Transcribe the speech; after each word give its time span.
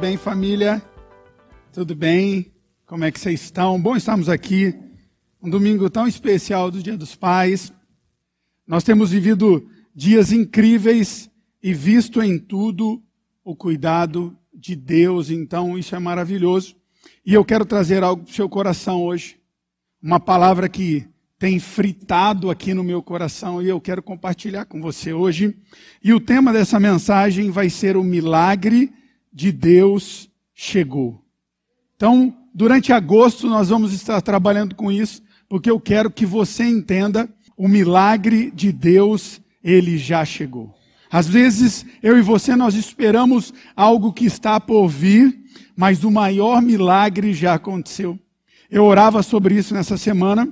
bem, 0.00 0.16
família? 0.16 0.82
Tudo 1.74 1.94
bem? 1.94 2.50
Como 2.86 3.04
é 3.04 3.12
que 3.12 3.20
vocês 3.20 3.42
estão? 3.42 3.78
Bom 3.78 3.94
estarmos 3.94 4.30
aqui, 4.30 4.74
um 5.42 5.50
domingo 5.50 5.90
tão 5.90 6.08
especial 6.08 6.70
do 6.70 6.82
Dia 6.82 6.96
dos 6.96 7.14
Pais. 7.14 7.70
Nós 8.66 8.82
temos 8.82 9.10
vivido 9.10 9.68
dias 9.94 10.32
incríveis 10.32 11.30
e 11.62 11.74
visto 11.74 12.22
em 12.22 12.38
tudo 12.38 13.02
o 13.44 13.54
cuidado 13.54 14.34
de 14.54 14.74
Deus, 14.74 15.28
então 15.28 15.76
isso 15.76 15.94
é 15.94 15.98
maravilhoso. 15.98 16.76
E 17.24 17.34
eu 17.34 17.44
quero 17.44 17.66
trazer 17.66 18.02
algo 18.02 18.22
para 18.22 18.32
o 18.32 18.34
seu 18.34 18.48
coração 18.48 19.04
hoje, 19.04 19.38
uma 20.02 20.18
palavra 20.18 20.66
que 20.66 21.06
tem 21.38 21.58
fritado 21.58 22.50
aqui 22.50 22.72
no 22.72 22.82
meu 22.82 23.02
coração 23.02 23.62
e 23.62 23.68
eu 23.68 23.78
quero 23.78 24.02
compartilhar 24.02 24.64
com 24.64 24.80
você 24.80 25.12
hoje. 25.12 25.58
E 26.02 26.14
o 26.14 26.20
tema 26.20 26.54
dessa 26.54 26.80
mensagem 26.80 27.50
vai 27.50 27.68
ser 27.68 27.98
o 27.98 28.02
milagre 28.02 28.90
de 29.32 29.52
Deus 29.52 30.28
chegou. 30.54 31.24
Então, 31.96 32.36
durante 32.54 32.92
agosto 32.92 33.46
nós 33.46 33.68
vamos 33.68 33.92
estar 33.92 34.20
trabalhando 34.20 34.74
com 34.74 34.90
isso, 34.90 35.22
porque 35.48 35.70
eu 35.70 35.80
quero 35.80 36.10
que 36.10 36.24
você 36.24 36.64
entenda 36.64 37.28
o 37.56 37.68
milagre 37.68 38.50
de 38.50 38.72
Deus, 38.72 39.40
ele 39.62 39.98
já 39.98 40.24
chegou. 40.24 40.74
Às 41.10 41.28
vezes, 41.28 41.84
eu 42.02 42.16
e 42.16 42.22
você 42.22 42.54
nós 42.54 42.74
esperamos 42.74 43.52
algo 43.74 44.12
que 44.12 44.24
está 44.24 44.60
por 44.60 44.88
vir, 44.88 45.38
mas 45.76 46.04
o 46.04 46.10
maior 46.10 46.62
milagre 46.62 47.34
já 47.34 47.54
aconteceu. 47.54 48.18
Eu 48.70 48.84
orava 48.84 49.22
sobre 49.22 49.56
isso 49.56 49.74
nessa 49.74 49.96
semana 49.96 50.48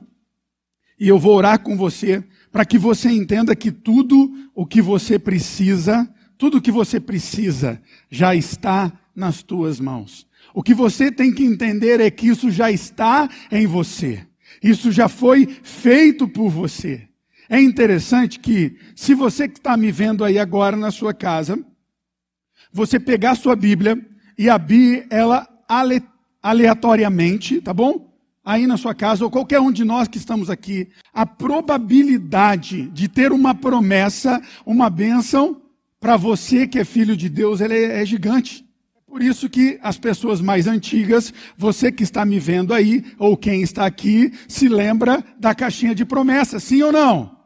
e 0.98 1.06
eu 1.06 1.18
vou 1.18 1.36
orar 1.36 1.60
com 1.60 1.76
você 1.76 2.24
para 2.50 2.64
que 2.64 2.76
você 2.76 3.08
entenda 3.08 3.54
que 3.54 3.70
tudo 3.70 4.50
o 4.54 4.66
que 4.66 4.82
você 4.82 5.18
precisa, 5.18 6.12
tudo 6.38 6.58
o 6.58 6.62
que 6.62 6.70
você 6.70 7.00
precisa 7.00 7.82
já 8.08 8.34
está 8.34 8.92
nas 9.14 9.42
tuas 9.42 9.80
mãos. 9.80 10.26
O 10.54 10.62
que 10.62 10.72
você 10.72 11.10
tem 11.10 11.32
que 11.32 11.44
entender 11.44 12.00
é 12.00 12.10
que 12.10 12.28
isso 12.28 12.50
já 12.50 12.70
está 12.70 13.28
em 13.50 13.66
você. 13.66 14.24
Isso 14.62 14.90
já 14.90 15.08
foi 15.08 15.46
feito 15.62 16.28
por 16.28 16.48
você. 16.48 17.08
É 17.48 17.60
interessante 17.60 18.38
que, 18.38 18.76
se 18.94 19.14
você 19.14 19.48
que 19.48 19.58
está 19.58 19.76
me 19.76 19.90
vendo 19.90 20.24
aí 20.24 20.38
agora 20.38 20.76
na 20.76 20.90
sua 20.90 21.12
casa, 21.12 21.58
você 22.72 23.00
pegar 23.00 23.34
sua 23.34 23.56
Bíblia 23.56 23.98
e 24.36 24.48
abrir 24.48 25.06
ela 25.10 25.46
aleatoriamente, 26.42 27.60
tá 27.60 27.74
bom? 27.74 28.08
aí 28.44 28.66
na 28.66 28.78
sua 28.78 28.94
casa, 28.94 29.22
ou 29.22 29.30
qualquer 29.30 29.60
um 29.60 29.70
de 29.70 29.84
nós 29.84 30.08
que 30.08 30.16
estamos 30.16 30.48
aqui, 30.48 30.88
a 31.12 31.26
probabilidade 31.26 32.88
de 32.88 33.06
ter 33.06 33.30
uma 33.30 33.54
promessa, 33.54 34.40
uma 34.64 34.88
bênção, 34.88 35.60
para 36.00 36.16
você 36.16 36.66
que 36.66 36.78
é 36.78 36.84
filho 36.84 37.16
de 37.16 37.28
Deus, 37.28 37.60
ela 37.60 37.74
é, 37.74 38.02
é 38.02 38.06
gigante. 38.06 38.64
Por 39.06 39.22
isso 39.22 39.48
que 39.48 39.78
as 39.82 39.96
pessoas 39.98 40.40
mais 40.40 40.66
antigas, 40.66 41.32
você 41.56 41.90
que 41.90 42.02
está 42.02 42.24
me 42.26 42.38
vendo 42.38 42.74
aí, 42.74 43.04
ou 43.18 43.36
quem 43.36 43.62
está 43.62 43.86
aqui, 43.86 44.32
se 44.46 44.68
lembra 44.68 45.24
da 45.38 45.54
caixinha 45.54 45.94
de 45.94 46.04
promessas, 46.04 46.62
sim 46.62 46.82
ou 46.82 46.92
não? 46.92 47.36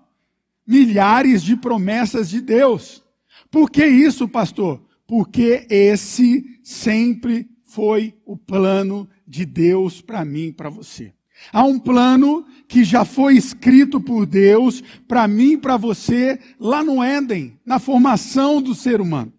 Milhares 0.66 1.42
de 1.42 1.56
promessas 1.56 2.28
de 2.28 2.40
Deus. 2.40 3.02
Por 3.50 3.70
que 3.70 3.86
isso, 3.86 4.28
pastor? 4.28 4.84
Porque 5.06 5.66
esse 5.70 6.44
sempre 6.64 7.48
foi 7.64 8.14
o 8.26 8.36
plano 8.36 9.08
de 9.26 9.46
Deus 9.46 10.00
para 10.00 10.24
mim 10.24 10.52
para 10.52 10.68
você. 10.68 11.12
Há 11.50 11.64
um 11.64 11.78
plano 11.78 12.44
que 12.68 12.84
já 12.84 13.04
foi 13.04 13.36
escrito 13.36 14.00
por 14.00 14.26
Deus 14.26 14.82
para 15.08 15.26
mim 15.26 15.52
e 15.52 15.58
para 15.58 15.76
você 15.76 16.38
lá 16.60 16.84
no 16.84 17.02
Éden, 17.02 17.58
na 17.64 17.78
formação 17.78 18.60
do 18.60 18.74
ser 18.74 19.00
humano. 19.00 19.32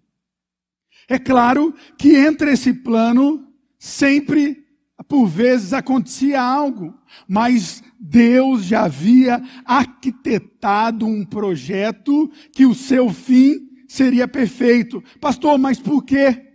É 1.07 1.19
claro 1.19 1.73
que 1.97 2.15
entre 2.15 2.53
esse 2.53 2.73
plano 2.73 3.47
sempre, 3.77 4.63
por 5.07 5.27
vezes, 5.27 5.73
acontecia 5.73 6.41
algo, 6.41 6.93
mas 7.27 7.83
Deus 7.99 8.65
já 8.65 8.85
havia 8.85 9.41
arquitetado 9.65 11.05
um 11.05 11.23
projeto 11.23 12.31
que 12.51 12.65
o 12.65 12.73
seu 12.73 13.09
fim 13.09 13.69
seria 13.87 14.27
perfeito. 14.27 15.03
Pastor, 15.19 15.57
mas 15.59 15.79
por 15.79 16.03
quê? 16.03 16.53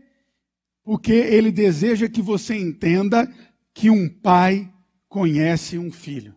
porque 0.88 1.12
ele 1.12 1.52
deseja 1.52 2.08
que 2.08 2.22
você 2.22 2.56
entenda 2.56 3.30
que 3.74 3.90
um 3.90 4.08
pai 4.08 4.72
conhece 5.08 5.78
um 5.78 5.90
filho. 5.90 6.34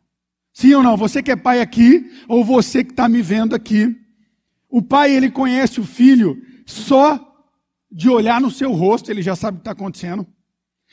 Sim 0.53 0.73
ou 0.73 0.83
não? 0.83 0.97
Você 0.97 1.21
que 1.23 1.31
é 1.31 1.35
pai 1.35 1.61
aqui, 1.61 2.11
ou 2.27 2.43
você 2.43 2.83
que 2.83 2.91
está 2.91 3.07
me 3.07 3.21
vendo 3.21 3.55
aqui, 3.55 3.95
o 4.69 4.81
pai 4.81 5.15
ele 5.15 5.29
conhece 5.29 5.79
o 5.79 5.85
filho 5.85 6.41
só 6.65 7.27
de 7.91 8.09
olhar 8.09 8.39
no 8.39 8.49
seu 8.49 8.71
rosto, 8.71 9.11
ele 9.11 9.21
já 9.21 9.35
sabe 9.35 9.55
o 9.55 9.59
que 9.59 9.61
está 9.61 9.71
acontecendo. 9.71 10.25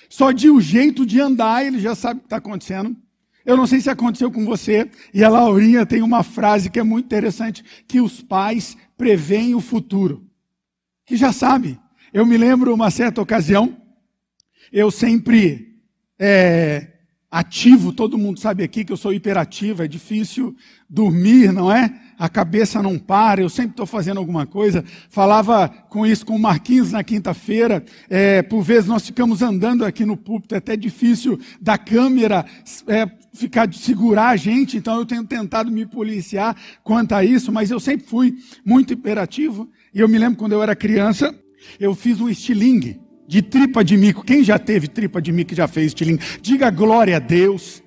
Só 0.08 0.32
de 0.32 0.50
o 0.50 0.60
jeito 0.60 1.06
de 1.06 1.20
andar, 1.20 1.64
ele 1.64 1.78
já 1.78 1.94
sabe 1.94 2.18
o 2.18 2.20
que 2.20 2.26
está 2.26 2.36
acontecendo. 2.36 2.96
Eu 3.44 3.56
não 3.56 3.66
sei 3.66 3.80
se 3.80 3.88
aconteceu 3.88 4.30
com 4.30 4.44
você, 4.44 4.90
e 5.14 5.24
a 5.24 5.28
Laurinha 5.28 5.86
tem 5.86 6.02
uma 6.02 6.22
frase 6.22 6.68
que 6.70 6.78
é 6.78 6.82
muito 6.82 7.06
interessante, 7.06 7.64
que 7.86 8.00
os 8.00 8.20
pais 8.20 8.76
preveem 8.96 9.54
o 9.54 9.60
futuro. 9.60 10.26
Que 11.06 11.16
já 11.16 11.32
sabe. 11.32 11.78
Eu 12.12 12.26
me 12.26 12.36
lembro 12.36 12.74
uma 12.74 12.90
certa 12.90 13.22
ocasião, 13.22 13.76
eu 14.72 14.90
sempre 14.90 15.80
é, 16.18 16.97
ativo, 17.30 17.92
todo 17.92 18.16
mundo 18.16 18.40
sabe 18.40 18.64
aqui 18.64 18.84
que 18.84 18.92
eu 18.92 18.96
sou 18.96 19.12
hiperativo, 19.12 19.82
é 19.82 19.88
difícil 19.88 20.56
dormir, 20.88 21.52
não 21.52 21.70
é? 21.70 21.92
A 22.18 22.26
cabeça 22.28 22.82
não 22.82 22.98
para, 22.98 23.42
eu 23.42 23.50
sempre 23.50 23.72
estou 23.72 23.84
fazendo 23.84 24.16
alguma 24.16 24.46
coisa. 24.46 24.82
Falava 25.10 25.68
com 25.68 26.06
isso 26.06 26.24
com 26.24 26.34
o 26.34 26.38
Marquinhos 26.38 26.90
na 26.90 27.04
quinta-feira, 27.04 27.84
é, 28.08 28.40
por 28.42 28.62
vezes 28.62 28.88
nós 28.88 29.06
ficamos 29.06 29.42
andando 29.42 29.84
aqui 29.84 30.06
no 30.06 30.16
púlpito, 30.16 30.54
é 30.54 30.58
até 30.58 30.74
difícil 30.74 31.38
da 31.60 31.76
câmera 31.76 32.46
é, 32.86 33.06
ficar 33.34 33.66
de 33.66 33.78
segurar 33.78 34.30
a 34.30 34.36
gente, 34.36 34.78
então 34.78 34.96
eu 34.96 35.04
tenho 35.04 35.24
tentado 35.24 35.70
me 35.70 35.84
policiar 35.84 36.56
quanto 36.82 37.12
a 37.12 37.22
isso, 37.22 37.52
mas 37.52 37.70
eu 37.70 37.78
sempre 37.78 38.06
fui 38.06 38.38
muito 38.64 38.94
hiperativo. 38.94 39.68
E 39.94 40.00
eu 40.00 40.08
me 40.08 40.18
lembro 40.18 40.38
quando 40.38 40.52
eu 40.52 40.62
era 40.62 40.74
criança, 40.74 41.34
eu 41.78 41.94
fiz 41.94 42.20
um 42.20 42.28
estilingue 42.28 43.07
de 43.28 43.42
tripa 43.42 43.84
de 43.84 43.94
mico. 43.98 44.24
Quem 44.24 44.42
já 44.42 44.58
teve 44.58 44.88
tripa 44.88 45.20
de 45.20 45.30
mico 45.30 45.52
e 45.52 45.56
já 45.56 45.68
fez 45.68 45.88
estilingue? 45.88 46.24
Diga 46.40 46.70
glória 46.70 47.16
a 47.16 47.20
Deus. 47.20 47.82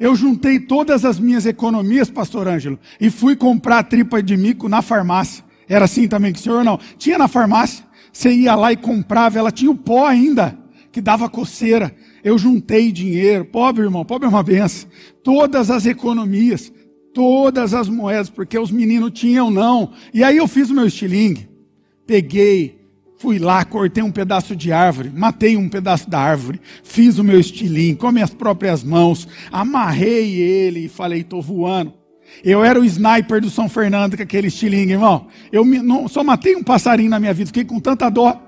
Eu 0.00 0.16
juntei 0.16 0.58
todas 0.58 1.04
as 1.04 1.20
minhas 1.20 1.46
economias, 1.46 2.10
pastor 2.10 2.48
Ângelo, 2.48 2.78
e 3.00 3.08
fui 3.08 3.36
comprar 3.36 3.84
tripa 3.84 4.20
de 4.20 4.36
mico 4.36 4.68
na 4.68 4.82
farmácia. 4.82 5.44
Era 5.68 5.84
assim 5.84 6.08
também 6.08 6.32
que 6.32 6.40
o 6.40 6.42
senhor 6.42 6.64
não? 6.64 6.78
Tinha 6.98 7.16
na 7.16 7.28
farmácia. 7.28 7.84
Você 8.12 8.32
ia 8.32 8.56
lá 8.56 8.72
e 8.72 8.76
comprava, 8.76 9.38
ela 9.38 9.52
tinha 9.52 9.70
o 9.70 9.76
pó 9.76 10.04
ainda, 10.04 10.58
que 10.90 11.00
dava 11.00 11.30
coceira. 11.30 11.94
Eu 12.24 12.36
juntei 12.36 12.90
dinheiro, 12.90 13.44
pobre 13.44 13.84
irmão, 13.84 14.04
pobre 14.04 14.26
é 14.26 14.28
uma 14.28 14.42
benção. 14.42 14.90
Todas 15.22 15.70
as 15.70 15.86
economias, 15.86 16.72
todas 17.14 17.72
as 17.72 17.88
moedas, 17.88 18.28
porque 18.28 18.58
os 18.58 18.72
meninos 18.72 19.12
tinham 19.12 19.50
não. 19.50 19.92
E 20.12 20.24
aí 20.24 20.38
eu 20.38 20.48
fiz 20.48 20.70
o 20.70 20.74
meu 20.74 20.86
estilingue. 20.86 21.48
Peguei 22.04 22.79
Fui 23.20 23.38
lá, 23.38 23.62
cortei 23.66 24.02
um 24.02 24.10
pedaço 24.10 24.56
de 24.56 24.72
árvore, 24.72 25.12
matei 25.14 25.54
um 25.54 25.68
pedaço 25.68 26.08
da 26.08 26.18
árvore, 26.18 26.58
fiz 26.82 27.18
o 27.18 27.22
meu 27.22 27.38
estilinho 27.38 27.94
com 27.94 28.10
minhas 28.10 28.30
próprias 28.30 28.82
mãos, 28.82 29.28
amarrei 29.52 30.40
ele 30.40 30.86
e 30.86 30.88
falei, 30.88 31.20
estou 31.20 31.42
voando. 31.42 31.92
Eu 32.42 32.64
era 32.64 32.80
o 32.80 32.84
sniper 32.86 33.42
do 33.42 33.50
São 33.50 33.68
Fernando 33.68 34.16
com 34.16 34.22
aquele 34.22 34.46
estilingue, 34.46 34.92
irmão. 34.92 35.26
Eu 35.52 35.66
me, 35.66 35.80
não, 35.80 36.08
só 36.08 36.24
matei 36.24 36.56
um 36.56 36.62
passarinho 36.62 37.10
na 37.10 37.20
minha 37.20 37.34
vida, 37.34 37.48
fiquei 37.48 37.62
com 37.62 37.78
tanta 37.78 38.08
dó. 38.08 38.40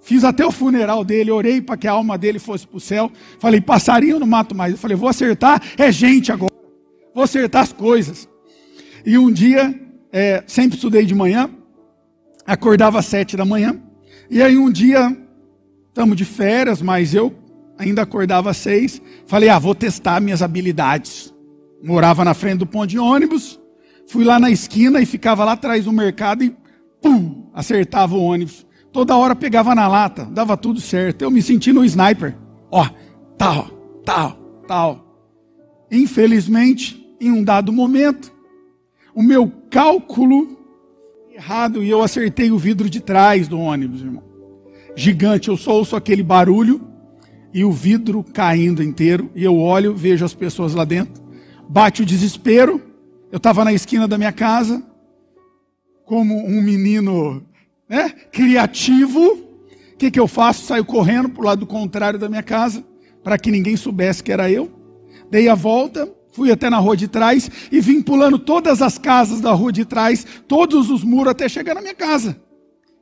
Fiz 0.00 0.22
até 0.22 0.46
o 0.46 0.52
funeral 0.52 1.04
dele, 1.04 1.32
orei 1.32 1.60
para 1.60 1.76
que 1.76 1.88
a 1.88 1.92
alma 1.92 2.16
dele 2.16 2.38
fosse 2.38 2.64
para 2.64 2.76
o 2.76 2.80
céu. 2.80 3.10
Falei, 3.40 3.60
passarinho 3.60 4.12
eu 4.12 4.20
não 4.20 4.28
mato 4.28 4.54
mais. 4.54 4.70
Eu 4.70 4.78
falei, 4.78 4.96
vou 4.96 5.08
acertar, 5.08 5.60
é 5.76 5.90
gente 5.90 6.30
agora. 6.30 6.54
Vou 7.12 7.24
acertar 7.24 7.62
as 7.62 7.72
coisas. 7.72 8.28
E 9.04 9.18
um 9.18 9.28
dia, 9.28 9.74
é, 10.12 10.44
sempre 10.46 10.76
estudei 10.76 11.04
de 11.04 11.16
manhã, 11.16 11.50
acordava 12.46 13.00
às 13.00 13.06
sete 13.06 13.36
da 13.36 13.44
manhã, 13.44 13.89
e 14.30 14.40
aí 14.40 14.56
um 14.56 14.70
dia, 14.70 15.16
estamos 15.88 16.16
de 16.16 16.24
férias, 16.24 16.80
mas 16.80 17.14
eu 17.14 17.34
ainda 17.76 18.02
acordava 18.02 18.50
às 18.50 18.58
seis. 18.58 19.02
Falei, 19.26 19.48
ah, 19.48 19.58
vou 19.58 19.74
testar 19.74 20.20
minhas 20.20 20.40
habilidades. 20.40 21.34
Morava 21.82 22.24
na 22.24 22.34
frente 22.34 22.58
do 22.58 22.66
ponto 22.66 22.86
de 22.86 22.98
ônibus. 22.98 23.58
Fui 24.06 24.24
lá 24.24 24.38
na 24.38 24.50
esquina 24.50 25.00
e 25.00 25.06
ficava 25.06 25.44
lá 25.44 25.52
atrás 25.52 25.84
do 25.84 25.92
mercado 25.92 26.44
e 26.44 26.54
pum, 27.02 27.50
acertava 27.54 28.14
o 28.14 28.22
ônibus. 28.22 28.66
Toda 28.92 29.16
hora 29.16 29.34
pegava 29.34 29.74
na 29.74 29.88
lata, 29.88 30.24
dava 30.24 30.56
tudo 30.56 30.80
certo. 30.80 31.22
Eu 31.22 31.30
me 31.30 31.40
senti 31.40 31.72
no 31.72 31.84
sniper. 31.84 32.36
Ó, 32.70 32.88
tal, 33.38 33.68
tal, 34.04 34.32
tal. 34.66 35.26
Infelizmente, 35.90 37.00
em 37.20 37.30
um 37.30 37.42
dado 37.42 37.72
momento, 37.72 38.32
o 39.14 39.22
meu 39.22 39.50
cálculo 39.70 40.59
errado 41.40 41.82
e 41.82 41.88
eu 41.88 42.02
acertei 42.02 42.50
o 42.50 42.58
vidro 42.58 42.90
de 42.90 43.00
trás 43.00 43.48
do 43.48 43.58
ônibus, 43.58 44.02
irmão. 44.02 44.22
Gigante, 44.94 45.48
eu 45.48 45.56
só 45.56 45.72
ouço 45.72 45.96
aquele 45.96 46.22
barulho 46.22 46.82
e 47.52 47.64
o 47.64 47.72
vidro 47.72 48.22
caindo 48.22 48.82
inteiro. 48.82 49.30
E 49.34 49.42
eu 49.42 49.56
olho, 49.56 49.96
vejo 49.96 50.22
as 50.22 50.34
pessoas 50.34 50.74
lá 50.74 50.84
dentro. 50.84 51.20
Bate 51.66 52.02
o 52.02 52.06
desespero. 52.06 52.82
Eu 53.32 53.38
estava 53.38 53.64
na 53.64 53.72
esquina 53.72 54.06
da 54.06 54.18
minha 54.18 54.32
casa, 54.32 54.82
como 56.04 56.36
um 56.36 56.60
menino 56.60 57.42
né, 57.88 58.10
criativo. 58.30 59.38
que, 59.98 60.10
que 60.10 60.20
eu 60.20 60.28
faço? 60.28 60.66
Saio 60.66 60.84
correndo 60.84 61.30
para 61.30 61.40
o 61.40 61.46
lado 61.46 61.66
contrário 61.66 62.18
da 62.18 62.28
minha 62.28 62.42
casa, 62.42 62.84
para 63.24 63.38
que 63.38 63.50
ninguém 63.50 63.76
soubesse 63.76 64.22
que 64.22 64.32
era 64.32 64.50
eu. 64.50 64.70
Dei 65.30 65.48
a 65.48 65.54
volta, 65.54 66.06
fui 66.32 66.50
até 66.50 66.70
na 66.70 66.78
rua 66.78 66.96
de 66.96 67.08
trás 67.08 67.50
e 67.70 67.80
vim 67.80 68.02
pulando 68.02 68.38
todas 68.38 68.82
as 68.82 68.98
casas 68.98 69.40
da 69.40 69.52
rua 69.52 69.72
de 69.72 69.84
trás, 69.84 70.26
todos 70.46 70.90
os 70.90 71.02
muros 71.02 71.32
até 71.32 71.48
chegar 71.48 71.74
na 71.74 71.80
minha 71.82 71.94
casa. 71.94 72.40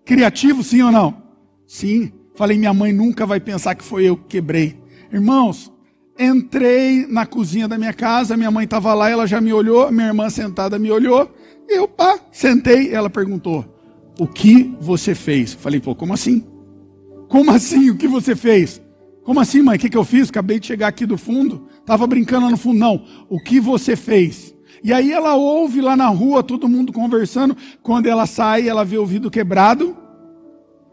Criativo, 0.04 0.62
sim 0.62 0.82
ou 0.82 0.90
não? 0.90 1.22
Sim. 1.66 2.12
Falei, 2.34 2.56
minha 2.56 2.72
mãe 2.72 2.92
nunca 2.92 3.26
vai 3.26 3.40
pensar 3.40 3.75
que 3.75 3.84
foi 3.84 4.04
eu 4.04 4.16
que 4.16 4.28
quebrei. 4.28 4.76
Irmãos, 5.12 5.72
entrei 6.19 7.06
na 7.06 7.26
cozinha 7.26 7.69
da 7.69 7.78
minha 7.78 7.92
casa, 7.92 8.36
minha 8.36 8.50
mãe 8.50 8.64
estava 8.64 8.92
lá, 8.94 9.10
ela 9.10 9.26
já 9.26 9.40
me 9.40 9.52
olhou, 9.52 9.90
minha 9.92 10.08
irmã 10.08 10.28
sentada 10.30 10.78
me 10.78 10.90
olhou, 10.90 11.30
eu, 11.69 11.86
pá, 11.86 12.19
sentei, 12.32 12.94
ela 12.94 13.10
perguntou, 13.10 13.64
o 14.19 14.26
que 14.26 14.75
você 14.80 15.14
fez? 15.14 15.52
Falei, 15.52 15.80
pô, 15.80 15.94
como 15.94 16.12
assim? 16.12 16.44
Como 17.28 17.50
assim, 17.50 17.90
o 17.90 17.96
que 17.96 18.08
você 18.08 18.34
fez? 18.34 18.80
Como 19.28 19.40
assim, 19.40 19.60
mãe, 19.60 19.76
o 19.76 19.78
que, 19.78 19.94
eu 19.94 20.06
fiz? 20.06 20.30
Acabei 20.30 20.58
de 20.58 20.69
chegar 20.69 20.88
aqui 20.88 21.04
do 21.04 21.19
fundo, 21.19 21.69
estava 21.78 22.06
brincando 22.06 22.48
no 22.48 22.56
fundo. 22.56 22.78
Não, 22.78 23.04
o 23.28 23.38
que 23.38 23.60
você 23.60 23.94
fez? 23.94 24.54
E 24.82 24.90
aí 24.90 25.12
ela 25.12 25.34
ouve 25.34 25.82
lá 25.82 25.94
na 25.94 26.08
rua, 26.08 26.42
todo 26.42 26.66
mundo 26.66 26.94
conversando, 26.94 27.54
quando 27.82 28.06
ela 28.06 28.25
sai, 28.25 28.66
ela 28.66 28.86
vê 28.86 28.96
o 28.96 29.04
vidro 29.04 29.30
quebrado, 29.30 29.94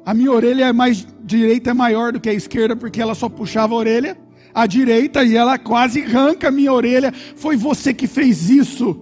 a 0.06 0.14
minha 0.14 0.34
orelha 0.34 0.66
é 0.66 0.74
mais 0.74 1.08
direita 1.24 1.70
é 1.70 1.74
maior 1.74 2.12
do 2.12 2.20
que 2.20 2.28
a 2.28 2.34
esquerda, 2.34 2.76
porque 2.76 3.02
ela 3.02 3.16
só 3.16 3.30
puxava 3.30 3.74
a 3.74 3.78
orelha 3.78 4.18
à 4.54 4.68
direita 4.68 5.24
e 5.24 5.38
ela 5.38 5.58
quase 5.58 6.04
arranca 6.04 6.50
a 6.50 6.52
minha 6.52 6.74
orelha. 6.74 7.14
Foi 7.38 7.56
você 7.56 7.94
que 7.94 8.06
fez 8.06 8.50
isso. 8.50 9.02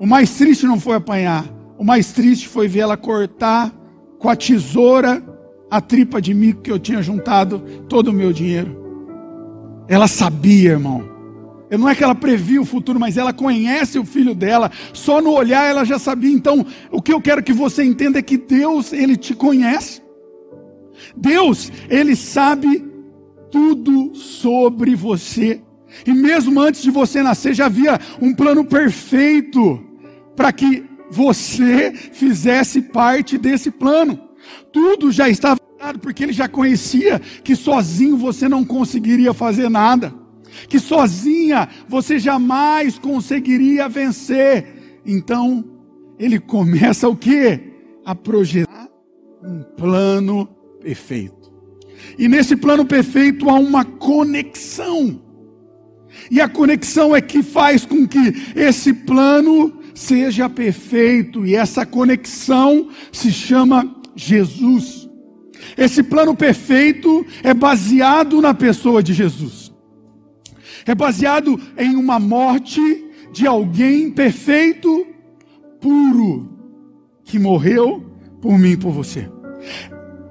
O 0.00 0.06
mais 0.06 0.30
triste 0.30 0.64
não 0.64 0.80
foi 0.80 0.96
apanhar. 0.96 1.44
O 1.76 1.84
mais 1.84 2.10
triste 2.10 2.48
foi 2.48 2.68
ver 2.68 2.80
ela 2.80 2.96
cortar 2.96 3.70
com 4.18 4.30
a 4.30 4.34
tesoura 4.34 5.29
a 5.70 5.80
tripa 5.80 6.20
de 6.20 6.34
mico 6.34 6.62
que 6.62 6.72
eu 6.72 6.78
tinha 6.78 7.02
juntado 7.02 7.60
todo 7.88 8.08
o 8.08 8.12
meu 8.12 8.32
dinheiro. 8.32 8.76
Ela 9.88 10.08
sabia, 10.08 10.70
irmão. 10.70 11.04
Não 11.70 11.88
é 11.88 11.94
que 11.94 12.02
ela 12.02 12.14
previa 12.14 12.60
o 12.60 12.64
futuro, 12.64 12.98
mas 12.98 13.16
ela 13.16 13.32
conhece 13.32 13.98
o 13.98 14.04
filho 14.04 14.34
dela. 14.34 14.70
Só 14.92 15.22
no 15.22 15.30
olhar 15.30 15.68
ela 15.68 15.84
já 15.84 15.98
sabia. 15.98 16.32
Então, 16.32 16.66
o 16.90 17.00
que 17.00 17.12
eu 17.12 17.20
quero 17.20 17.42
que 17.42 17.52
você 17.52 17.84
entenda 17.84 18.18
é 18.18 18.22
que 18.22 18.36
Deus, 18.36 18.92
ele 18.92 19.16
te 19.16 19.34
conhece. 19.34 20.02
Deus, 21.16 21.70
ele 21.88 22.16
sabe 22.16 22.84
tudo 23.50 24.14
sobre 24.14 24.96
você. 24.96 25.60
E 26.04 26.12
mesmo 26.12 26.60
antes 26.60 26.82
de 26.82 26.90
você 26.90 27.22
nascer, 27.22 27.54
já 27.54 27.66
havia 27.66 27.98
um 28.20 28.34
plano 28.34 28.64
perfeito 28.64 29.80
para 30.34 30.52
que 30.52 30.84
você 31.10 31.92
fizesse 31.92 32.82
parte 32.82 33.38
desse 33.38 33.70
plano. 33.70 34.29
Tudo 34.72 35.10
já 35.10 35.28
estava 35.28 35.60
dado, 35.78 35.98
porque 35.98 36.22
ele 36.22 36.32
já 36.32 36.48
conhecia 36.48 37.18
que 37.18 37.56
sozinho 37.56 38.16
você 38.16 38.48
não 38.48 38.64
conseguiria 38.64 39.32
fazer 39.32 39.68
nada 39.68 40.20
que 40.68 40.78
sozinha 40.78 41.68
você 41.88 42.18
jamais 42.18 42.98
conseguiria 42.98 43.88
vencer. 43.88 45.00
Então, 45.04 45.64
ele 46.18 46.38
começa 46.38 47.08
o 47.08 47.16
que? 47.16 47.60
A 48.04 48.14
projetar 48.14 48.88
um 49.42 49.62
plano 49.62 50.46
perfeito. 50.80 51.50
E 52.18 52.28
nesse 52.28 52.56
plano 52.56 52.84
perfeito 52.84 53.48
há 53.48 53.54
uma 53.54 53.84
conexão. 53.84 55.20
E 56.30 56.40
a 56.40 56.48
conexão 56.48 57.14
é 57.14 57.20
que 57.20 57.42
faz 57.42 57.84
com 57.84 58.06
que 58.06 58.18
esse 58.56 58.92
plano 58.92 59.80
seja 59.94 60.48
perfeito. 60.48 61.46
E 61.46 61.54
essa 61.54 61.86
conexão 61.86 62.88
se 63.12 63.30
chama 63.30 63.99
Jesus. 64.14 65.08
Esse 65.76 66.02
plano 66.02 66.34
perfeito 66.34 67.24
é 67.42 67.52
baseado 67.52 68.40
na 68.40 68.54
pessoa 68.54 69.02
de 69.02 69.12
Jesus 69.12 69.70
é 70.86 70.94
baseado 70.94 71.60
em 71.76 71.96
uma 71.96 72.18
morte 72.18 72.80
de 73.32 73.46
alguém 73.46 74.10
perfeito, 74.10 75.06
puro, 75.80 76.48
que 77.24 77.38
morreu 77.38 78.04
por 78.40 78.58
mim 78.58 78.72
e 78.72 78.76
por 78.76 78.90
você. 78.90 79.30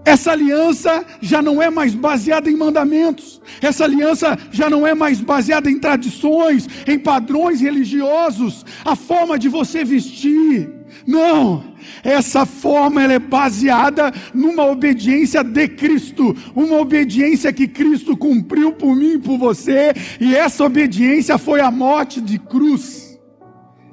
Essa 0.03 0.31
aliança 0.31 1.05
já 1.21 1.41
não 1.41 1.61
é 1.61 1.69
mais 1.69 1.93
baseada 1.93 2.49
em 2.49 2.57
mandamentos. 2.57 3.39
Essa 3.61 3.83
aliança 3.83 4.37
já 4.51 4.69
não 4.69 4.85
é 4.85 4.93
mais 4.95 5.21
baseada 5.21 5.69
em 5.69 5.79
tradições, 5.79 6.67
em 6.87 6.97
padrões 6.97 7.61
religiosos, 7.61 8.65
a 8.83 8.95
forma 8.95 9.37
de 9.37 9.47
você 9.47 9.83
vestir. 9.83 10.78
Não, 11.05 11.63
essa 12.03 12.45
forma 12.45 13.03
ela 13.03 13.13
é 13.13 13.19
baseada 13.19 14.11
numa 14.33 14.65
obediência 14.65 15.43
de 15.43 15.67
Cristo, 15.67 16.35
uma 16.55 16.77
obediência 16.77 17.53
que 17.53 17.67
Cristo 17.67 18.15
cumpriu 18.15 18.71
por 18.71 18.95
mim 18.95 19.13
e 19.13 19.19
por 19.19 19.37
você, 19.37 19.93
e 20.19 20.35
essa 20.35 20.63
obediência 20.63 21.37
foi 21.37 21.61
a 21.61 21.71
morte 21.71 22.21
de 22.21 22.37
cruz. 22.37 23.19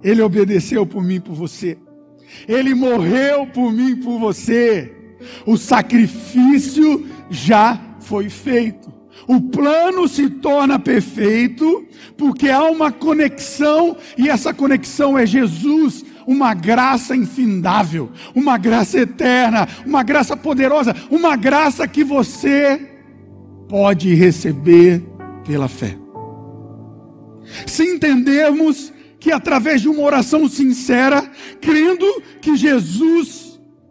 Ele 0.02 0.22
obedeceu 0.22 0.86
por 0.86 1.02
mim 1.02 1.16
e 1.16 1.20
por 1.20 1.34
você. 1.34 1.78
Ele 2.46 2.74
morreu 2.74 3.46
por 3.46 3.72
mim 3.72 3.90
e 3.90 3.96
por 3.96 4.18
você. 4.18 4.92
O 5.44 5.56
sacrifício 5.56 7.06
já 7.30 7.80
foi 8.00 8.28
feito. 8.28 8.94
O 9.26 9.40
plano 9.40 10.06
se 10.06 10.28
torna 10.28 10.78
perfeito 10.78 11.86
porque 12.16 12.48
há 12.48 12.64
uma 12.64 12.92
conexão 12.92 13.96
e 14.16 14.28
essa 14.28 14.54
conexão 14.54 15.18
é 15.18 15.26
Jesus 15.26 16.04
uma 16.26 16.52
graça 16.54 17.14
infindável, 17.14 18.10
uma 18.34 18.58
graça 18.58 18.98
eterna, 18.98 19.68
uma 19.86 20.02
graça 20.02 20.36
poderosa, 20.36 20.94
uma 21.10 21.36
graça 21.36 21.86
que 21.86 22.02
você 22.02 22.90
pode 23.68 24.12
receber 24.14 25.02
pela 25.46 25.68
fé. 25.68 25.96
Se 27.66 27.84
entendermos 27.84 28.92
que 29.20 29.30
através 29.30 29.80
de 29.80 29.88
uma 29.88 30.02
oração 30.02 30.48
sincera, 30.48 31.22
crendo 31.60 32.22
que 32.40 32.56
Jesus 32.56 33.45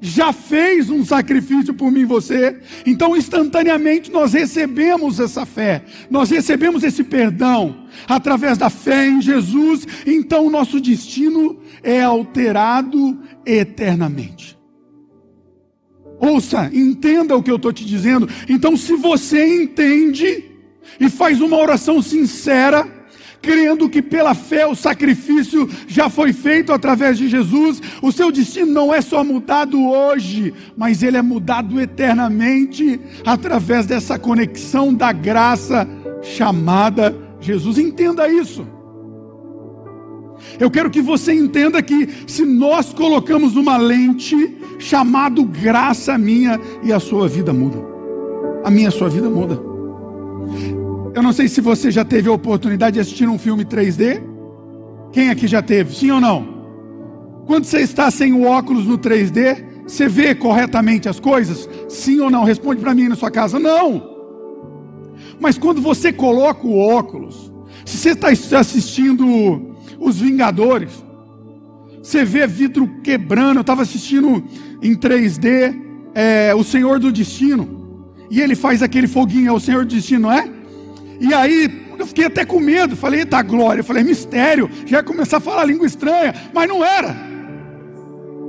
já 0.06 0.32
fez 0.32 0.90
um 0.90 1.04
sacrifício 1.04 1.74
por 1.74 1.92
mim 1.92 2.02
e 2.02 2.06
você, 2.06 2.58
então 2.86 3.18
instantaneamente 3.18 4.12
nós 4.12 4.34
recebemos 4.34 5.20
essa 5.20 5.46
fé, 5.46 5.84
nós 6.10 6.30
recebemos 6.30 6.84
esse 6.84 7.04
perdão 7.04 7.88
através 8.08 8.58
da 8.58 8.70
fé 8.70 9.08
em 9.08 9.22
Jesus, 9.22 9.88
então 10.06 10.46
o 10.46 10.50
nosso 10.50 10.80
destino 10.80 11.60
é 11.82 12.02
alterado 12.02 13.20
eternamente. 13.46 14.56
Ouça, 16.20 16.70
entenda 16.74 17.36
o 17.36 17.44
que 17.44 17.52
eu 17.52 17.58
estou 17.58 17.74
te 17.74 17.84
dizendo. 17.84 18.28
Então, 18.48 18.78
se 18.78 18.96
você 18.96 19.64
entende 19.64 20.46
e 21.00 21.10
faz 21.10 21.42
uma 21.42 21.58
oração 21.58 22.02
sincera, 22.02 22.88
crendo 23.46 23.88
que 23.88 24.02
pela 24.02 24.34
fé 24.34 24.66
o 24.66 24.76
sacrifício 24.76 25.70
já 25.88 26.10
foi 26.10 26.34
feito 26.34 26.74
através 26.74 27.16
de 27.16 27.30
Jesus, 27.30 27.80
o 28.02 28.12
seu 28.12 28.32
destino 28.32 28.72
não 28.72 28.92
é 28.92 29.02
só 29.02 29.24
mudado 29.24 29.88
hoje, 29.88 30.52
mas 30.76 31.04
ele 31.04 31.16
é 31.16 31.22
mudado 31.22 31.80
eternamente 31.80 33.00
através 33.24 33.86
dessa 33.86 34.18
conexão 34.18 34.92
da 34.92 35.12
graça 35.12 35.88
chamada 36.24 37.16
Jesus. 37.40 37.78
Entenda 37.78 38.28
isso. 38.28 38.68
Eu 40.60 40.72
quero 40.72 40.90
que 40.90 41.02
você 41.02 41.32
entenda 41.32 41.84
que 41.84 42.10
se 42.26 42.44
nós 42.44 42.94
colocamos 42.94 43.56
uma 43.56 43.78
lente 43.78 44.58
chamado 44.80 45.44
graça 45.44 46.18
minha 46.18 46.60
e 46.82 46.92
a 46.92 47.00
sua 47.00 47.28
vida 47.28 47.54
muda. 47.54 47.78
A 48.64 48.72
minha 48.72 48.88
a 48.88 48.92
sua 48.92 49.08
vida 49.08 49.30
muda. 49.30 49.60
Eu 51.16 51.24
não 51.24 51.32
sei 51.32 51.48
se 51.48 51.62
você 51.62 51.90
já 51.90 52.04
teve 52.04 52.28
a 52.28 52.34
oportunidade 52.34 52.96
de 52.96 53.00
assistir 53.00 53.26
um 53.30 53.40
filme 53.40 53.64
3D. 53.64 54.22
Quem 55.14 55.30
aqui 55.30 55.48
já 55.48 55.62
teve? 55.62 55.96
Sim 55.96 56.12
ou 56.12 56.20
não? 56.20 57.46
Quando 57.48 57.64
você 57.64 57.80
está 57.80 58.12
sem 58.12 58.34
o 58.34 58.44
óculos 58.44 58.86
no 58.86 58.98
3D, 58.98 59.64
você 59.88 60.10
vê 60.10 60.36
corretamente 60.36 61.08
as 61.08 61.18
coisas? 61.18 61.70
Sim 61.88 62.20
ou 62.20 62.30
não? 62.30 62.44
Responde 62.44 62.82
para 62.82 62.94
mim 62.94 63.08
na 63.08 63.16
sua 63.16 63.32
casa. 63.32 63.58
Não. 63.58 64.04
Mas 65.40 65.58
quando 65.58 65.80
você 65.80 66.12
coloca 66.12 66.68
o 66.68 66.78
óculos, 66.78 67.50
se 67.86 67.96
você 67.96 68.10
está 68.10 68.60
assistindo 68.60 69.74
Os 69.98 70.20
Vingadores, 70.20 70.92
você 72.04 72.26
vê 72.26 72.46
vidro 72.46 72.90
quebrando. 73.02 73.60
Eu 73.60 73.62
estava 73.62 73.84
assistindo 73.84 74.44
em 74.84 74.94
3D 74.94 75.82
é, 76.14 76.54
O 76.54 76.62
Senhor 76.62 77.00
do 77.00 77.10
Destino. 77.10 78.04
E 78.30 78.42
ele 78.42 78.54
faz 78.54 78.84
aquele 78.84 79.08
foguinho, 79.08 79.48
é 79.48 79.54
o 79.54 79.62
Senhor 79.62 79.86
do 79.86 79.96
Destino, 79.96 80.24
não 80.24 80.34
é? 80.34 80.55
E 81.20 81.34
aí 81.34 81.86
eu 81.98 82.06
fiquei 82.06 82.26
até 82.26 82.46
com 82.46 82.60
medo. 82.60 82.96
Falei, 82.96 83.22
eita 83.22 83.42
glória. 83.42 83.82
Eu 83.82 83.86
falei, 83.86 84.04
mistério. 84.04 84.70
Já 84.86 84.98
ia 84.98 85.04
começar 85.04 85.38
a 85.38 85.42
falar 85.42 85.66
língua 85.66 85.86
estranha. 85.86 86.34
Mas 86.54 86.68
não 86.68 86.84
era. 86.84 87.16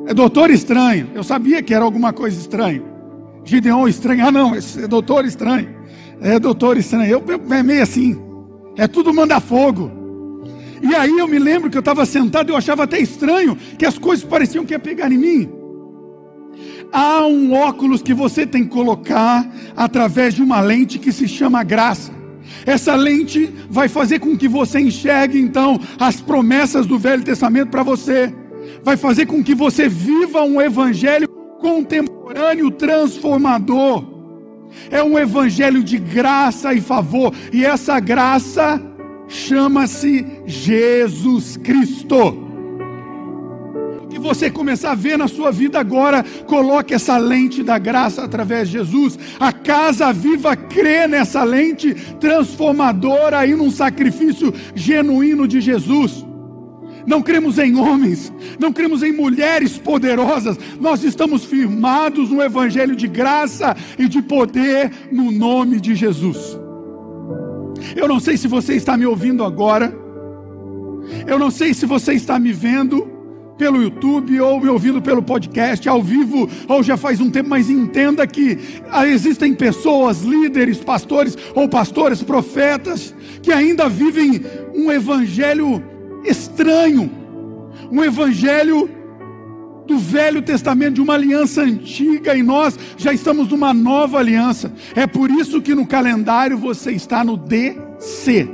É 0.06 0.14
doutor 0.14 0.50
estranho. 0.50 1.10
Eu 1.14 1.24
sabia 1.24 1.62
que 1.62 1.74
era 1.74 1.84
alguma 1.84 2.12
coisa 2.12 2.38
estranha. 2.38 2.82
Gideon 3.44 3.88
estranho. 3.88 4.26
Ah, 4.26 4.32
não. 4.32 4.54
É 4.54 4.86
doutor 4.88 5.24
estranho. 5.24 5.68
É 6.20 6.38
doutor 6.38 6.76
estranho. 6.76 7.10
Eu, 7.10 7.24
eu 7.26 7.54
é 7.54 7.62
meio 7.62 7.82
assim. 7.82 8.20
É 8.76 8.86
tudo 8.86 9.12
manda 9.12 9.40
fogo. 9.40 9.90
E 10.82 10.94
aí 10.94 11.18
eu 11.18 11.26
me 11.26 11.38
lembro 11.38 11.70
que 11.70 11.76
eu 11.76 11.80
estava 11.80 12.04
sentado 12.04 12.50
e 12.50 12.52
eu 12.52 12.56
achava 12.56 12.84
até 12.84 12.98
estranho 12.98 13.56
que 13.78 13.86
as 13.86 13.98
coisas 13.98 14.24
pareciam 14.24 14.64
que 14.64 14.74
ia 14.74 14.78
pegar 14.78 15.10
em 15.10 15.18
mim. 15.18 15.50
Há 16.92 17.26
um 17.26 17.52
óculos 17.52 18.02
que 18.02 18.14
você 18.14 18.46
tem 18.46 18.64
que 18.64 18.70
colocar 18.70 19.46
através 19.76 20.34
de 20.34 20.42
uma 20.42 20.60
lente 20.60 20.98
que 20.98 21.12
se 21.12 21.26
chama 21.26 21.64
graça. 21.64 22.12
Essa 22.64 22.94
lente 22.94 23.52
vai 23.68 23.88
fazer 23.88 24.18
com 24.18 24.36
que 24.36 24.48
você 24.48 24.80
enxergue 24.80 25.38
então 25.38 25.80
as 25.98 26.20
promessas 26.20 26.86
do 26.86 26.98
Velho 26.98 27.22
Testamento 27.22 27.68
para 27.68 27.82
você. 27.82 28.32
Vai 28.82 28.96
fazer 28.96 29.26
com 29.26 29.42
que 29.42 29.54
você 29.54 29.88
viva 29.88 30.42
um 30.42 30.60
evangelho 30.60 31.28
contemporâneo 31.60 32.70
transformador. 32.70 34.04
É 34.90 35.02
um 35.02 35.18
evangelho 35.18 35.82
de 35.82 35.98
graça 35.98 36.74
e 36.74 36.80
favor, 36.80 37.32
e 37.52 37.64
essa 37.64 37.98
graça 38.00 38.82
chama-se 39.28 40.26
Jesus 40.46 41.56
Cristo 41.56 42.45
você 44.26 44.50
começar 44.50 44.90
a 44.90 44.94
ver 44.94 45.16
na 45.16 45.28
sua 45.28 45.50
vida 45.50 45.78
agora, 45.78 46.24
coloque 46.46 46.92
essa 46.92 47.16
lente 47.16 47.62
da 47.62 47.78
graça 47.78 48.24
através 48.24 48.68
de 48.68 48.78
Jesus. 48.78 49.18
A 49.38 49.52
casa 49.52 50.12
viva 50.12 50.56
crê 50.56 51.06
nessa 51.06 51.44
lente 51.44 51.94
transformadora 52.18 53.38
aí 53.38 53.54
num 53.54 53.70
sacrifício 53.70 54.52
genuíno 54.74 55.46
de 55.46 55.60
Jesus. 55.60 56.26
Não 57.06 57.22
cremos 57.22 57.56
em 57.58 57.76
homens, 57.76 58.32
não 58.58 58.72
cremos 58.72 59.04
em 59.04 59.12
mulheres 59.12 59.78
poderosas, 59.78 60.58
nós 60.80 61.04
estamos 61.04 61.44
firmados 61.44 62.30
no 62.30 62.42
Evangelho 62.42 62.96
de 62.96 63.06
graça 63.06 63.76
e 63.96 64.08
de 64.08 64.20
poder 64.20 64.90
no 65.12 65.30
nome 65.30 65.80
de 65.80 65.94
Jesus. 65.94 66.58
Eu 67.94 68.08
não 68.08 68.18
sei 68.18 68.36
se 68.36 68.48
você 68.48 68.74
está 68.74 68.96
me 68.96 69.06
ouvindo 69.06 69.44
agora, 69.44 69.94
eu 71.28 71.38
não 71.38 71.50
sei 71.50 71.72
se 71.72 71.86
você 71.86 72.14
está 72.14 72.40
me 72.40 72.52
vendo, 72.52 73.15
pelo 73.56 73.82
YouTube 73.82 74.40
ou 74.40 74.60
me 74.60 74.68
ouvindo 74.68 75.00
pelo 75.00 75.22
podcast, 75.22 75.88
ao 75.88 76.02
vivo, 76.02 76.48
ou 76.68 76.82
já 76.82 76.96
faz 76.96 77.20
um 77.20 77.30
tempo, 77.30 77.48
mas 77.48 77.70
entenda 77.70 78.26
que 78.26 78.58
existem 79.06 79.54
pessoas, 79.54 80.22
líderes, 80.22 80.78
pastores 80.78 81.36
ou 81.54 81.68
pastores, 81.68 82.22
profetas, 82.22 83.14
que 83.42 83.52
ainda 83.52 83.88
vivem 83.88 84.42
um 84.74 84.90
evangelho 84.90 85.82
estranho, 86.24 87.10
um 87.90 88.02
evangelho 88.04 88.90
do 89.86 89.98
Velho 89.98 90.42
Testamento, 90.42 90.94
de 90.94 91.00
uma 91.00 91.14
aliança 91.14 91.62
antiga, 91.62 92.36
e 92.36 92.42
nós 92.42 92.78
já 92.96 93.12
estamos 93.12 93.48
numa 93.48 93.72
nova 93.72 94.18
aliança. 94.18 94.72
É 94.94 95.06
por 95.06 95.30
isso 95.30 95.62
que 95.62 95.74
no 95.74 95.86
calendário 95.86 96.58
você 96.58 96.90
está 96.90 97.24
no 97.24 97.36
DC. 97.36 98.48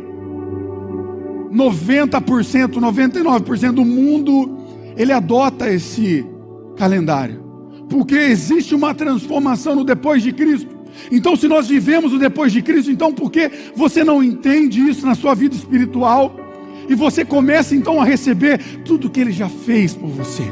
90%, 1.50 2.72
99% 2.74 3.72
do 3.72 3.84
mundo 3.84 4.61
ele 4.96 5.12
adota 5.12 5.70
esse 5.70 6.26
calendário. 6.76 7.42
Porque 7.88 8.14
existe 8.14 8.74
uma 8.74 8.94
transformação 8.94 9.74
no 9.74 9.84
depois 9.84 10.22
de 10.22 10.32
Cristo. 10.32 10.72
Então, 11.10 11.36
se 11.36 11.48
nós 11.48 11.68
vivemos 11.68 12.12
o 12.12 12.18
depois 12.18 12.52
de 12.52 12.62
Cristo, 12.62 12.90
então 12.90 13.12
por 13.12 13.30
que 13.30 13.50
você 13.74 14.04
não 14.04 14.22
entende 14.22 14.80
isso 14.80 15.06
na 15.06 15.14
sua 15.14 15.34
vida 15.34 15.54
espiritual? 15.54 16.36
E 16.88 16.94
você 16.94 17.24
começa 17.24 17.74
então 17.74 18.00
a 18.00 18.04
receber 18.04 18.58
tudo 18.84 19.10
que 19.10 19.20
ele 19.20 19.32
já 19.32 19.48
fez 19.48 19.94
por 19.94 20.08
você. 20.08 20.42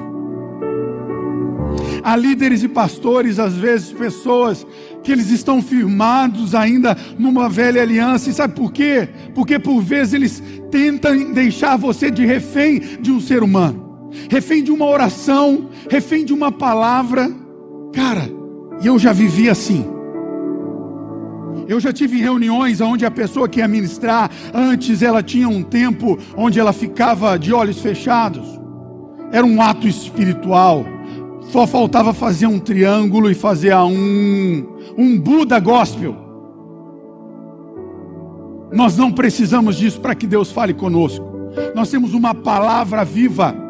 Há 2.02 2.16
líderes 2.16 2.62
e 2.62 2.68
pastores, 2.68 3.38
às 3.38 3.54
vezes 3.54 3.92
pessoas 3.92 4.66
que 5.02 5.12
eles 5.12 5.30
estão 5.30 5.61
firmados 5.61 6.54
ainda 6.54 6.97
numa 7.18 7.49
velha 7.49 7.82
aliança. 7.82 8.30
E 8.30 8.32
sabe 8.32 8.54
por 8.54 8.73
quê? 8.73 9.09
Porque 9.35 9.59
por 9.59 9.80
vezes 9.82 10.14
eles 10.14 10.42
tentam 10.70 11.32
deixar 11.32 11.76
você 11.76 12.11
de 12.11 12.25
refém 12.25 12.80
de 13.00 13.11
um 13.11 13.20
ser 13.20 13.42
humano 13.42 13.89
refém 14.30 14.62
de 14.62 14.70
uma 14.70 14.86
oração, 14.86 15.68
refém 15.88 16.24
de 16.24 16.32
uma 16.32 16.50
palavra. 16.50 17.30
Cara, 17.92 18.30
e 18.80 18.86
eu 18.86 18.98
já 18.98 19.12
vivi 19.12 19.48
assim. 19.48 19.84
Eu 21.68 21.78
já 21.78 21.92
tive 21.92 22.20
reuniões 22.20 22.80
onde 22.80 23.06
a 23.06 23.10
pessoa 23.10 23.48
que 23.48 23.60
ia 23.60 23.68
ministrar, 23.68 24.28
antes 24.52 25.02
ela 25.02 25.22
tinha 25.22 25.48
um 25.48 25.62
tempo 25.62 26.18
onde 26.36 26.58
ela 26.58 26.72
ficava 26.72 27.38
de 27.38 27.52
olhos 27.52 27.78
fechados. 27.78 28.58
Era 29.30 29.46
um 29.46 29.62
ato 29.62 29.86
espiritual. 29.86 30.84
Só 31.42 31.66
faltava 31.66 32.12
fazer 32.12 32.46
um 32.46 32.58
triângulo 32.58 33.30
e 33.30 33.34
fazer 33.34 33.74
um, 33.76 34.66
um 34.98 35.18
Buda 35.18 35.60
gospel. 35.60 36.16
Nós 38.72 38.96
não 38.96 39.12
precisamos 39.12 39.76
disso 39.76 40.00
para 40.00 40.14
que 40.14 40.26
Deus 40.26 40.50
fale 40.50 40.74
conosco. 40.74 41.24
Nós 41.74 41.90
temos 41.90 42.14
uma 42.14 42.34
palavra 42.34 43.04
viva 43.04 43.69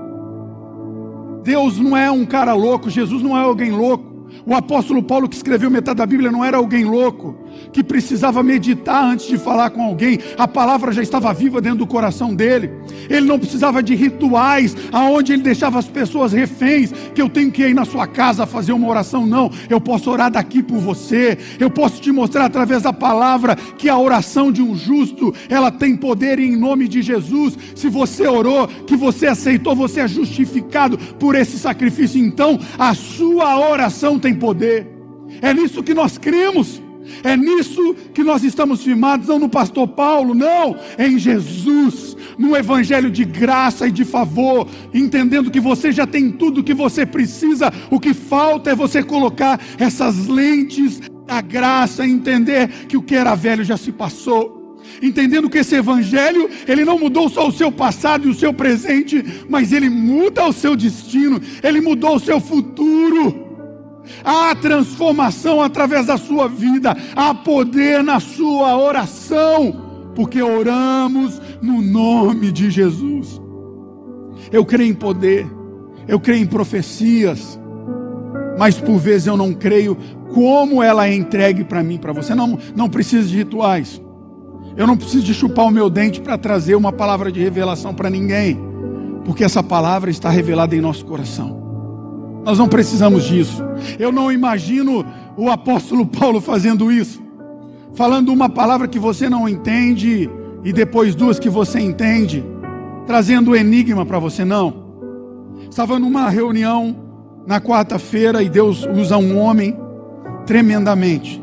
Deus 1.43 1.79
não 1.79 1.97
é 1.97 2.11
um 2.11 2.25
cara 2.27 2.53
louco, 2.53 2.91
Jesus 2.91 3.23
não 3.23 3.37
é 3.37 3.41
alguém 3.43 3.71
louco. 3.71 4.11
O 4.47 4.55
apóstolo 4.55 5.03
Paulo, 5.03 5.29
que 5.29 5.37
escreveu 5.37 5.71
metade 5.71 5.99
da 5.99 6.07
Bíblia, 6.07 6.31
não 6.31 6.45
era 6.45 6.57
alguém 6.57 6.85
louco, 6.85 7.37
que 7.73 7.83
precisava 7.83 8.43
meditar 8.43 9.05
antes 9.05 9.27
de 9.27 9.39
falar 9.39 9.71
com 9.71 9.83
alguém, 9.83 10.19
a 10.37 10.47
palavra 10.47 10.93
já 10.93 11.03
estava 11.03 11.33
viva 11.33 11.61
dentro 11.61 11.79
do 11.79 11.87
coração 11.87 12.35
dele. 12.35 12.71
Ele 13.09 13.27
não 13.27 13.39
precisava 13.39 13.83
de 13.83 13.95
rituais, 13.95 14.77
aonde 14.93 15.33
ele 15.33 15.43
deixava 15.43 15.79
as 15.79 15.89
pessoas 15.89 16.33
reféns, 16.33 16.93
que 17.15 17.21
eu 17.21 17.29
tenho 17.29 17.51
que 17.51 17.67
ir 17.67 17.75
na 17.75 17.85
sua 17.85 18.07
casa 18.07 18.47
fazer 18.47 18.73
uma 18.73 18.89
oração. 18.89 19.27
Não, 19.27 19.51
eu 19.69 19.81
posso 19.81 20.11
orar 20.11 20.31
daqui 20.31 20.63
por 20.63 20.79
você, 20.79 21.39
eu 21.59 21.71
posso 21.71 22.01
te 22.01 22.11
mostrar 22.11 22.47
através 22.47 22.83
da 22.83 22.93
palavra 22.93 23.57
que 23.57 23.89
a 23.89 23.99
oração 23.99 24.51
de 24.51 24.63
um 24.63 24.75
justo, 24.75 25.35
ela 25.49 25.71
tem 25.71 25.97
poder 25.97 26.39
em 26.39 26.57
nome 26.57 26.89
de 26.89 27.03
Jesus. 27.03 27.57
Se 27.75 27.89
você 27.89 28.27
orou, 28.27 28.69
que 28.69 28.97
você 28.97 29.27
aceitou, 29.27 29.75
você 29.75 30.01
é 30.01 30.09
justificado 30.09 30.99
por 31.19 31.35
esse 31.35 31.59
sacrifício, 31.59 32.23
então 32.23 32.59
a 32.79 32.95
sua 32.95 33.59
oração 33.71 34.19
tem 34.19 34.35
poder. 34.35 34.87
É 35.41 35.55
nisso 35.55 35.83
que 35.83 35.95
nós 35.95 36.19
cremos. 36.19 36.83
É 37.23 37.37
nisso 37.37 37.95
que 38.15 38.23
nós 38.23 38.43
estamos 38.45 38.83
firmados, 38.83 39.29
não 39.29 39.39
no 39.39 39.49
pastor 39.49 39.89
Paulo, 39.89 40.35
não, 40.35 40.77
é 40.97 41.07
em 41.07 41.19
Jesus, 41.19 42.17
no 42.39 42.57
evangelho 42.57 43.11
de 43.11 43.25
graça 43.25 43.87
e 43.87 43.91
de 43.91 44.05
favor, 44.05 44.67
entendendo 44.93 45.51
que 45.51 45.61
você 45.61 45.93
já 45.93 46.07
tem 46.07 46.31
tudo 46.31 46.61
o 46.61 46.65
que 46.65 46.75
você 46.75 47.05
precisa, 47.05 47.73
o 47.91 48.01
que 48.01 48.15
falta 48.15 48.71
é 48.71 48.75
você 48.75 49.03
colocar 49.03 49.61
essas 49.79 50.27
lentes 50.27 51.01
da 51.27 51.41
graça, 51.41 52.07
entender 52.07 52.69
que 52.89 52.97
o 52.97 53.03
que 53.03 53.15
era 53.15 53.35
velho 53.35 53.65
já 53.65 53.77
se 53.77 53.93
passou. 53.93 54.61
Entendendo 55.03 55.49
que 55.49 55.59
esse 55.59 55.77
evangelho, 55.77 56.49
ele 56.67 56.85
não 56.85 56.99
mudou 56.99 57.29
só 57.29 57.47
o 57.49 57.53
seu 57.53 57.71
passado 57.71 58.27
e 58.27 58.31
o 58.31 58.35
seu 58.35 58.53
presente, 58.53 59.25
mas 59.49 59.73
ele 59.73 59.89
muda 59.89 60.47
o 60.47 60.53
seu 60.53 60.75
destino, 60.75 61.41
ele 61.63 61.81
mudou 61.81 62.17
o 62.17 62.21
seu 62.21 62.41
futuro. 62.41 63.50
Há 64.25 64.55
transformação 64.55 65.61
através 65.61 66.07
da 66.07 66.17
sua 66.17 66.49
vida, 66.49 66.97
há 67.15 67.35
poder 67.35 68.03
na 68.03 68.21
sua 68.21 68.77
oração, 68.77 70.13
porque 70.15 70.43
oramos 70.43 71.41
no 71.63 71.81
nome 71.81 72.53
de 72.53 72.71
Jesus. 72.71 73.41
Eu 74.53 74.65
creio 74.65 74.91
em 74.91 74.95
poder, 74.95 75.47
eu 76.09 76.19
creio 76.19 76.43
em 76.43 76.47
profecias, 76.47 77.59
mas 78.59 78.81
por 78.81 78.99
vezes 78.99 79.27
eu 79.27 79.37
não 79.37 79.53
creio 79.53 79.97
como 80.35 80.83
ela 80.83 81.07
é 81.07 81.15
entregue 81.15 81.65
para 81.65 81.83
mim, 81.83 81.99
para 81.99 82.13
você. 82.13 82.35
Não, 82.35 82.59
não 82.75 82.89
precisa 82.89 83.29
de 83.29 83.37
rituais. 83.37 84.01
Eu 84.77 84.87
não 84.87 84.97
preciso 84.97 85.25
de 85.25 85.35
chupar 85.35 85.67
o 85.67 85.71
meu 85.71 85.91
dente 85.91 86.21
para 86.21 86.39
trazer 86.39 86.75
uma 86.75 86.93
palavra 86.93 87.31
de 87.31 87.41
revelação 87.41 87.93
para 87.93 88.09
ninguém, 88.09 88.59
porque 89.25 89.45
essa 89.45 89.63
palavra 89.63 90.11
está 90.11 90.31
revelada 90.31 90.75
em 90.75 90.81
nosso 90.81 91.05
coração. 91.05 91.60
Nós 92.45 92.59
não 92.59 92.69
precisamos 92.69 93.25
disso. 93.25 93.63
Eu 93.99 94.11
não 94.11 94.33
imagino 94.33 95.05
o 95.37 95.51
apóstolo 95.51 96.07
Paulo 96.07 96.41
fazendo 96.41 96.91
isso, 96.91 97.23
falando 97.95 98.33
uma 98.33 98.49
palavra 98.49 98.89
que 98.89 98.99
você 98.99 99.29
não 99.29 99.49
entende 99.49 100.29
e 100.65 100.73
depois 100.73 101.15
duas 101.15 101.39
que 101.39 101.49
você 101.49 101.81
entende, 101.81 102.45
trazendo 103.07 103.57
enigma 103.57 104.05
para 104.05 104.19
você. 104.19 104.45
Não. 104.45 104.91
Estava 105.69 105.99
numa 105.99 106.29
reunião 106.29 106.97
na 107.47 107.61
quarta-feira 107.61 108.43
e 108.43 108.49
Deus 108.49 108.87
usa 108.87 109.17
um 109.17 109.39
homem 109.39 109.77
tremendamente 110.47 111.43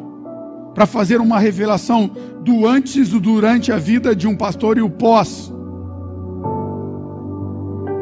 para 0.74 0.86
fazer 0.86 1.20
uma 1.20 1.40
revelação 1.40 2.12
do 2.42 2.68
antes 2.68 3.12
e 3.12 3.20
durante 3.20 3.72
a 3.72 3.78
vida 3.78 4.16
de 4.16 4.28
um 4.28 4.36
pastor 4.36 4.78
e 4.78 4.82
o 4.82 4.90
pós. 4.90 5.52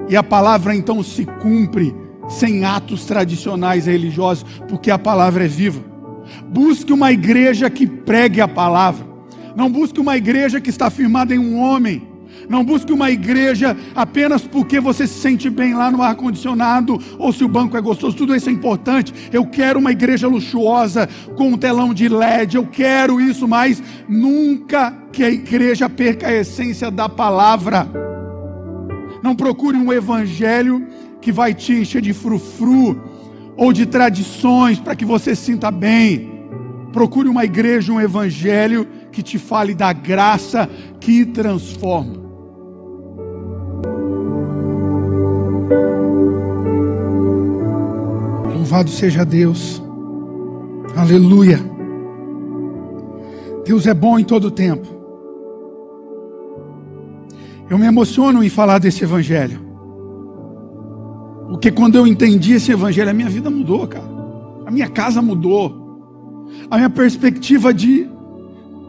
E 0.09 0.15
a 0.15 0.21
palavra 0.21 0.75
então 0.75 1.01
se 1.01 1.25
cumpre 1.25 1.95
sem 2.29 2.65
atos 2.65 3.05
tradicionais 3.05 3.85
religiosos, 3.85 4.45
porque 4.67 4.91
a 4.91 4.97
palavra 4.97 5.45
é 5.45 5.47
viva. 5.47 5.83
Busque 6.47 6.91
uma 6.91 7.11
igreja 7.11 7.69
que 7.69 7.85
pregue 7.85 8.41
a 8.41 8.47
palavra. 8.47 9.05
Não 9.55 9.71
busque 9.71 9.99
uma 9.99 10.17
igreja 10.17 10.59
que 10.59 10.69
está 10.69 10.89
firmada 10.89 11.33
em 11.33 11.39
um 11.39 11.57
homem. 11.59 12.15
Não 12.49 12.63
busque 12.63 12.91
uma 12.91 13.09
igreja 13.09 13.75
apenas 13.95 14.43
porque 14.43 14.79
você 14.79 15.07
se 15.07 15.19
sente 15.19 15.49
bem 15.49 15.73
lá 15.73 15.89
no 15.89 16.01
ar-condicionado 16.01 16.99
ou 17.17 17.33
se 17.33 17.43
o 17.43 17.47
banco 17.47 17.75
é 17.77 17.81
gostoso. 17.81 18.15
Tudo 18.15 18.35
isso 18.35 18.49
é 18.49 18.51
importante. 18.51 19.13
Eu 19.31 19.45
quero 19.45 19.79
uma 19.79 19.91
igreja 19.91 20.27
luxuosa 20.27 21.09
com 21.35 21.49
um 21.49 21.57
telão 21.57 21.93
de 21.93 22.07
LED. 22.07 22.57
Eu 22.57 22.67
quero 22.67 23.19
isso, 23.19 23.47
mas 23.47 23.81
nunca 24.07 24.93
que 25.11 25.23
a 25.23 25.29
igreja 25.29 25.89
perca 25.89 26.27
a 26.27 26.33
essência 26.33 26.91
da 26.91 27.09
palavra. 27.09 27.87
Não 29.23 29.35
procure 29.35 29.77
um 29.77 29.91
evangelho 29.91 30.85
que 31.25 31.31
vai 31.31 31.55
te 31.55 31.73
encher 31.73 32.03
de 32.03 32.13
frufru, 32.13 33.01
ou 33.57 33.73
de 33.73 33.87
tradições 33.87 34.79
para 34.79 34.95
que 34.95 35.03
você 35.03 35.35
se 35.35 35.45
sinta 35.45 35.71
bem. 35.71 36.45
Procure 36.93 37.27
uma 37.27 37.43
igreja, 37.43 37.91
um 37.91 37.99
evangelho 37.99 38.87
que 39.11 39.23
te 39.23 39.39
fale 39.39 39.73
da 39.73 39.91
graça 39.91 40.69
que 40.99 41.25
transforma. 41.25 42.13
Louvado 48.53 48.91
seja 48.91 49.25
Deus. 49.25 49.81
Aleluia. 50.95 51.59
Deus 53.65 53.87
é 53.87 53.95
bom 53.95 54.19
em 54.19 54.23
todo 54.23 54.51
tempo. 54.51 54.87
Eu 57.67 57.79
me 57.79 57.87
emociono 57.87 58.43
em 58.43 58.49
falar 58.49 58.77
desse 58.77 59.03
evangelho. 59.03 59.64
Porque 61.49 61.71
quando 61.71 61.95
eu 61.95 62.07
entendi 62.07 62.53
esse 62.53 62.71
evangelho, 62.71 63.09
a 63.09 63.13
minha 63.13 63.29
vida 63.29 63.49
mudou, 63.49 63.87
cara. 63.87 64.05
A 64.65 64.71
minha 64.71 64.89
casa 64.89 65.21
mudou. 65.21 66.47
A 66.69 66.77
minha 66.77 66.89
perspectiva 66.89 67.73
de 67.73 68.07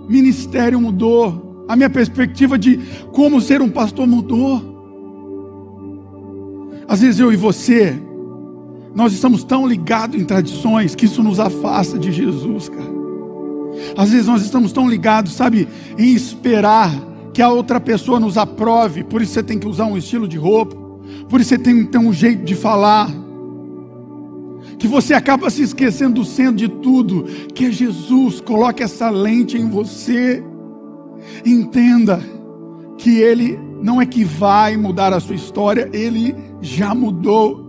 ministério 0.09 0.81
mudou. 0.81 1.65
A 1.69 1.77
minha 1.77 1.91
perspectiva 1.91 2.59
de 2.59 2.81
como 3.13 3.41
ser 3.41 3.61
um 3.61 3.69
pastor 3.69 4.07
mudou. 4.07 4.75
Às 6.89 7.01
vezes 7.01 7.19
eu 7.19 7.33
e 7.33 7.37
você, 7.37 8.01
nós 8.95 9.13
estamos 9.13 9.43
tão 9.43 9.67
ligados 9.67 10.19
em 10.19 10.25
tradições 10.25 10.95
que 10.95 11.05
isso 11.05 11.23
nos 11.23 11.41
afasta 11.41 11.99
de 11.99 12.13
Jesus, 12.13 12.69
cara. 12.69 12.97
Às 13.97 14.11
vezes 14.11 14.27
nós 14.27 14.43
estamos 14.43 14.73
tão 14.73 14.89
ligados, 14.89 15.33
sabe, 15.33 15.69
em 15.99 16.15
esperar 16.15 16.91
que 17.35 17.43
a 17.43 17.51
outra 17.51 17.79
pessoa 17.79 18.19
nos 18.19 18.39
aprove, 18.39 19.05
por 19.05 19.21
isso 19.21 19.33
você 19.33 19.43
tem 19.43 19.59
que 19.59 19.69
usar 19.69 19.85
um 19.85 19.99
estilo 19.99 20.27
de 20.27 20.39
roupa, 20.39 20.86
por 21.29 21.41
isso 21.41 21.51
você 21.51 21.59
tem 21.59 21.85
ter 21.85 21.99
um 21.99 22.13
jeito 22.13 22.45
de 22.45 22.55
falar, 22.55 23.11
que 24.79 24.87
você 24.87 25.15
acaba 25.15 25.49
se 25.51 25.63
esquecendo 25.63 26.21
do 26.21 26.25
centro 26.25 26.57
de 26.57 26.69
tudo, 26.69 27.25
que 27.55 27.67
é 27.67 27.71
Jesus. 27.71 28.41
Coloque 28.41 28.83
essa 28.83 29.09
lente 29.09 29.57
em 29.57 29.69
você, 29.69 30.43
entenda 31.45 32.23
que 32.99 33.19
Ele 33.19 33.59
não 33.83 34.01
é 34.01 34.07
que 34.07 34.25
vai 34.25 34.77
mudar 34.77 35.13
a 35.13 35.21
sua 35.21 35.35
história, 35.35 35.89
Ele 35.93 36.35
já 36.61 36.95
mudou. 36.95 37.65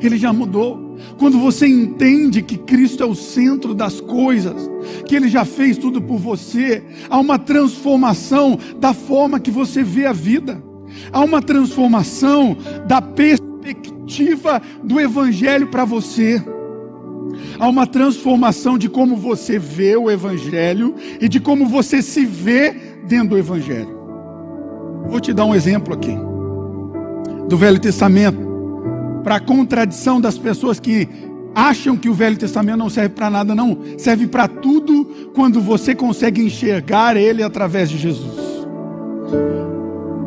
Ele 0.00 0.16
já 0.16 0.32
mudou. 0.32 0.96
Quando 1.18 1.38
você 1.38 1.66
entende 1.66 2.42
que 2.42 2.56
Cristo 2.56 3.02
é 3.02 3.06
o 3.06 3.14
centro 3.14 3.74
das 3.74 4.00
coisas, 4.00 4.70
que 5.06 5.14
Ele 5.14 5.28
já 5.28 5.44
fez 5.44 5.76
tudo 5.76 6.00
por 6.00 6.18
você, 6.18 6.82
há 7.10 7.18
uma 7.18 7.38
transformação 7.38 8.58
da 8.78 8.94
forma 8.94 9.40
que 9.40 9.50
você 9.50 9.82
vê 9.82 10.06
a 10.06 10.12
vida, 10.12 10.62
há 11.12 11.20
uma 11.20 11.42
transformação 11.42 12.56
da 12.86 13.00
perspectiva 13.00 14.60
do 14.82 15.00
Evangelho 15.00 15.68
para 15.68 15.84
você, 15.84 16.42
há 17.58 17.68
uma 17.68 17.86
transformação 17.86 18.76
de 18.76 18.88
como 18.88 19.16
você 19.16 19.58
vê 19.58 19.96
o 19.96 20.10
Evangelho 20.10 20.94
e 21.20 21.28
de 21.28 21.40
como 21.40 21.66
você 21.66 22.02
se 22.02 22.24
vê 22.24 22.72
dentro 23.06 23.30
do 23.30 23.38
Evangelho. 23.38 23.94
Vou 25.08 25.20
te 25.20 25.32
dar 25.32 25.44
um 25.44 25.54
exemplo 25.54 25.94
aqui 25.94 26.16
do 27.48 27.56
Velho 27.56 27.78
Testamento, 27.78 28.38
para 29.22 29.36
a 29.36 29.40
contradição 29.40 30.20
das 30.20 30.36
pessoas 30.36 30.78
que 30.78 31.08
acham 31.54 31.96
que 31.96 32.08
o 32.08 32.14
Velho 32.14 32.36
Testamento 32.36 32.78
não 32.78 32.90
serve 32.90 33.10
para 33.10 33.30
nada, 33.30 33.54
não, 33.54 33.78
serve 33.96 34.26
para 34.26 34.48
tudo 34.48 35.30
quando 35.34 35.60
você 35.60 35.94
consegue 35.94 36.42
enxergar 36.42 37.16
ele 37.16 37.42
através 37.42 37.88
de 37.88 37.96
Jesus. 37.96 38.44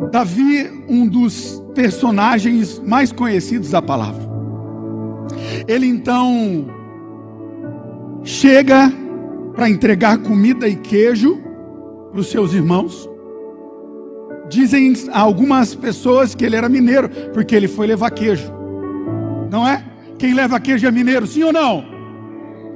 Davi, 0.06 0.70
um 0.88 1.06
dos 1.06 1.62
personagens 1.74 2.80
mais 2.84 3.12
conhecidos 3.12 3.70
da 3.70 3.82
palavra. 3.82 4.22
Ele 5.66 5.86
então 5.86 6.66
chega 8.24 8.92
para 9.54 9.68
entregar 9.68 10.18
comida 10.18 10.68
e 10.68 10.76
queijo 10.76 11.38
para 12.10 12.20
os 12.20 12.30
seus 12.30 12.52
irmãos. 12.52 13.08
Dizem 14.48 14.94
algumas 15.12 15.74
pessoas 15.74 16.34
que 16.34 16.44
ele 16.44 16.56
era 16.56 16.68
mineiro, 16.68 17.08
porque 17.34 17.54
ele 17.54 17.68
foi 17.68 17.86
levar 17.86 18.10
queijo. 18.10 18.50
Não 19.50 19.66
é? 19.66 19.84
Quem 20.18 20.34
leva 20.34 20.58
queijo 20.58 20.86
é 20.86 20.90
mineiro, 20.90 21.26
sim 21.26 21.42
ou 21.42 21.52
não? 21.52 21.84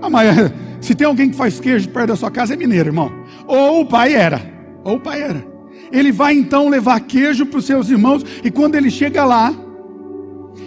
Ah, 0.00 0.11
mas 0.11 0.52
se 0.80 0.94
tem 0.94 1.06
alguém 1.06 1.30
que 1.30 1.37
faz 1.37 1.58
queijo 1.58 1.88
perto 1.88 2.08
da 2.08 2.16
sua 2.16 2.30
casa, 2.30 2.54
é 2.54 2.56
mineiro, 2.56 2.90
irmão. 2.90 3.11
Ou 3.46 3.80
o 3.80 3.87
pai 3.87 4.14
era. 4.14 4.40
Ou 4.85 4.96
o 4.96 5.00
pai 5.00 5.22
era. 5.22 5.51
Ele 5.92 6.11
vai 6.11 6.35
então 6.35 6.68
levar 6.68 7.00
queijo 7.00 7.44
para 7.46 7.59
os 7.59 7.66
seus 7.66 7.90
irmãos, 7.90 8.24
e 8.42 8.50
quando 8.50 8.74
ele 8.74 8.90
chega 8.90 9.24
lá, 9.24 9.55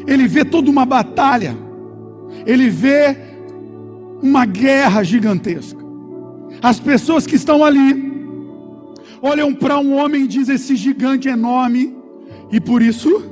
ele 0.06 0.28
vê 0.28 0.46
toda 0.46 0.70
uma 0.70 0.86
batalha, 0.86 1.58
ele 2.46 2.70
vê 2.70 3.18
uma 4.22 4.46
guerra 4.46 5.04
gigantesca. 5.04 5.84
As 6.62 6.80
pessoas 6.80 7.26
que 7.26 7.36
estão 7.36 7.64
ali 7.64 8.14
olham 9.22 9.54
para 9.54 9.80
um 9.80 9.96
homem 9.96 10.24
e 10.24 10.28
dizem: 10.28 10.56
Esse 10.56 10.76
gigante 10.76 11.28
é 11.28 11.32
enorme, 11.32 11.96
e 12.52 12.60
por 12.60 12.82
isso 12.82 13.24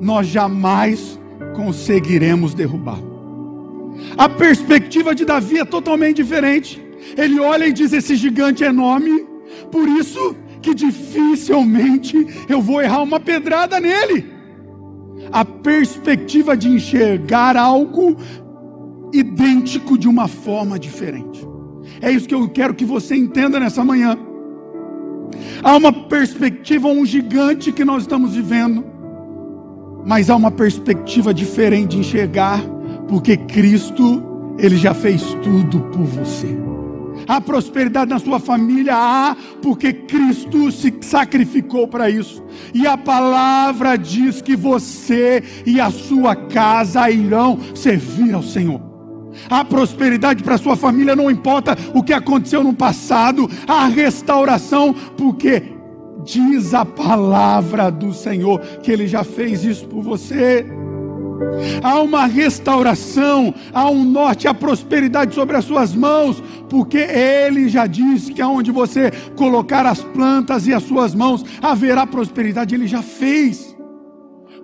nós 0.00 0.26
jamais 0.26 1.18
conseguiremos 1.54 2.54
derrubá-lo. 2.54 3.10
A 4.16 4.28
perspectiva 4.28 5.14
de 5.14 5.24
Davi 5.24 5.58
é 5.58 5.64
totalmente 5.64 6.16
diferente. 6.16 6.80
Ele 7.16 7.40
olha 7.40 7.66
e 7.66 7.72
diz: 7.72 7.92
Esse 7.92 8.14
gigante 8.14 8.64
é 8.64 8.68
enorme, 8.68 9.26
por 9.70 9.88
isso 9.88 10.36
que 10.60 10.74
dificilmente 10.74 12.16
eu 12.48 12.60
vou 12.60 12.82
errar 12.82 13.02
uma 13.02 13.18
pedrada 13.18 13.80
nele. 13.80 14.26
A 15.32 15.44
perspectiva 15.44 16.56
de 16.56 16.68
enxergar 16.68 17.56
algo 17.56 18.16
idêntico 19.12 19.96
de 19.98 20.08
uma 20.08 20.28
forma 20.28 20.78
diferente. 20.78 21.46
É 22.00 22.10
isso 22.10 22.28
que 22.28 22.34
eu 22.34 22.48
quero 22.48 22.74
que 22.74 22.84
você 22.84 23.16
entenda 23.16 23.58
nessa 23.58 23.84
manhã. 23.84 24.16
Há 25.62 25.76
uma 25.76 25.92
perspectiva, 25.92 26.88
um 26.88 27.04
gigante 27.04 27.72
que 27.72 27.84
nós 27.84 28.02
estamos 28.02 28.34
vivendo, 28.34 28.84
mas 30.04 30.30
há 30.30 30.36
uma 30.36 30.50
perspectiva 30.50 31.32
diferente 31.32 31.90
de 31.90 31.98
enxergar, 31.98 32.60
porque 33.08 33.36
Cristo, 33.36 34.54
Ele 34.58 34.76
já 34.76 34.94
fez 34.94 35.22
tudo 35.42 35.80
por 35.92 36.04
você. 36.04 36.56
Há 37.30 37.40
prosperidade 37.40 38.10
na 38.10 38.18
sua 38.18 38.40
família, 38.40 38.92
há, 38.92 39.36
porque 39.62 39.92
Cristo 39.92 40.72
se 40.72 40.92
sacrificou 41.00 41.86
para 41.86 42.10
isso. 42.10 42.42
E 42.74 42.88
a 42.88 42.98
palavra 42.98 43.96
diz 43.96 44.42
que 44.42 44.56
você 44.56 45.40
e 45.64 45.80
a 45.80 45.92
sua 45.92 46.34
casa 46.34 47.08
irão 47.08 47.56
servir 47.72 48.34
ao 48.34 48.42
Senhor. 48.42 48.80
Há 49.48 49.64
prosperidade 49.64 50.42
para 50.42 50.58
sua 50.58 50.74
família, 50.74 51.14
não 51.14 51.30
importa 51.30 51.78
o 51.94 52.02
que 52.02 52.12
aconteceu 52.12 52.64
no 52.64 52.74
passado, 52.74 53.48
há 53.64 53.86
restauração, 53.86 54.92
porque 55.16 55.62
diz 56.24 56.74
a 56.74 56.84
palavra 56.84 57.92
do 57.92 58.12
Senhor 58.12 58.58
que 58.82 58.90
Ele 58.90 59.06
já 59.06 59.22
fez 59.22 59.62
isso 59.62 59.86
por 59.86 60.02
você. 60.02 60.66
Há 61.82 62.00
uma 62.00 62.26
restauração, 62.26 63.54
há 63.72 63.88
um 63.90 64.04
norte, 64.04 64.46
há 64.46 64.54
prosperidade 64.54 65.34
sobre 65.34 65.56
as 65.56 65.64
suas 65.64 65.94
mãos, 65.94 66.42
porque 66.68 66.98
Ele 66.98 67.68
já 67.68 67.86
disse 67.86 68.32
que 68.32 68.42
aonde 68.42 68.70
você 68.70 69.10
colocar 69.36 69.86
as 69.86 70.02
plantas 70.02 70.66
e 70.66 70.74
as 70.74 70.82
suas 70.82 71.14
mãos 71.14 71.44
haverá 71.62 72.06
prosperidade, 72.06 72.74
Ele 72.74 72.86
já 72.86 73.02
fez. 73.02 73.76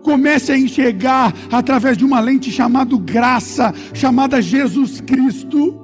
Comece 0.02 0.52
a 0.52 0.58
enxergar 0.58 1.34
através 1.50 1.96
de 1.96 2.04
uma 2.04 2.20
lente 2.20 2.50
chamada 2.50 2.96
graça, 2.96 3.74
chamada 3.92 4.40
Jesus 4.40 5.00
Cristo, 5.00 5.80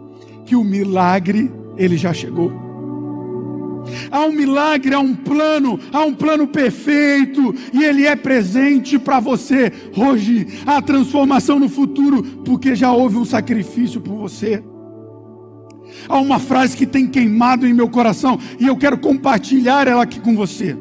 que 0.47 0.55
o 0.55 0.63
milagre 0.63 1.51
ele 1.77 1.97
já 1.97 2.13
chegou. 2.13 2.72
Há 4.11 4.25
um 4.25 4.33
milagre, 4.33 4.95
há 4.95 5.01
um 5.01 5.15
plano, 5.15 5.79
há 5.93 6.05
um 6.05 6.15
plano 6.15 6.47
perfeito, 6.47 7.55
e 7.73 7.85
ele 7.85 8.07
é 8.07 8.15
presente 8.17 8.99
para 8.99 9.21
você 9.21 9.73
hoje. 9.97 10.47
Há 10.67 10.81
transformação 10.81 11.59
no 11.59 11.69
futuro, 11.69 12.23
porque 12.45 12.75
já 12.75 12.93
houve 12.93 13.17
um 13.17 13.25
sacrifício 13.25 14.01
por 14.01 14.17
você. 14.17 14.63
Há 16.09 16.19
uma 16.19 16.39
frase 16.39 16.77
que 16.77 16.87
tem 16.87 17.07
queimado 17.07 17.67
em 17.67 17.75
meu 17.75 17.89
coração, 17.89 18.39
e 18.59 18.67
eu 18.67 18.77
quero 18.77 18.99
compartilhar 18.99 19.87
ela 19.87 20.03
aqui 20.03 20.21
com 20.21 20.35
você. 20.35 20.77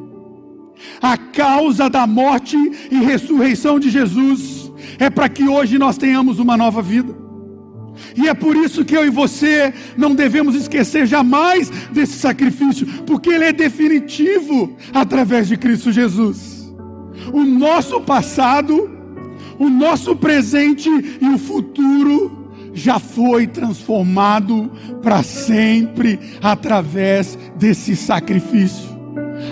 A 1.02 1.18
causa 1.18 1.90
da 1.90 2.08
morte 2.08 2.58
e 2.90 2.96
ressurreição 2.96 3.80
de 3.80 3.90
Jesus 3.90 4.72
é 4.98 5.10
para 5.10 5.30
que 5.30 5.48
hoje 5.48 5.78
nós 5.78 5.98
tenhamos 5.98 6.40
uma 6.40 6.58
nova 6.58 6.82
vida. 6.82 7.31
E 8.16 8.28
é 8.28 8.34
por 8.34 8.56
isso 8.56 8.86
que 8.86 8.96
eu 8.96 9.06
e 9.06 9.10
você 9.10 9.74
não 9.98 10.16
devemos 10.16 10.56
esquecer 10.56 11.06
jamais 11.06 11.70
desse 11.92 12.14
sacrifício, 12.14 12.86
porque 13.06 13.30
ele 13.30 13.46
é 13.46 13.54
definitivo 13.54 14.76
através 14.94 15.48
de 15.48 15.58
Cristo 15.58 15.92
Jesus. 15.92 16.74
O 17.34 17.44
nosso 17.44 18.02
passado, 18.02 18.90
o 19.60 19.70
nosso 19.70 20.16
presente 20.16 20.90
e 20.90 21.28
o 21.28 21.38
futuro 21.38 22.40
já 22.74 23.00
foi 23.00 23.48
transformado 23.48 24.72
para 25.02 25.24
sempre 25.24 26.20
através 26.42 27.38
desse 27.58 27.96
sacrifício. 27.96 28.90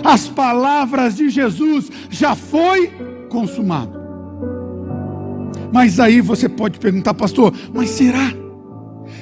As 0.04 0.28
palavras 0.28 1.16
de 1.16 1.28
Jesus 1.28 1.90
já 2.08 2.34
foi 2.34 2.88
consumado. 3.28 3.99
Mas 5.72 6.00
aí 6.00 6.20
você 6.20 6.48
pode 6.48 6.78
perguntar, 6.78 7.14
pastor, 7.14 7.54
mas 7.72 7.90
será? 7.90 8.32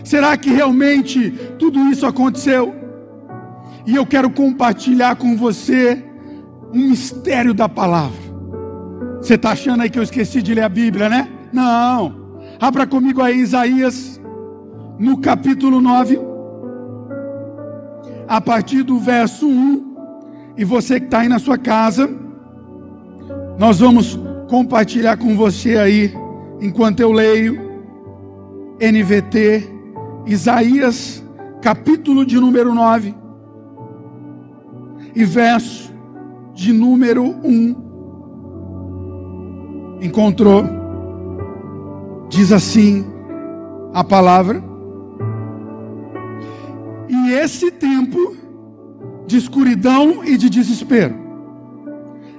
Será 0.05 0.37
que 0.37 0.51
realmente 0.51 1.31
tudo 1.59 1.79
isso 1.91 2.07
aconteceu? 2.07 2.75
E 3.87 3.95
eu 3.95 4.07
quero 4.07 4.31
compartilhar 4.31 5.17
com 5.17 5.37
você 5.37 6.05
um 6.73 6.91
mistério 6.91 7.55
da 7.55 7.69
palavra. 7.69 8.19
Você 9.21 9.35
está 9.35 9.51
achando 9.51 9.83
aí 9.83 9.91
que 9.91 9.99
eu 9.99 10.03
esqueci 10.03 10.41
de 10.41 10.55
ler 10.55 10.63
a 10.63 10.69
Bíblia, 10.69 11.09
né? 11.09 11.29
Não. 11.53 12.41
Abra 12.61 12.87
comigo 12.87 13.23
aí 13.23 13.39
Isaías, 13.39 14.21
no 14.99 15.19
capítulo 15.19 15.81
9, 15.81 16.19
a 18.27 18.41
partir 18.41 18.83
do 18.83 18.99
verso 18.99 19.49
1. 19.49 19.97
E 20.57 20.65
você 20.65 20.99
que 20.99 21.07
está 21.07 21.21
aí 21.21 21.29
na 21.29 21.39
sua 21.39 21.57
casa, 21.57 22.09
nós 23.59 23.81
vamos 23.81 24.19
compartilhar 24.49 25.17
com 25.17 25.37
você 25.37 25.77
aí, 25.77 26.15
enquanto 26.61 27.01
eu 27.01 27.13
leio, 27.13 27.61
NVT, 28.81 29.69
Isaías, 30.27 31.23
capítulo 31.61 32.25
de 32.25 32.39
número 32.39 32.75
9, 32.75 33.15
e 35.15 35.25
verso 35.25 35.93
de 36.55 36.73
número 36.73 37.25
1 37.25 37.89
encontrou, 40.01 40.65
diz 42.29 42.53
assim 42.53 43.05
a 43.93 44.05
palavra, 44.05 44.63
e 47.09 47.33
esse 47.33 47.71
tempo 47.71 48.37
de 49.27 49.37
escuridão 49.37 50.25
e 50.25 50.37
de 50.37 50.49
desespero, 50.49 51.15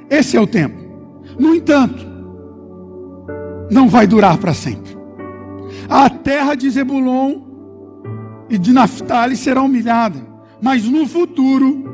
esse 0.09 0.37
é 0.37 0.41
o 0.41 0.47
tempo. 0.47 0.77
No 1.37 1.53
entanto, 1.53 2.08
não 3.69 3.87
vai 3.87 4.07
durar 4.07 4.37
para 4.37 4.53
sempre. 4.53 4.97
A 5.89 6.09
terra 6.09 6.55
de 6.55 6.69
Zebulon 6.69 7.41
e 8.49 8.57
de 8.57 8.73
Naftali 8.73 9.35
será 9.35 9.61
humilhada, 9.61 10.19
mas 10.61 10.83
no 10.85 11.07
futuro 11.07 11.89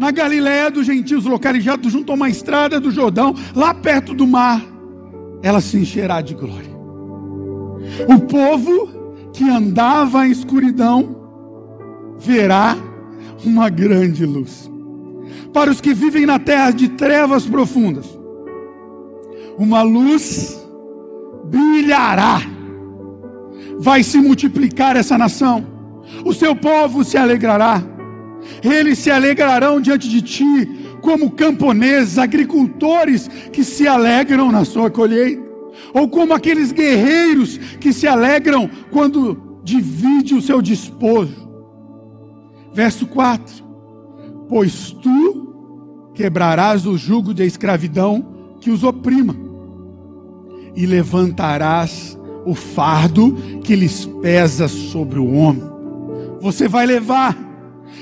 na 0.00 0.10
Galiléia 0.10 0.70
dos 0.70 0.86
gentios, 0.86 1.26
localizado 1.26 1.90
junto 1.90 2.10
a 2.10 2.14
uma 2.14 2.30
estrada 2.30 2.80
do 2.80 2.90
Jordão, 2.90 3.34
lá 3.54 3.74
perto 3.74 4.14
do 4.14 4.26
mar, 4.26 4.64
ela 5.42 5.60
se 5.60 5.76
encherá 5.76 6.22
de 6.22 6.34
glória. 6.34 6.70
O 8.08 8.18
povo 8.20 8.88
que 9.34 9.44
andava 9.44 10.26
em 10.26 10.30
escuridão 10.30 11.16
verá 12.18 12.78
uma 13.44 13.68
grande 13.68 14.24
luz. 14.24 14.70
Para 15.52 15.70
os 15.70 15.82
que 15.82 15.92
vivem 15.92 16.24
na 16.24 16.38
terra 16.38 16.70
de 16.70 16.88
trevas 16.88 17.44
profundas, 17.44 18.06
uma 19.60 19.82
luz 19.82 20.60
brilhará. 21.44 22.40
Vai 23.78 24.02
se 24.02 24.18
multiplicar 24.18 24.96
essa 24.96 25.16
nação. 25.16 25.64
O 26.24 26.32
seu 26.32 26.56
povo 26.56 27.04
se 27.04 27.16
alegrará 27.16 27.82
eles 28.62 28.98
se 28.98 29.10
alegrarão 29.10 29.80
diante 29.80 30.08
de 30.08 30.22
ti, 30.22 30.68
como 31.00 31.30
camponeses, 31.30 32.18
agricultores 32.18 33.28
que 33.52 33.64
se 33.64 33.86
alegram 33.86 34.50
na 34.50 34.64
sua 34.64 34.90
colheita, 34.90 35.42
ou 35.94 36.08
como 36.08 36.34
aqueles 36.34 36.72
guerreiros 36.72 37.56
que 37.80 37.92
se 37.92 38.06
alegram 38.06 38.68
quando 38.90 39.60
divide 39.64 40.34
o 40.34 40.42
seu 40.42 40.60
despojo. 40.60 41.48
Verso 42.72 43.06
4: 43.06 43.64
Pois 44.48 44.90
tu 44.90 46.12
quebrarás 46.14 46.86
o 46.86 46.98
jugo 46.98 47.32
da 47.32 47.44
escravidão 47.44 48.26
que 48.60 48.70
os 48.70 48.84
oprima, 48.84 49.34
e 50.74 50.86
levantarás 50.86 52.18
o 52.44 52.54
fardo 52.54 53.36
que 53.62 53.76
lhes 53.76 54.06
pesa 54.22 54.68
sobre 54.68 55.18
o 55.18 55.32
homem. 55.32 55.62
Você 56.40 56.66
vai 56.66 56.86
levar 56.86 57.50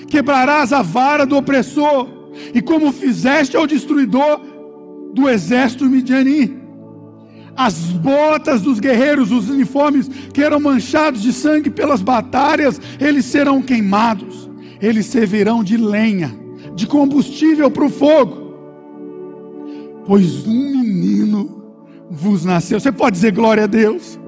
quebrarás 0.08 0.72
a 0.72 0.82
vara 0.82 1.24
do 1.24 1.36
opressor, 1.36 2.08
e 2.54 2.62
como 2.62 2.92
fizeste 2.92 3.56
ao 3.56 3.66
destruidor 3.66 4.40
do 5.12 5.28
exército 5.28 5.84
midiani. 5.84 6.56
As 7.56 7.74
botas 7.74 8.62
dos 8.62 8.78
guerreiros, 8.78 9.32
os 9.32 9.50
uniformes 9.50 10.08
que 10.32 10.42
eram 10.42 10.60
manchados 10.60 11.20
de 11.20 11.32
sangue 11.32 11.70
pelas 11.70 12.00
batalhas, 12.00 12.80
eles 13.00 13.24
serão 13.24 13.60
queimados, 13.60 14.48
eles 14.80 15.06
servirão 15.06 15.64
de 15.64 15.76
lenha, 15.76 16.32
de 16.74 16.86
combustível 16.86 17.70
para 17.70 17.84
o 17.84 17.90
fogo. 17.90 18.48
Pois 20.06 20.46
um 20.46 20.70
menino 20.70 21.57
vos 22.10 22.44
nasceu. 22.44 22.80
Você 22.80 22.92
pode 22.92 23.16
dizer 23.16 23.32
glória 23.32 23.64
a 23.64 23.66
Deus? 23.66 24.18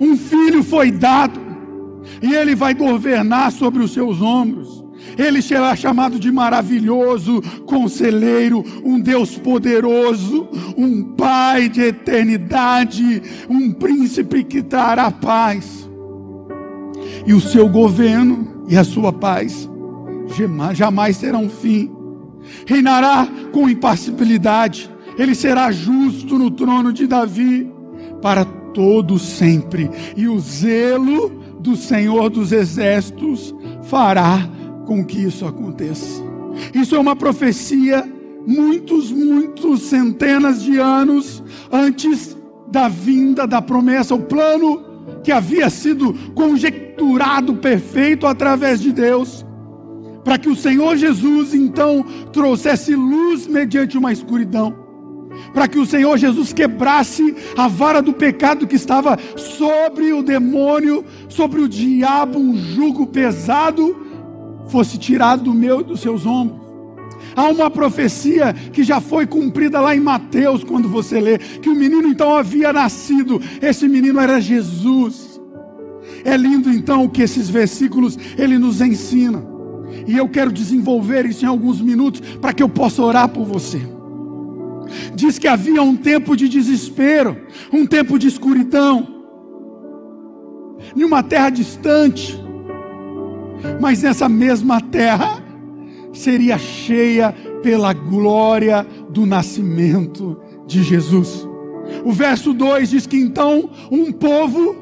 Um 0.00 0.16
filho 0.16 0.62
foi 0.62 0.90
dado, 0.90 1.40
e 2.22 2.34
ele 2.34 2.54
vai 2.54 2.74
governar 2.74 3.50
sobre 3.52 3.82
os 3.82 3.92
seus 3.92 4.20
ombros 4.20 4.78
ele 5.16 5.42
será 5.42 5.74
chamado 5.74 6.18
de 6.18 6.30
maravilhoso, 6.30 7.42
conselheiro, 7.66 8.64
um 8.84 9.00
Deus 9.00 9.36
poderoso, 9.36 10.48
um 10.76 11.02
Pai 11.18 11.68
de 11.68 11.82
eternidade, 11.82 13.22
um 13.48 13.72
príncipe 13.72 14.44
que 14.44 14.62
trará 14.62 15.10
paz. 15.10 15.88
E 17.26 17.34
o 17.34 17.40
seu 17.40 17.68
governo 17.68 18.64
e 18.68 18.76
a 18.76 18.84
sua 18.84 19.12
paz 19.12 19.68
jamais 20.74 21.18
terão 21.18 21.48
fim. 21.48 21.90
Reinará 22.66 23.26
com 23.52 23.68
impassibilidade. 23.68 24.88
Ele 25.18 25.34
será 25.34 25.70
justo 25.72 26.38
no 26.38 26.50
trono 26.50 26.92
de 26.92 27.06
Davi 27.06 27.70
para 28.22 28.44
todo 28.44 29.18
sempre. 29.18 29.90
E 30.16 30.28
o 30.28 30.38
zelo 30.38 31.30
do 31.60 31.76
Senhor 31.76 32.30
dos 32.30 32.52
exércitos 32.52 33.54
fará 33.82 34.48
com 34.86 35.04
que 35.04 35.18
isso 35.18 35.44
aconteça. 35.44 36.22
Isso 36.72 36.94
é 36.94 36.98
uma 36.98 37.16
profecia 37.16 38.08
muitos, 38.46 39.10
muitos 39.10 39.82
centenas 39.82 40.62
de 40.62 40.78
anos 40.78 41.42
antes 41.70 42.36
da 42.70 42.88
vinda 42.88 43.46
da 43.46 43.60
promessa, 43.60 44.14
o 44.14 44.22
plano 44.22 44.82
que 45.22 45.32
havia 45.32 45.68
sido 45.68 46.14
conjecturado 46.34 47.54
perfeito 47.54 48.26
através 48.26 48.80
de 48.80 48.92
Deus, 48.92 49.44
para 50.24 50.38
que 50.38 50.48
o 50.48 50.56
Senhor 50.56 50.96
Jesus 50.96 51.54
então 51.54 52.04
trouxesse 52.32 52.94
luz 52.94 53.46
mediante 53.46 53.96
uma 53.98 54.12
escuridão, 54.12 54.74
para 55.52 55.68
que 55.68 55.78
o 55.78 55.86
Senhor 55.86 56.16
Jesus 56.16 56.52
quebrasse 56.52 57.34
a 57.56 57.68
vara 57.68 58.00
do 58.00 58.12
pecado 58.12 58.66
que 58.66 58.76
estava 58.76 59.18
sobre 59.36 60.12
o 60.12 60.22
demônio, 60.22 61.04
sobre 61.28 61.60
o 61.60 61.68
diabo, 61.68 62.38
um 62.38 62.56
jugo 62.56 63.06
pesado 63.06 64.08
fosse 64.68 64.98
tirado 64.98 65.44
do 65.44 65.54
meu 65.54 65.82
dos 65.82 66.00
seus 66.00 66.26
ombros. 66.26 66.68
Há 67.34 67.48
uma 67.48 67.70
profecia 67.70 68.52
que 68.52 68.82
já 68.82 69.00
foi 69.00 69.26
cumprida 69.26 69.80
lá 69.80 69.94
em 69.94 70.00
Mateus, 70.00 70.62
quando 70.62 70.88
você 70.88 71.20
lê, 71.20 71.38
que 71.38 71.68
o 71.68 71.74
menino 71.74 72.08
então 72.08 72.36
havia 72.36 72.72
nascido. 72.72 73.40
Esse 73.60 73.88
menino 73.88 74.20
era 74.20 74.40
Jesus. 74.40 75.40
É 76.24 76.36
lindo 76.36 76.70
então 76.70 77.04
o 77.04 77.08
que 77.08 77.22
esses 77.22 77.48
versículos 77.48 78.18
ele 78.36 78.58
nos 78.58 78.80
ensina. 78.80 79.42
E 80.06 80.16
eu 80.16 80.28
quero 80.28 80.52
desenvolver 80.52 81.26
isso 81.26 81.44
em 81.44 81.48
alguns 81.48 81.80
minutos 81.80 82.20
para 82.40 82.52
que 82.52 82.62
eu 82.62 82.68
possa 82.68 83.02
orar 83.02 83.28
por 83.28 83.44
você. 83.44 83.80
Diz 85.14 85.38
que 85.38 85.48
havia 85.48 85.82
um 85.82 85.96
tempo 85.96 86.36
de 86.36 86.48
desespero, 86.48 87.36
um 87.72 87.86
tempo 87.86 88.18
de 88.18 88.28
escuridão, 88.28 89.06
em 90.96 91.04
uma 91.04 91.22
terra 91.22 91.50
distante 91.50 92.38
mas 93.80 94.02
nessa 94.02 94.28
mesma 94.28 94.80
terra 94.80 95.42
seria 96.12 96.58
cheia 96.58 97.32
pela 97.62 97.92
glória 97.92 98.86
do 99.10 99.26
nascimento 99.26 100.40
de 100.66 100.82
Jesus. 100.82 101.46
O 102.04 102.12
verso 102.12 102.52
2 102.52 102.90
diz 102.90 103.06
que 103.06 103.16
então 103.16 103.70
um 103.90 104.12
povo, 104.12 104.76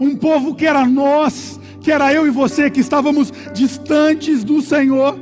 um 0.00 0.14
povo 0.16 0.54
que 0.54 0.66
era 0.66 0.86
nós, 0.86 1.60
que 1.80 1.90
era 1.90 2.12
eu 2.12 2.26
e 2.26 2.30
você 2.30 2.70
que 2.70 2.80
estávamos 2.80 3.32
distantes 3.52 4.44
do 4.44 4.60
Senhor, 4.60 5.18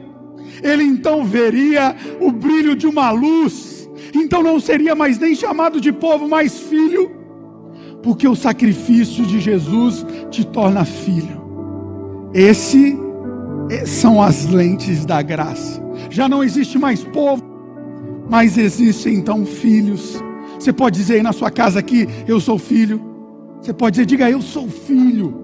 ele 0.63 0.83
então 0.83 1.25
veria 1.25 1.95
o 2.21 2.31
brilho 2.31 2.75
de 2.75 2.87
uma 2.87 3.11
luz, 3.11 3.74
então 4.15 4.43
não 4.43 4.61
seria 4.61 4.95
mais 4.95 5.19
nem 5.19 5.35
chamado 5.35 5.81
de 5.81 5.93
povo, 5.93 6.29
mas 6.29 6.59
filho, 6.59 7.11
porque 8.03 8.29
o 8.29 8.37
sacrifício 8.37 9.27
de 9.27 9.41
Jesus 9.41 10.05
te 10.31 10.45
torna 10.45 10.85
filho. 10.85 11.43
Esse 12.33 12.99
eh, 13.71 13.87
são 13.87 14.23
as 14.23 14.47
lentes 14.47 15.05
da 15.05 15.23
graça. 15.23 15.83
Já 16.11 16.29
não 16.29 16.45
existe 16.45 16.79
mais 16.79 17.03
povo, 17.03 17.43
mas 18.29 18.57
existem 18.57 19.15
então 19.15 19.45
filhos. 19.45 20.23
Você 20.59 20.73
pode 20.73 20.97
dizer 20.97 21.15
aí 21.15 21.23
na 21.23 21.33
sua 21.33 21.51
casa 21.51 21.79
aqui, 21.79 22.09
eu 22.27 22.41
sou 22.41 22.59
filho. 22.59 23.01
Você 23.61 23.73
pode 23.73 23.95
dizer, 23.95 24.07
diga 24.07 24.31
eu 24.31 24.43
sou 24.43 24.69
filho. 24.69 25.43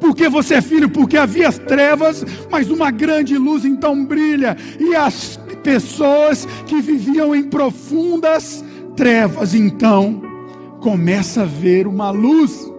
Porque 0.00 0.28
você 0.28 0.54
é 0.54 0.62
filho, 0.62 0.88
porque 0.88 1.16
havia 1.16 1.48
as 1.48 1.58
trevas, 1.58 2.24
mas 2.50 2.70
uma 2.70 2.90
grande 2.90 3.36
luz 3.36 3.64
então 3.64 4.04
brilha. 4.04 4.56
E 4.78 4.94
as 4.94 5.38
pessoas 5.64 6.46
que 6.66 6.80
viviam 6.80 7.34
em 7.34 7.42
profundas 7.42 8.62
trevas 8.94 9.54
então 9.54 10.22
começa 10.80 11.42
a 11.42 11.46
ver 11.46 11.86
uma 11.86 12.10
luz. 12.10 12.70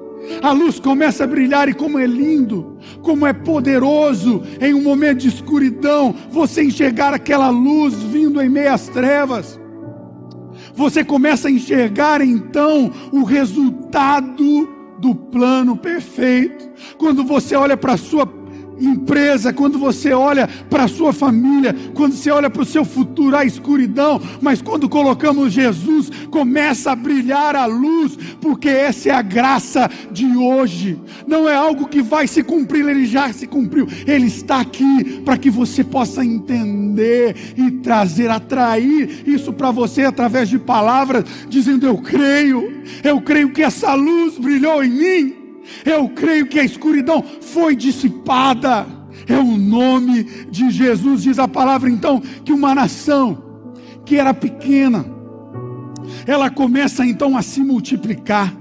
A 0.42 0.52
luz 0.52 0.80
começa 0.80 1.24
a 1.24 1.28
brilhar 1.28 1.68
e 1.68 1.74
como 1.74 2.00
é 2.00 2.06
lindo, 2.06 2.78
como 3.02 3.26
é 3.26 3.34
poderoso 3.34 4.44
em 4.62 4.74
um 4.74 4.82
momento 4.82 5.20
de 5.20 5.28
escuridão, 5.28 6.16
você 6.30 6.64
enxergar 6.64 7.14
aquela 7.14 7.50
luz 7.50 7.94
vindo 7.96 8.42
em 8.42 8.50
meio 8.50 8.72
às 8.72 8.88
trevas. 8.88 9.60
Você 10.74 11.04
começa 11.04 11.48
a 11.48 11.52
enxergar 11.52 12.22
então 12.22 12.92
o 13.12 13.24
resultado 13.24 14.70
do 15.00 15.14
plano 15.14 15.76
perfeito. 15.76 16.70
Quando 16.98 17.24
você 17.24 17.56
olha 17.56 17.78
para 17.78 17.94
a 17.94 17.98
sua 17.98 18.26
empresa, 18.80 19.54
quando 19.54 19.78
você 19.78 20.12
olha 20.12 20.48
para 20.70 20.84
a 20.84 20.88
sua 20.88 21.14
família, 21.14 21.76
quando 21.94 22.14
você 22.14 22.30
olha 22.32 22.50
para 22.50 22.62
o 22.62 22.66
seu 22.66 22.84
futuro, 22.84 23.36
a 23.36 23.46
escuridão, 23.46 24.22
mas 24.42 24.62
quando 24.62 24.90
colocamos 24.90 25.54
Jesus, 25.54 26.10
começa 26.30 26.92
a 26.92 26.96
brilhar 26.96 27.56
a 27.56 27.66
luz, 27.66 28.18
porque 28.42 28.70
essa 28.70 29.10
é 29.10 29.12
a 29.12 29.22
graça 29.22 29.90
de 30.12 30.26
hoje. 30.36 31.00
Não 31.28 31.48
é 31.48 31.56
algo 31.56 31.88
que 31.88 32.02
vai 32.02 32.28
se 32.28 32.44
cumprir, 32.44 32.88
ele 32.88 33.06
já 33.06 33.32
se 33.32 33.48
cumpriu. 33.48 33.88
Ele 34.06 34.28
está 34.28 34.60
aqui 34.60 35.22
para 35.24 35.38
que 35.38 35.50
você 35.50 35.84
possa 35.84 36.24
entender 36.24 37.36
e 37.58 37.72
trazer, 37.72 38.30
atrair 38.30 39.24
isso 39.26 39.54
para 39.54 39.72
você 39.72 40.04
através 40.04 40.50
de 40.50 40.60
palavras, 40.60 41.24
dizendo: 41.48 41.86
Eu 41.86 41.98
creio, 41.98 42.82
eu 43.04 43.22
creio 43.22 43.52
que 43.52 43.64
essa 43.64 43.94
luz 43.94 44.38
brilhou 44.38 44.84
em 44.84 44.90
mim. 44.90 45.45
Eu 45.86 46.10
creio 46.10 46.48
que 46.48 46.60
a 46.60 46.64
escuridão 46.64 47.24
foi 47.42 47.76
dissipada. 47.76 48.86
É 49.28 49.38
o 49.38 49.58
nome 49.58 50.24
de 50.50 50.70
Jesus, 50.70 51.24
diz 51.24 51.40
a 51.40 51.48
palavra 51.48 51.90
então, 51.90 52.22
que 52.44 52.52
uma 52.52 52.76
nação 52.76 53.44
que 54.06 54.18
era 54.18 54.34
pequena, 54.34 55.06
ela 56.28 56.50
começa 56.50 57.06
então 57.06 57.36
a 57.36 57.42
se 57.42 57.62
multiplicar. 57.62 58.54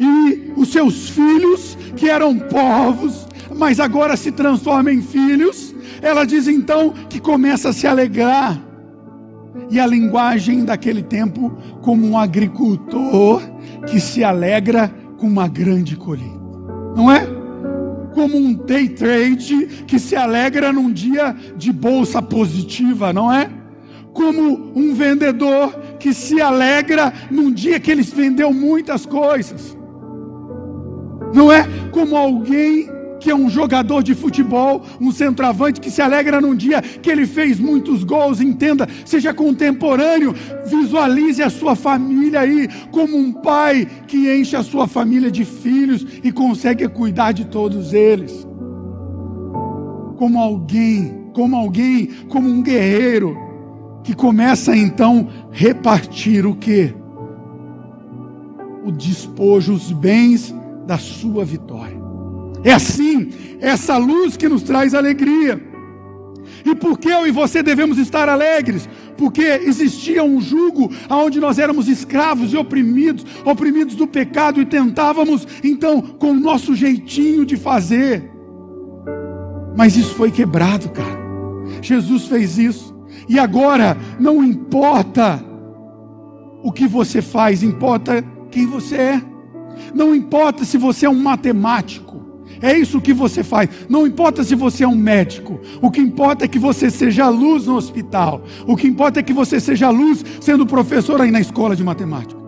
E 0.00 0.52
os 0.56 0.72
seus 0.72 1.10
filhos, 1.10 1.76
que 1.96 2.08
eram 2.08 2.38
povos, 2.38 3.26
mas 3.54 3.78
agora 3.80 4.16
se 4.16 4.32
transformam 4.32 4.92
em 4.92 5.02
filhos, 5.02 5.74
ela 6.00 6.24
diz 6.24 6.48
então 6.48 6.94
que 7.08 7.20
começa 7.20 7.68
a 7.68 7.72
se 7.72 7.86
alegrar. 7.86 8.60
E 9.70 9.78
a 9.78 9.86
linguagem 9.86 10.64
daquele 10.64 11.02
tempo, 11.02 11.50
como 11.82 12.06
um 12.06 12.16
agricultor 12.18 13.42
que 13.86 14.00
se 14.00 14.24
alegra 14.24 14.92
com 15.22 15.28
uma 15.28 15.46
grande 15.46 15.94
colheita. 15.94 16.42
Não 16.96 17.08
é? 17.08 17.24
Como 18.12 18.36
um 18.36 18.52
day 18.52 18.88
trade 18.88 19.84
que 19.86 19.96
se 19.96 20.16
alegra 20.16 20.72
num 20.72 20.92
dia 20.92 21.32
de 21.56 21.72
bolsa 21.72 22.20
positiva, 22.20 23.12
não 23.12 23.32
é? 23.32 23.48
Como 24.12 24.72
um 24.74 24.92
vendedor 24.92 25.70
que 26.00 26.12
se 26.12 26.40
alegra 26.40 27.12
num 27.30 27.52
dia 27.52 27.78
que 27.78 27.92
ele 27.92 28.02
vendeu 28.02 28.52
muitas 28.52 29.06
coisas. 29.06 29.78
Não 31.32 31.52
é? 31.52 31.68
Como 31.92 32.16
alguém 32.16 32.88
que 33.22 33.30
é 33.30 33.34
um 33.34 33.48
jogador 33.48 34.02
de 34.02 34.14
futebol, 34.14 34.82
um 35.00 35.12
centroavante 35.12 35.80
que 35.80 35.90
se 35.90 36.02
alegra 36.02 36.40
num 36.40 36.56
dia 36.56 36.82
que 36.82 37.08
ele 37.08 37.24
fez 37.24 37.60
muitos 37.60 38.02
gols, 38.02 38.40
entenda, 38.40 38.88
seja 39.04 39.32
contemporâneo, 39.32 40.34
visualize 40.66 41.40
a 41.40 41.48
sua 41.48 41.76
família 41.76 42.40
aí 42.40 42.68
como 42.90 43.16
um 43.16 43.32
pai 43.32 43.86
que 44.08 44.28
enche 44.34 44.56
a 44.56 44.62
sua 44.62 44.88
família 44.88 45.30
de 45.30 45.44
filhos 45.44 46.04
e 46.22 46.32
consegue 46.32 46.88
cuidar 46.88 47.30
de 47.30 47.44
todos 47.44 47.92
eles. 47.92 48.46
Como 50.16 50.38
alguém, 50.38 51.28
como 51.32 51.56
alguém, 51.56 52.08
como 52.28 52.48
um 52.48 52.60
guerreiro 52.60 53.38
que 54.02 54.14
começa 54.14 54.76
então 54.76 55.28
repartir 55.52 56.44
o 56.44 56.56
que? 56.56 56.92
O 58.84 58.90
despojo, 58.90 59.74
os 59.74 59.92
bens 59.92 60.52
da 60.86 60.98
sua 60.98 61.44
vitória. 61.44 62.01
É 62.64 62.72
assim, 62.72 63.30
essa 63.60 63.96
luz 63.96 64.36
que 64.36 64.48
nos 64.48 64.62
traz 64.62 64.94
alegria. 64.94 65.72
E 66.64 66.74
por 66.74 66.98
que 66.98 67.08
eu 67.08 67.26
e 67.26 67.30
você 67.30 67.62
devemos 67.62 67.98
estar 67.98 68.28
alegres? 68.28 68.88
Porque 69.16 69.42
existia 69.42 70.22
um 70.22 70.40
jugo 70.40 70.90
onde 71.10 71.40
nós 71.40 71.58
éramos 71.58 71.88
escravos 71.88 72.52
e 72.52 72.56
oprimidos, 72.56 73.24
oprimidos 73.44 73.94
do 73.94 74.06
pecado 74.06 74.60
e 74.60 74.66
tentávamos, 74.66 75.46
então, 75.62 76.00
com 76.00 76.30
o 76.30 76.40
nosso 76.40 76.74
jeitinho 76.74 77.44
de 77.44 77.56
fazer. 77.56 78.30
Mas 79.76 79.96
isso 79.96 80.14
foi 80.14 80.30
quebrado, 80.30 80.88
cara. 80.90 81.20
Jesus 81.80 82.26
fez 82.26 82.58
isso. 82.58 82.94
E 83.28 83.38
agora, 83.38 83.96
não 84.20 84.42
importa 84.44 85.42
o 86.62 86.70
que 86.70 86.86
você 86.86 87.20
faz, 87.20 87.62
importa 87.62 88.24
quem 88.50 88.66
você 88.66 88.96
é. 88.96 89.22
Não 89.94 90.14
importa 90.14 90.64
se 90.64 90.78
você 90.78 91.06
é 91.06 91.10
um 91.10 91.18
matemático. 91.18 92.11
É 92.62 92.78
isso 92.78 93.00
que 93.00 93.12
você 93.12 93.42
faz. 93.42 93.68
Não 93.88 94.06
importa 94.06 94.44
se 94.44 94.54
você 94.54 94.84
é 94.84 94.88
um 94.88 94.94
médico. 94.94 95.60
O 95.80 95.90
que 95.90 96.00
importa 96.00 96.44
é 96.44 96.48
que 96.48 96.60
você 96.60 96.88
seja 96.90 97.28
luz 97.28 97.66
no 97.66 97.74
hospital. 97.74 98.44
O 98.66 98.76
que 98.76 98.86
importa 98.86 99.18
é 99.18 99.22
que 99.22 99.32
você 99.32 99.58
seja 99.58 99.90
luz 99.90 100.24
sendo 100.40 100.64
professor 100.64 101.20
aí 101.20 101.32
na 101.32 101.40
escola 101.40 101.74
de 101.74 101.82
matemática. 101.82 102.40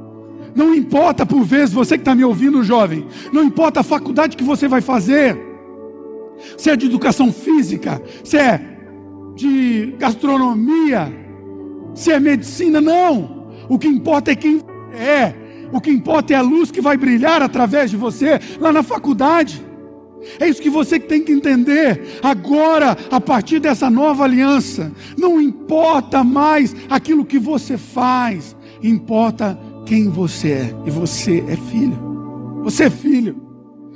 Não 0.54 0.72
importa, 0.72 1.26
por 1.26 1.42
vezes, 1.42 1.74
você 1.74 1.96
que 1.96 2.02
está 2.02 2.14
me 2.14 2.24
ouvindo, 2.24 2.62
jovem. 2.62 3.06
Não 3.32 3.42
importa 3.42 3.80
a 3.80 3.82
faculdade 3.82 4.36
que 4.36 4.44
você 4.44 4.68
vai 4.68 4.80
fazer. 4.80 5.36
Se 6.56 6.70
é 6.70 6.76
de 6.76 6.86
educação 6.86 7.32
física, 7.32 8.00
se 8.22 8.36
é 8.36 8.60
de 9.34 9.96
gastronomia, 9.98 11.12
se 11.92 12.12
é 12.12 12.20
medicina, 12.20 12.80
não. 12.80 13.48
O 13.68 13.78
que 13.78 13.88
importa 13.88 14.30
é 14.30 14.36
quem 14.36 14.60
é. 14.92 15.34
O 15.72 15.80
que 15.80 15.90
importa 15.90 16.34
é 16.34 16.36
a 16.36 16.42
luz 16.42 16.70
que 16.70 16.80
vai 16.80 16.96
brilhar 16.96 17.42
através 17.42 17.90
de 17.90 17.96
você 17.96 18.38
lá 18.60 18.72
na 18.72 18.84
faculdade. 18.84 19.73
É 20.38 20.48
isso 20.48 20.62
que 20.62 20.70
você 20.70 20.98
tem 20.98 21.22
que 21.22 21.32
entender. 21.32 22.18
Agora, 22.22 22.96
a 23.10 23.20
partir 23.20 23.58
dessa 23.58 23.90
nova 23.90 24.24
aliança, 24.24 24.92
não 25.16 25.40
importa 25.40 26.22
mais 26.24 26.74
aquilo 26.88 27.24
que 27.24 27.38
você 27.38 27.76
faz, 27.76 28.56
importa 28.82 29.58
quem 29.86 30.08
você 30.08 30.48
é. 30.50 30.74
E 30.86 30.90
você 30.90 31.44
é 31.48 31.56
filho. 31.56 32.62
Você 32.64 32.84
é 32.84 32.90
filho. 32.90 33.42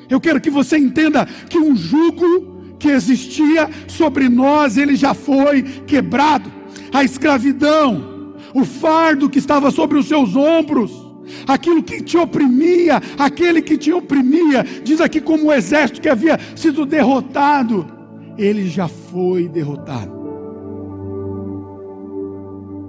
Eu 0.08 0.20
quero 0.20 0.40
que 0.40 0.50
você 0.50 0.78
entenda 0.78 1.26
que 1.48 1.58
um 1.58 1.76
jugo 1.76 2.76
que 2.78 2.88
existia 2.88 3.68
sobre 3.86 4.28
nós, 4.28 4.76
ele 4.76 4.96
já 4.96 5.12
foi 5.12 5.62
quebrado. 5.62 6.50
A 6.92 7.04
escravidão, 7.04 8.34
o 8.54 8.64
fardo 8.64 9.28
que 9.28 9.38
estava 9.38 9.70
sobre 9.70 9.98
os 9.98 10.06
seus 10.06 10.34
ombros, 10.34 11.07
aquilo 11.46 11.82
que 11.82 12.02
te 12.02 12.16
oprimia, 12.16 13.00
aquele 13.18 13.62
que 13.62 13.76
te 13.76 13.92
oprimia, 13.92 14.64
diz 14.84 15.00
aqui 15.00 15.20
como 15.20 15.46
o 15.46 15.52
exército 15.52 16.00
que 16.00 16.08
havia 16.08 16.38
sido 16.54 16.84
derrotado, 16.84 17.86
ele 18.36 18.68
já 18.68 18.88
foi 18.88 19.48
derrotado. 19.48 20.18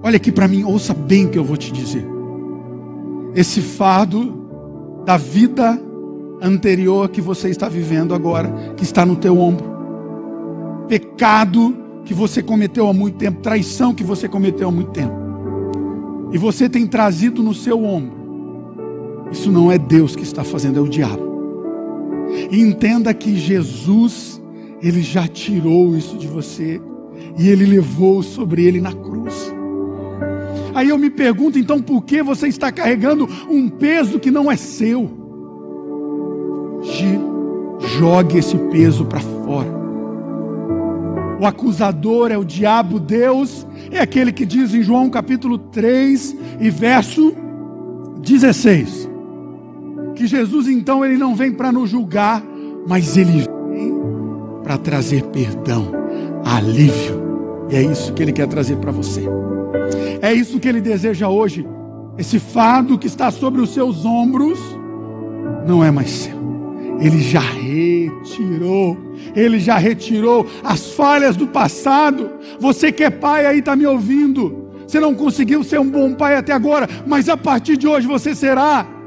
Olha 0.02 0.18
aqui 0.18 0.32
para 0.32 0.48
mim, 0.48 0.64
ouça 0.64 0.94
bem 0.94 1.26
o 1.26 1.30
que 1.30 1.38
eu 1.38 1.44
vou 1.44 1.58
te 1.58 1.72
dizer. 1.72 2.06
Esse 3.36 3.62
fardo 3.62 5.04
da 5.06 5.18
vida 5.18 5.80
anterior 6.42 7.10
que 7.10 7.20
você 7.20 7.50
está 7.50 7.68
vivendo 7.68 8.14
agora, 8.14 8.74
que 8.78 8.84
está 8.84 9.06
no 9.06 9.16
teu 9.16 9.38
ombro. 9.38 9.66
Pecado 10.88 11.76
que 12.06 12.14
você 12.14 12.42
cometeu 12.42 12.88
há 12.88 12.94
muito 12.94 13.18
tempo, 13.18 13.42
traição 13.42 13.94
que 13.94 14.04
você 14.04 14.28
cometeu 14.28 14.70
há 14.70 14.72
muito 14.72 14.92
tempo. 14.92 15.14
E 16.32 16.38
você 16.38 16.70
tem 16.70 16.88
trazido 16.88 17.44
no 17.44 17.54
seu 17.54 17.84
ombro 17.84 18.19
isso 19.32 19.52
não 19.52 19.72
é 19.72 19.78
Deus 19.78 20.16
que 20.16 20.24
está 20.24 20.44
fazendo, 20.44 20.80
é 20.80 20.82
o 20.82 20.88
diabo. 20.88 21.30
Entenda 22.52 23.14
que 23.14 23.36
Jesus, 23.36 24.42
ele 24.82 25.02
já 25.02 25.28
tirou 25.28 25.96
isso 25.96 26.18
de 26.18 26.28
você 26.28 26.82
e 27.38 27.50
ele 27.50 27.66
levou 27.66 28.24
sobre 28.24 28.66
ele 28.66 28.82
na 28.82 28.94
cruz. 28.94 29.54
Aí 30.74 30.90
eu 30.90 30.98
me 30.98 31.10
pergunto, 31.10 31.60
então, 31.60 31.82
por 31.82 32.04
que 32.04 32.24
você 32.24 32.48
está 32.48 32.72
carregando 32.72 33.28
um 33.50 33.70
peso 33.70 34.20
que 34.20 34.32
não 34.32 34.52
é 34.52 34.56
seu? 34.56 35.10
Jogue 37.98 38.38
esse 38.38 38.58
peso 38.72 39.06
para 39.06 39.20
fora. 39.20 39.80
O 41.40 41.46
acusador 41.46 42.32
é 42.32 42.38
o 42.38 42.44
diabo, 42.44 43.00
Deus 43.00 43.66
é 43.92 44.00
aquele 44.00 44.32
que 44.32 44.46
diz 44.46 44.74
em 44.74 44.84
João 44.84 45.10
capítulo 45.10 45.58
3 45.58 46.36
e 46.60 46.70
verso 46.70 47.34
16 48.22 49.09
que 50.20 50.28
Jesus 50.28 50.68
então 50.68 51.06
ele 51.06 51.16
não 51.16 51.34
vem 51.34 51.50
para 51.50 51.72
nos 51.72 51.90
julgar, 51.90 52.44
mas 52.86 53.16
ele 53.16 53.46
vem 53.70 53.94
para 54.62 54.78
trazer 54.78 55.24
perdão, 55.24 55.94
alívio. 56.44 57.68
E 57.70 57.78
é 57.78 57.82
isso 57.82 58.12
que 58.12 58.22
ele 58.22 58.34
quer 58.34 58.46
trazer 58.46 58.76
para 58.76 58.92
você. 58.92 59.24
É 60.22 60.34
isso 60.34 60.60
que 60.60 60.68
ele 60.68 60.82
deseja 60.82 61.30
hoje. 61.30 61.66
Esse 62.18 62.38
fardo 62.38 63.00
que 63.00 63.08
está 63.08 63.32
sobre 63.32 63.62
os 63.62 63.74
seus 63.74 64.04
ombros 64.04 64.60
não 65.66 65.82
é 65.82 65.90
mais 65.90 66.10
seu. 66.10 66.38
Ele 67.00 67.22
já 67.22 67.40
retirou. 67.40 68.98
Ele 69.34 69.58
já 69.58 69.78
retirou 69.78 70.46
as 70.62 70.92
falhas 70.92 71.38
do 71.38 71.48
passado. 71.48 72.30
Você 72.60 72.92
que 72.92 73.06
é 73.06 73.10
pai 73.10 73.46
aí 73.46 73.60
está 73.60 73.74
me 73.74 73.86
ouvindo. 73.86 74.68
Você 74.86 75.00
não 75.00 75.16
conseguiu 75.16 75.64
ser 75.64 75.80
um 75.80 75.90
bom 75.90 76.14
pai 76.14 76.36
até 76.36 76.52
agora, 76.52 76.90
mas 77.08 77.30
a 77.30 77.38
partir 77.38 77.78
de 77.78 77.88
hoje 77.88 78.06
você 78.06 78.36
será. 78.36 78.99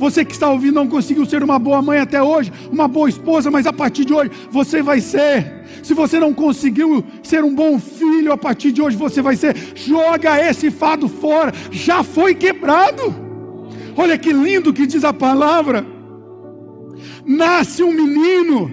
Você 0.00 0.24
que 0.24 0.32
está 0.32 0.48
ouvindo 0.48 0.76
não 0.76 0.88
conseguiu 0.88 1.26
ser 1.26 1.42
uma 1.42 1.58
boa 1.58 1.82
mãe 1.82 1.98
até 1.98 2.22
hoje, 2.22 2.50
uma 2.72 2.88
boa 2.88 3.06
esposa, 3.06 3.50
mas 3.50 3.66
a 3.66 3.72
partir 3.72 4.06
de 4.06 4.14
hoje 4.14 4.30
você 4.50 4.80
vai 4.82 4.98
ser. 4.98 5.60
Se 5.82 5.92
você 5.92 6.18
não 6.18 6.32
conseguiu 6.32 7.04
ser 7.22 7.44
um 7.44 7.54
bom 7.54 7.78
filho, 7.78 8.32
a 8.32 8.36
partir 8.38 8.72
de 8.72 8.80
hoje 8.80 8.96
você 8.96 9.20
vai 9.20 9.36
ser. 9.36 9.54
Joga 9.74 10.40
esse 10.40 10.70
fado 10.70 11.06
fora, 11.06 11.52
já 11.70 12.02
foi 12.02 12.34
quebrado. 12.34 13.14
Olha 13.94 14.16
que 14.16 14.32
lindo 14.32 14.72
que 14.72 14.86
diz 14.86 15.04
a 15.04 15.12
palavra. 15.12 15.84
Nasce 17.26 17.82
um 17.82 17.92
menino, 17.92 18.72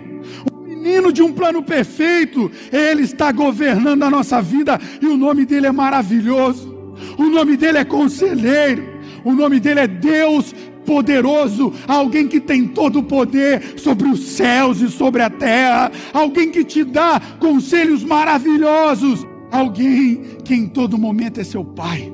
um 0.50 0.64
menino 0.64 1.12
de 1.12 1.22
um 1.22 1.34
plano 1.34 1.62
perfeito. 1.62 2.50
Ele 2.72 3.02
está 3.02 3.34
governando 3.34 4.04
a 4.04 4.10
nossa 4.10 4.42
vida 4.42 4.80
e 5.02 5.06
o 5.06 5.18
nome 5.18 5.46
dele 5.46 5.68
é 5.68 5.74
maravilhoso. 5.74 6.74
O 7.18 7.24
nome 7.24 7.58
dele 7.58 7.80
é 7.80 7.84
conselheiro. 7.84 8.96
O 9.28 9.34
nome 9.34 9.60
dele 9.60 9.82
é 9.82 9.88
Deus 9.88 10.56
poderoso, 10.88 11.74
alguém 11.86 12.30
que 12.30 12.40
tem 12.40 12.66
todo 12.66 13.00
o 13.00 13.04
poder 13.04 13.78
sobre 13.78 14.08
os 14.08 14.22
céus 14.30 14.80
e 14.80 14.90
sobre 14.90 15.22
a 15.22 15.30
terra, 15.30 15.92
alguém 16.14 16.50
que 16.50 16.64
te 16.64 16.86
dá 16.86 17.22
conselhos 17.40 18.06
maravilhosos, 18.06 19.28
alguém 19.52 20.22
que 20.46 20.56
em 20.56 20.66
todo 20.66 20.98
momento 20.98 21.42
é 21.42 21.44
seu 21.44 21.66
pai. 21.66 22.14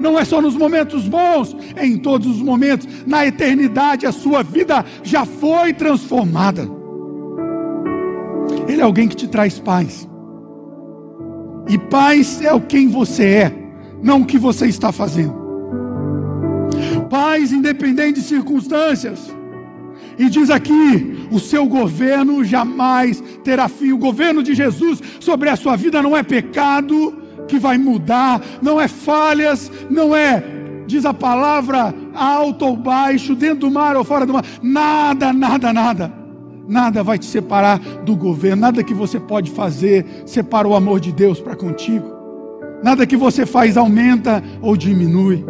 Não 0.00 0.18
é 0.18 0.24
só 0.24 0.40
nos 0.40 0.56
momentos 0.56 1.06
bons, 1.06 1.54
é 1.76 1.86
em 1.86 1.98
todos 1.98 2.26
os 2.26 2.40
momentos, 2.40 2.88
na 3.06 3.26
eternidade 3.26 4.06
a 4.06 4.12
sua 4.12 4.42
vida 4.42 4.82
já 5.02 5.26
foi 5.26 5.74
transformada. 5.74 6.66
Ele 8.66 8.80
é 8.80 8.84
alguém 8.84 9.06
que 9.06 9.14
te 9.14 9.28
traz 9.28 9.58
paz. 9.58 10.08
E 11.68 11.76
paz 11.76 12.40
é 12.40 12.52
o 12.54 12.60
quem 12.62 12.88
você 12.88 13.24
é, 13.24 13.52
não 14.02 14.22
o 14.22 14.24
que 14.24 14.38
você 14.38 14.66
está 14.66 14.90
fazendo 14.90 15.45
paz 17.08 17.52
independente 17.52 18.20
de 18.20 18.26
circunstâncias. 18.26 19.34
E 20.18 20.28
diz 20.28 20.50
aqui: 20.50 21.26
o 21.30 21.38
seu 21.38 21.66
governo 21.66 22.44
jamais 22.44 23.22
terá 23.44 23.68
fim. 23.68 23.92
O 23.92 23.98
governo 23.98 24.42
de 24.42 24.54
Jesus 24.54 25.00
sobre 25.20 25.48
a 25.48 25.56
sua 25.56 25.76
vida 25.76 26.02
não 26.02 26.16
é 26.16 26.22
pecado 26.22 27.22
que 27.46 27.58
vai 27.58 27.78
mudar, 27.78 28.40
não 28.60 28.80
é 28.80 28.88
falhas, 28.88 29.70
não 29.88 30.14
é, 30.14 30.42
diz 30.86 31.04
a 31.04 31.14
palavra, 31.14 31.94
alto 32.14 32.64
ou 32.64 32.76
baixo, 32.76 33.34
dentro 33.34 33.60
do 33.60 33.70
mar 33.70 33.96
ou 33.96 34.04
fora 34.04 34.26
do 34.26 34.32
mar. 34.32 34.44
Nada, 34.62 35.32
nada, 35.32 35.72
nada. 35.72 36.12
Nada 36.68 37.02
vai 37.04 37.16
te 37.16 37.26
separar 37.26 37.78
do 37.78 38.16
governo, 38.16 38.62
nada 38.62 38.82
que 38.82 38.92
você 38.92 39.20
pode 39.20 39.52
fazer 39.52 40.04
separa 40.26 40.66
o 40.66 40.74
amor 40.74 40.98
de 40.98 41.12
Deus 41.12 41.40
para 41.40 41.54
contigo. 41.54 42.16
Nada 42.82 43.06
que 43.06 43.16
você 43.16 43.46
faz 43.46 43.76
aumenta 43.76 44.42
ou 44.60 44.76
diminui. 44.76 45.44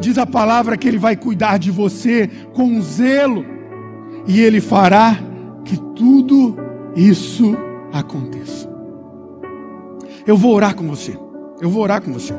Diz 0.00 0.18
a 0.18 0.26
palavra 0.26 0.76
que 0.76 0.88
Ele 0.88 0.98
vai 0.98 1.16
cuidar 1.16 1.58
de 1.58 1.70
você 1.70 2.28
com 2.52 2.80
zelo, 2.80 3.44
e 4.26 4.40
Ele 4.40 4.60
fará 4.60 5.18
que 5.64 5.76
tudo 5.94 6.56
isso 6.96 7.56
aconteça. 7.92 8.72
Eu 10.26 10.36
vou 10.36 10.54
orar 10.54 10.74
com 10.74 10.86
você, 10.86 11.18
eu 11.60 11.68
vou 11.68 11.82
orar 11.82 12.00
com 12.00 12.12
você, 12.12 12.34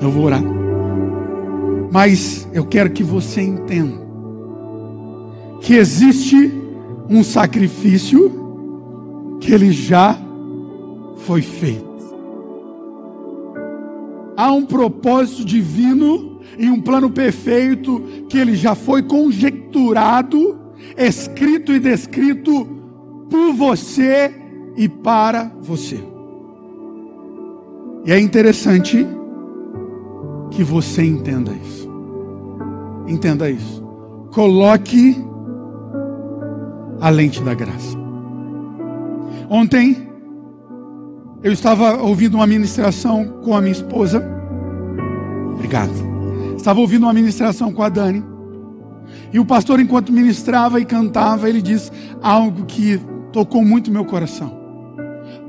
eu 0.00 0.10
vou 0.10 0.24
orar. 0.24 0.42
Mas 1.92 2.48
eu 2.52 2.64
quero 2.64 2.90
que 2.90 3.02
você 3.02 3.42
entenda 3.42 4.00
que 5.60 5.74
existe 5.74 6.52
um 7.08 7.22
sacrifício 7.22 9.38
que 9.40 9.52
ele 9.52 9.70
já 9.70 10.18
foi 11.18 11.42
feito. 11.42 11.92
Há 14.36 14.50
um 14.52 14.64
propósito 14.64 15.44
divino 15.44 16.31
em 16.58 16.70
um 16.70 16.80
plano 16.80 17.10
perfeito 17.10 18.00
que 18.28 18.38
ele 18.38 18.54
já 18.54 18.74
foi 18.74 19.02
conjecturado, 19.02 20.58
escrito 20.96 21.72
e 21.72 21.80
descrito 21.80 22.66
por 23.30 23.52
você 23.52 24.34
e 24.76 24.88
para 24.88 25.50
você. 25.60 26.02
E 28.04 28.12
é 28.12 28.18
interessante 28.18 29.06
que 30.50 30.62
você 30.62 31.04
entenda 31.04 31.52
isso. 31.52 31.88
Entenda 33.06 33.48
isso. 33.50 33.82
Coloque 34.32 35.16
a 37.00 37.08
lente 37.10 37.42
da 37.42 37.54
graça. 37.54 37.96
Ontem 39.48 40.08
eu 41.42 41.52
estava 41.52 42.00
ouvindo 42.02 42.34
uma 42.34 42.46
ministração 42.46 43.26
com 43.42 43.54
a 43.54 43.60
minha 43.60 43.72
esposa. 43.72 44.24
Obrigado. 45.54 46.11
Estava 46.62 46.78
ouvindo 46.78 47.02
uma 47.02 47.12
ministração 47.12 47.72
com 47.72 47.82
a 47.82 47.88
Dani. 47.88 48.22
E 49.32 49.40
o 49.40 49.44
pastor, 49.44 49.80
enquanto 49.80 50.12
ministrava 50.12 50.78
e 50.78 50.84
cantava, 50.84 51.48
ele 51.48 51.60
disse 51.60 51.90
algo 52.22 52.66
que 52.66 53.00
tocou 53.32 53.64
muito 53.64 53.90
meu 53.90 54.04
coração. 54.04 54.56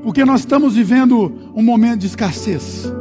Porque 0.02 0.24
nós 0.24 0.40
estamos 0.40 0.74
vivendo 0.74 1.52
um 1.54 1.62
momento 1.62 2.00
de 2.00 2.08
escassez. 2.08 2.92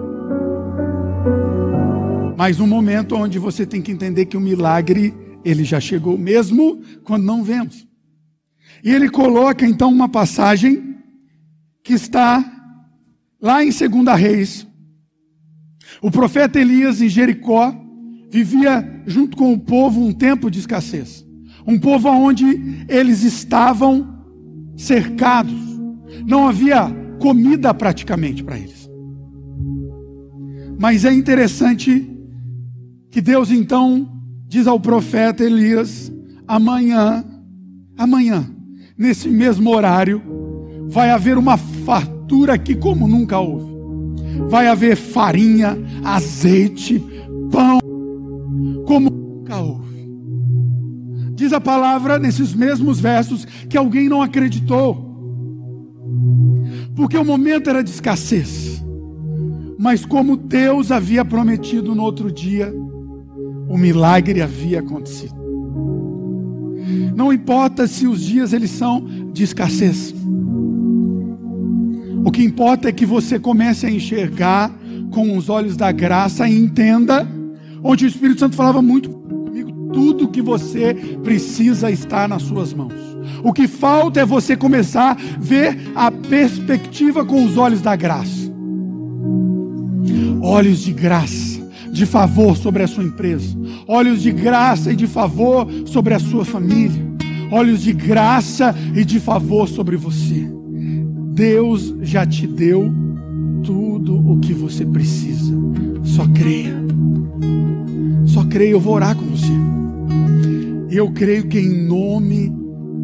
Mas 2.38 2.60
um 2.60 2.68
momento 2.68 3.16
onde 3.16 3.40
você 3.40 3.66
tem 3.66 3.82
que 3.82 3.92
entender 3.92 4.28
que 4.28 4.38
o 4.38 4.42
milagre, 4.42 5.12
ele 5.44 5.64
já 5.64 5.80
chegou, 5.80 6.16
mesmo 6.16 6.84
quando 7.04 7.24
não 7.24 7.44
vemos. 7.44 7.88
E 8.84 8.92
ele 8.92 9.10
coloca 9.10 9.66
então 9.66 9.90
uma 9.92 10.08
passagem 10.08 10.98
que 11.84 11.94
está 11.94 12.46
lá 13.42 13.66
em 13.66 13.72
2 13.72 14.22
Reis. 14.22 14.68
O 16.00 16.12
profeta 16.12 16.60
Elias 16.60 17.02
em 17.02 17.10
Jericó, 17.10 17.80
vivia 18.34 18.84
junto 19.06 19.38
com 19.38 19.54
o 19.54 19.60
povo 19.60 20.04
um 20.04 20.12
tempo 20.12 20.50
de 20.50 20.58
escassez. 20.58 21.24
Um 21.68 21.78
povo 21.78 22.10
onde 22.10 22.84
eles 22.90 23.24
estavam 23.24 24.08
cercados. 24.76 25.54
Não 26.26 26.48
havia 26.48 26.90
comida 27.20 27.72
praticamente 27.76 28.44
para 28.44 28.58
eles. 28.58 28.90
Mas 30.80 31.06
é 31.06 31.14
interessante 31.14 32.10
que 33.12 33.22
Deus 33.22 33.52
então 33.52 34.12
diz 34.48 34.66
ao 34.66 34.80
profeta 34.80 35.44
Elias: 35.44 36.12
amanhã, 36.48 37.24
amanhã, 37.96 38.50
nesse 38.98 39.30
mesmo 39.30 39.70
horário, 39.70 40.22
vai 40.90 41.12
haver 41.12 41.38
uma 41.38 41.56
fartura 41.56 42.56
aqui 42.56 42.74
como 42.74 43.08
nunca 43.08 43.38
houve. 43.38 43.72
Vai 44.50 44.68
haver 44.68 44.96
farinha, 44.96 45.78
azeite, 46.04 47.00
pão 47.52 47.83
como 48.94 49.10
nunca 49.10 49.58
houve. 49.58 50.08
Diz 51.34 51.52
a 51.52 51.60
palavra 51.60 52.20
nesses 52.20 52.54
mesmos 52.54 53.00
versos 53.00 53.44
que 53.68 53.76
alguém 53.76 54.08
não 54.08 54.22
acreditou, 54.22 55.12
porque 56.96 57.18
o 57.18 57.26
momento 57.26 57.72
era 57.72 57.84
de 57.84 57.90
escassez, 57.90 58.84
mas 59.80 60.06
como 60.06 60.38
Deus 60.38 60.92
havia 60.92 61.26
prometido 61.26 61.96
no 61.96 62.04
outro 62.04 62.32
dia, 62.32 62.72
o 63.68 63.76
milagre 63.76 64.44
havia 64.44 64.80
acontecido. 64.80 65.34
Não 67.16 67.34
importa 67.34 67.88
se 67.88 68.06
os 68.06 68.22
dias 68.22 68.54
eles 68.54 68.70
são 68.70 69.04
de 69.34 69.44
escassez. 69.44 70.14
O 72.24 72.32
que 72.32 72.44
importa 72.44 72.90
é 72.90 72.92
que 72.92 73.08
você 73.08 73.40
comece 73.40 73.88
a 73.88 73.92
enxergar 73.92 74.72
com 75.10 75.36
os 75.36 75.50
olhos 75.50 75.76
da 75.76 75.92
graça 75.92 76.48
e 76.48 76.56
entenda 76.56 77.28
onde 77.84 78.06
o 78.06 78.08
Espírito 78.08 78.40
Santo 78.40 78.56
falava 78.56 78.82
muito 78.82 79.10
comigo, 79.10 79.72
tudo 79.92 80.30
que 80.30 80.42
você 80.42 80.94
precisa 81.24 81.92
estar 81.92 82.28
nas 82.28 82.44
suas 82.44 82.74
mãos. 82.74 82.94
O 83.44 83.52
que 83.52 83.68
falta 83.68 84.22
é 84.22 84.26
você 84.26 84.56
começar 84.56 85.12
a 85.12 85.40
ver 85.40 85.92
a 85.94 86.10
perspectiva 86.10 87.26
com 87.26 87.44
os 87.44 87.58
olhos 87.58 87.82
da 87.82 87.96
graça. 87.96 88.52
Olhos 90.42 90.80
de 90.80 90.94
graça, 90.94 91.62
de 91.92 92.06
favor 92.06 92.56
sobre 92.56 92.84
a 92.84 92.88
sua 92.88 93.04
empresa. 93.04 93.56
Olhos 93.88 94.22
de 94.22 94.32
graça 94.32 94.92
e 94.92 94.96
de 94.96 95.08
favor 95.08 95.68
sobre 95.86 96.14
a 96.14 96.20
sua 96.20 96.46
família. 96.46 97.02
Olhos 97.52 97.82
de 97.82 97.94
graça 97.94 98.76
e 98.96 99.06
de 99.06 99.20
favor 99.20 99.68
sobre 99.68 99.96
você. 99.96 100.50
Deus 101.34 101.94
já 102.02 102.26
te 102.26 102.48
deu 102.48 102.94
tudo 103.64 104.16
o 104.32 104.40
que 104.40 104.54
você 104.54 104.86
precisa. 104.86 105.54
Só 106.04 106.28
creia. 106.28 106.93
Só 108.26 108.44
creia, 108.46 108.72
eu 108.72 108.80
vou 108.80 108.96
orar 108.96 109.16
com 109.16 109.26
você. 109.26 109.54
Eu 110.90 111.12
creio 111.12 111.48
que 111.48 111.60
em 111.60 111.86
nome 111.88 112.52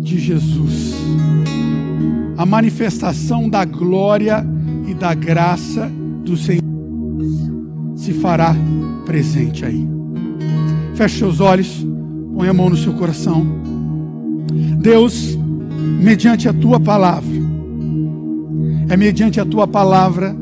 de 0.01 0.19
Jesus, 0.19 0.93
a 2.37 2.45
manifestação 2.45 3.49
da 3.49 3.65
glória 3.65 4.45
e 4.87 4.93
da 4.93 5.13
graça 5.13 5.91
do 6.23 6.37
Senhor 6.37 6.63
se 7.95 8.13
fará 8.13 8.55
presente 9.05 9.65
aí. 9.65 9.87
Feche 10.95 11.19
seus 11.19 11.39
olhos, 11.39 11.85
põe 12.35 12.47
a 12.47 12.53
mão 12.53 12.69
no 12.69 12.77
seu 12.77 12.93
coração. 12.93 13.45
Deus, 14.81 15.37
mediante 16.01 16.47
a 16.47 16.53
tua 16.53 16.79
palavra, 16.79 17.35
é 18.89 18.97
mediante 18.97 19.39
a 19.39 19.45
tua 19.45 19.67
palavra 19.67 20.35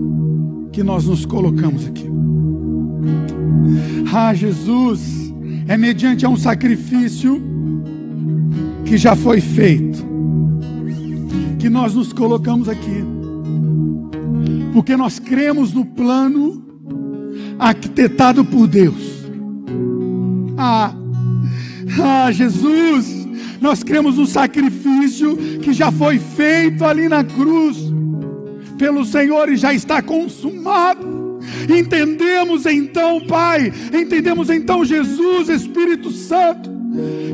que 0.72 0.84
nós 0.84 1.06
nos 1.06 1.26
colocamos 1.26 1.86
aqui. 1.86 2.17
Ah, 4.14 4.34
Jesus, 4.34 5.34
é 5.68 5.78
mediante 5.78 6.26
a 6.26 6.30
um 6.30 6.38
sacrifício 6.38 7.42
que 8.86 8.98
já 8.98 9.16
foi 9.16 9.42
feito 9.42 10.06
que 11.60 11.70
nós 11.70 11.94
nos 11.94 12.14
colocamos 12.14 12.70
aqui. 12.70 13.04
Porque 14.74 14.96
nós 14.96 15.20
cremos 15.20 15.74
no 15.74 15.86
plano 15.86 16.64
arquitetado 17.60 18.46
por 18.46 18.68
Deus. 18.68 19.26
Ah, 20.58 20.94
ah, 22.02 22.32
Jesus, 22.32 23.28
nós 23.60 23.84
cremos 23.84 24.18
no 24.18 24.26
sacrifício 24.26 25.36
que 25.62 25.74
já 25.74 25.92
foi 25.92 26.20
feito 26.20 26.86
ali 26.86 27.10
na 27.10 27.24
cruz 27.24 27.78
pelo 28.78 29.04
Senhor 29.04 29.50
e 29.50 29.58
já 29.58 29.74
está 29.74 30.02
consumado. 30.02 31.27
Entendemos 31.70 32.66
então, 32.66 33.22
Pai, 33.22 33.72
entendemos 33.94 34.50
então, 34.50 34.86
Jesus, 34.86 35.50
Espírito 35.50 36.12
Santo, 36.12 36.70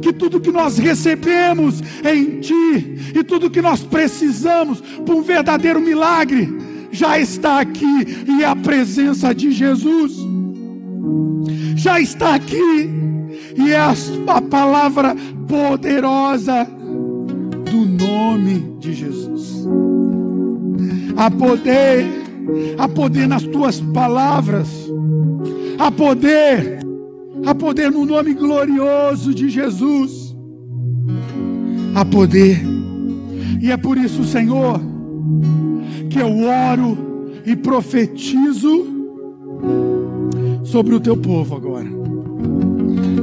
que 0.01 0.11
tudo 0.11 0.41
que 0.41 0.51
nós 0.51 0.77
recebemos 0.77 1.81
em 2.03 2.39
Ti 2.39 3.13
e 3.15 3.23
tudo 3.23 3.49
que 3.49 3.61
nós 3.61 3.81
precisamos 3.81 4.81
para 4.81 5.15
um 5.15 5.21
verdadeiro 5.21 5.79
milagre 5.79 6.49
já 6.91 7.19
está 7.19 7.59
aqui 7.59 8.25
e 8.27 8.43
é 8.43 8.45
a 8.45 8.55
presença 8.55 9.33
de 9.33 9.51
Jesus 9.51 10.33
já 11.83 11.99
está 11.99 12.35
aqui 12.35 12.89
e 13.57 13.71
é 13.71 13.77
a, 13.77 13.93
a 14.27 14.41
palavra 14.41 15.15
poderosa 15.47 16.65
do 17.69 17.85
nome 17.85 18.77
de 18.79 18.93
Jesus. 18.93 19.67
A 21.17 21.29
poder, 21.29 22.22
a 22.77 22.87
poder 22.87 23.27
nas 23.27 23.43
tuas 23.43 23.79
palavras, 23.79 24.69
a 25.77 25.91
poder 25.91 26.83
Há 27.45 27.53
poder 27.53 27.91
no 27.91 28.05
nome 28.05 28.33
glorioso 28.33 29.33
de 29.33 29.49
Jesus. 29.49 30.33
Há 31.93 32.05
poder. 32.05 32.61
E 33.61 33.69
é 33.69 33.75
por 33.75 33.97
isso, 33.97 34.23
Senhor, 34.23 34.79
que 36.09 36.19
eu 36.19 36.29
oro 36.45 36.97
e 37.45 37.53
profetizo 37.55 38.87
sobre 40.63 40.95
o 40.95 41.01
teu 41.01 41.17
povo 41.17 41.55
agora. 41.55 41.89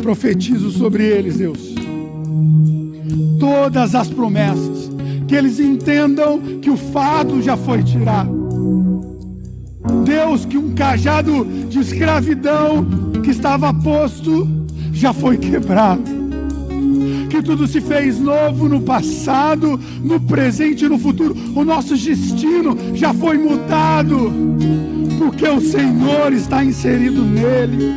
Profetizo 0.03 0.71
sobre 0.71 1.05
eles, 1.05 1.39
Deus. 1.39 1.75
Todas 3.39 3.95
as 3.95 4.11
promessas, 4.11 4.91
que 5.27 5.35
eles 5.35 5.59
entendam 5.59 6.39
que 6.61 6.69
o 6.69 6.77
fado 6.77 7.41
já 7.41 7.57
foi 7.57 7.83
tirado. 7.83 8.40
Deus, 10.05 10.45
que 10.45 10.59
um 10.59 10.75
cajado 10.75 11.45
de 11.69 11.79
escravidão 11.79 12.87
que 13.23 13.31
estava 13.31 13.73
posto 13.73 14.49
já 14.93 15.13
foi 15.13 15.39
quebrado. 15.39 16.21
Que 17.31 17.43
tudo 17.43 17.67
se 17.67 17.81
fez 17.81 18.19
novo 18.19 18.69
no 18.69 18.83
passado, 18.83 19.81
no 20.03 20.21
presente 20.21 20.85
e 20.85 20.89
no 20.89 20.99
futuro. 20.99 21.35
O 21.55 21.65
nosso 21.65 21.97
destino 21.97 22.77
já 22.95 23.15
foi 23.15 23.39
mudado, 23.39 24.33
porque 25.19 25.49
o 25.49 25.61
Senhor 25.61 26.33
está 26.33 26.65
inserido 26.65 27.25
nele. 27.25 27.95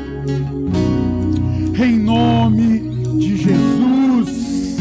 Em 1.83 1.99
nome 1.99 2.79
de 3.17 3.35
Jesus. 3.35 4.77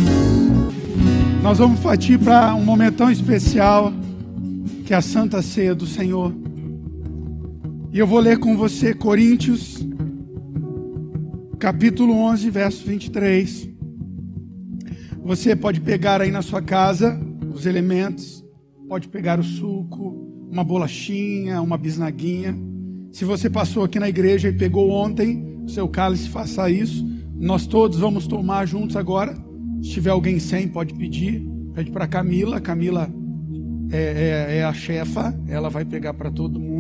Nós 1.43 1.59
vamos 1.59 1.81
partir 1.81 2.19
para 2.19 2.55
um 2.55 2.65
momento 2.65 2.99
tão 2.99 3.11
especial 3.11 3.93
que 4.85 4.95
é 4.95 4.97
a 4.97 5.03
Santa 5.03 5.43
Ceia 5.43 5.75
do 5.75 5.87
Senhor. 5.87 6.42
E 7.93 7.99
eu 7.99 8.07
vou 8.07 8.21
ler 8.21 8.39
com 8.39 8.57
você 8.57 8.95
Coríntios 8.95 9.87
capítulo 11.59 12.15
11, 12.15 12.49
verso 12.49 12.87
23. 12.87 13.69
Você 15.23 15.55
pode 15.55 15.79
pegar 15.83 16.23
aí 16.23 16.31
na 16.31 16.41
sua 16.41 16.63
casa 16.63 17.21
os 17.55 17.67
elementos, 17.67 18.43
pode 18.89 19.09
pegar 19.09 19.39
o 19.39 19.43
suco, 19.43 20.49
uma 20.51 20.65
bolachinha, 20.65 21.61
uma 21.61 21.77
bisnaguinha. 21.77 22.57
Se 23.13 23.27
você 23.27 23.51
passou 23.51 23.85
aqui 23.85 24.01
na 24.01 24.09
igreja 24.09 24.49
e 24.49 24.55
pegou 24.55 24.89
ontem 24.89 25.61
o 25.63 25.69
seu 25.69 25.87
cálice, 25.87 26.31
faça 26.31 26.71
isso. 26.71 27.07
Nós 27.35 27.67
todos 27.67 27.99
vamos 27.99 28.27
tomar 28.27 28.65
juntos 28.65 28.97
agora. 28.97 29.35
Se 29.83 29.91
tiver 29.91 30.11
alguém 30.11 30.39
sem, 30.39 30.67
pode 30.67 30.95
pedir. 30.95 31.47
Pede 31.75 31.91
para 31.91 32.09
Camila. 32.09 32.59
Camila 32.59 33.13
é, 33.93 34.49
é, 34.51 34.57
é 34.57 34.65
a 34.65 34.73
chefa, 34.73 35.39
ela 35.47 35.69
vai 35.69 35.85
pegar 35.85 36.15
para 36.15 36.31
todo 36.31 36.59
mundo, 36.59 36.72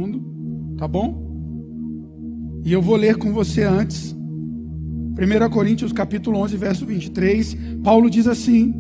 tá 0.83 0.89
bom? 0.89 2.61
E 2.64 2.72
eu 2.72 2.83
vou 2.83 2.97
ler 2.97 3.16
com 3.16 3.33
você 3.33 3.62
antes 3.62 4.12
1 4.12 5.49
Coríntios 5.49 5.93
capítulo 5.93 6.41
11, 6.41 6.57
verso 6.57 6.85
23, 6.85 7.57
Paulo 7.85 8.11
diz 8.11 8.26
assim: 8.26 8.74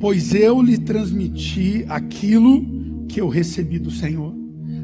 Pois 0.00 0.34
eu 0.34 0.62
lhe 0.62 0.78
transmiti 0.78 1.84
aquilo 1.90 3.04
que 3.06 3.20
eu 3.20 3.28
recebi 3.28 3.78
do 3.78 3.90
Senhor. 3.90 4.34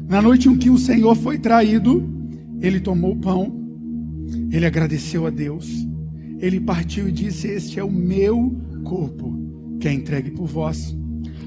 Na 0.07 0.21
noite 0.21 0.47
em 0.47 0.57
que 0.57 0.69
o 0.69 0.77
Senhor 0.77 1.15
foi 1.15 1.39
traído, 1.39 2.07
ele 2.61 2.79
tomou 2.79 3.13
o 3.13 3.19
pão, 3.19 3.51
ele 4.51 4.67
agradeceu 4.67 5.25
a 5.25 5.31
Deus, 5.31 5.67
ele 6.37 6.59
partiu 6.59 7.09
e 7.09 7.11
disse: 7.11 7.47
Este 7.47 7.79
é 7.79 7.83
o 7.83 7.91
meu 7.91 8.55
corpo, 8.83 9.35
que 9.79 9.87
é 9.87 9.93
entregue 9.93 10.29
por 10.29 10.45
vós. 10.45 10.95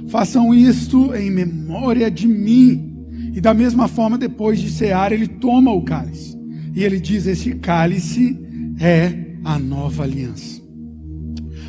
Façam 0.09 0.53
isto 0.53 1.15
em 1.15 1.31
memória 1.31 2.11
de 2.11 2.27
mim. 2.27 2.92
E 3.33 3.41
da 3.41 3.55
mesma 3.55 3.89
forma, 3.89 4.19
depois 4.19 4.61
de 4.61 4.71
cear, 4.71 5.13
ele 5.13 5.27
toma 5.27 5.73
o 5.73 5.83
cálice. 5.83 6.37
E 6.75 6.85
ele 6.85 7.01
diz: 7.01 7.27
Este 7.27 7.55
cálice 7.55 8.39
é 8.79 9.37
a 9.45 9.59
nova 9.59 10.05
aliança. 10.05 10.61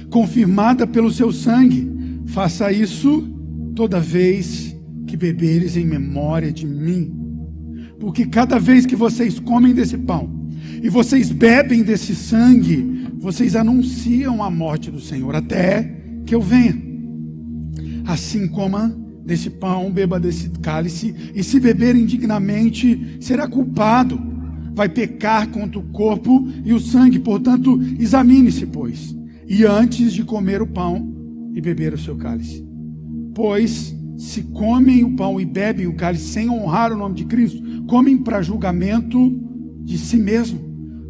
Confirmada 0.10 0.86
pelo 0.86 1.12
seu 1.12 1.32
sangue, 1.32 1.90
faça 2.28 2.72
isso 2.72 3.28
toda 3.76 4.00
vez 4.00 4.76
que 5.08 5.18
beberes 5.18 5.76
em 5.78 5.86
memória 5.86 6.52
de 6.52 6.66
mim. 6.66 7.12
Porque 8.00 8.26
cada 8.26 8.60
vez 8.60 8.86
que 8.86 8.96
vocês 8.96 9.40
comem 9.40 9.74
desse 9.74 9.98
pão 9.98 10.30
e 10.82 10.90
vocês 10.90 11.32
bebem 11.32 11.82
desse 11.82 12.14
sangue, 12.14 13.08
vocês 13.20 13.56
anunciam 13.56 14.44
a 14.44 14.52
morte 14.52 14.92
do 14.92 15.00
Senhor 15.00 15.34
até 15.36 15.84
que 16.26 16.36
eu 16.36 16.42
venha. 16.42 16.76
Assim 18.06 18.48
coma 18.48 18.96
desse 19.26 19.50
pão, 19.50 19.92
beba 19.92 20.20
desse 20.20 20.50
cálice, 20.50 21.16
e 21.34 21.44
se 21.44 21.60
beber 21.60 21.96
indignamente, 21.96 23.18
será 23.20 23.48
culpado 23.48 24.34
vai 24.74 24.90
pecar 24.90 25.50
contra 25.50 25.80
o 25.80 25.84
corpo 25.84 26.48
e 26.66 26.74
o 26.74 26.80
sangue. 26.80 27.20
Portanto, 27.20 27.80
examine-se, 28.00 28.66
pois, 28.66 29.16
e 29.48 29.66
antes 29.66 30.14
de 30.14 30.24
comer 30.24 30.62
o 30.62 30.68
pão 30.68 31.14
e 31.54 31.62
beber 31.62 31.94
o 31.94 31.98
seu 31.98 32.16
cálice. 32.16 32.66
Pois, 33.36 33.96
se 34.18 34.44
comem 34.44 35.04
o 35.04 35.16
pão 35.16 35.40
e 35.40 35.46
bebem 35.46 35.88
o 35.88 35.96
cálice 35.96 36.26
sem 36.26 36.50
honrar 36.50 36.92
o 36.92 36.98
nome 36.98 37.16
de 37.16 37.26
Cristo, 37.26 37.62
comem 37.86 38.18
para 38.18 38.42
julgamento 38.42 39.40
de 39.84 39.98
si 39.98 40.18
mesmo, 40.18 40.60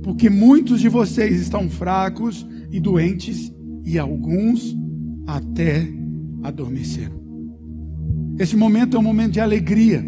porque 0.03 0.29
muitos 0.29 0.81
de 0.81 0.89
vocês 0.89 1.41
estão 1.41 1.69
fracos 1.69 2.45
e 2.71 2.79
doentes, 2.79 3.51
e 3.85 3.99
alguns 3.99 4.75
até 5.27 5.87
adormeceram. 6.41 7.22
Esse 8.37 8.55
momento 8.55 8.97
é 8.97 8.99
um 8.99 9.03
momento 9.03 9.33
de 9.33 9.39
alegria, 9.39 10.03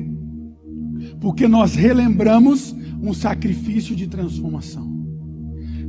porque 1.19 1.47
nós 1.47 1.75
relembramos 1.75 2.75
um 3.01 3.13
sacrifício 3.13 3.95
de 3.95 4.07
transformação. 4.07 4.93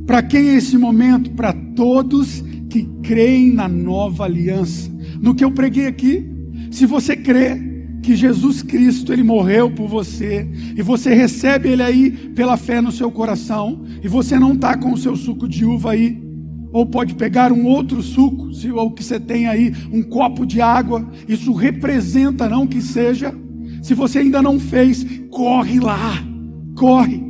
Para 0.05 0.21
quem 0.21 0.49
é 0.49 0.55
esse 0.55 0.77
momento? 0.77 1.31
Para 1.31 1.51
todos 1.51 2.43
que 2.69 2.83
creem 3.01 3.53
na 3.53 3.67
nova 3.67 4.25
aliança. 4.25 4.89
No 5.19 5.33
que 5.33 5.43
eu 5.43 5.51
preguei 5.51 5.87
aqui, 5.87 6.25
se 6.71 6.85
você 6.85 7.15
crê 7.15 7.59
que 8.01 8.15
Jesus 8.15 8.61
Cristo 8.61 9.11
ele 9.11 9.23
morreu 9.23 9.69
por 9.69 9.87
você 9.87 10.47
e 10.75 10.81
você 10.81 11.13
recebe 11.13 11.69
ele 11.69 11.83
aí 11.83 12.11
pela 12.11 12.55
fé 12.55 12.79
no 12.79 12.91
seu 12.91 13.11
coração 13.11 13.83
e 14.01 14.07
você 14.07 14.39
não 14.39 14.53
está 14.53 14.77
com 14.77 14.93
o 14.93 14.97
seu 14.97 15.15
suco 15.15 15.47
de 15.47 15.65
uva 15.65 15.91
aí 15.91 16.26
ou 16.71 16.85
pode 16.85 17.15
pegar 17.15 17.51
um 17.51 17.65
outro 17.65 18.01
suco, 18.01 18.53
se 18.53 18.71
ou 18.71 18.91
que 18.91 19.03
você 19.03 19.19
tem 19.19 19.47
aí 19.47 19.73
um 19.91 20.03
copo 20.03 20.45
de 20.45 20.61
água, 20.61 21.07
isso 21.27 21.53
representa 21.53 22.49
não 22.49 22.67
que 22.67 22.81
seja. 22.81 23.33
Se 23.81 23.93
você 23.93 24.19
ainda 24.19 24.41
não 24.41 24.59
fez, 24.59 25.05
corre 25.29 25.79
lá 25.79 26.27
corre, 26.77 27.21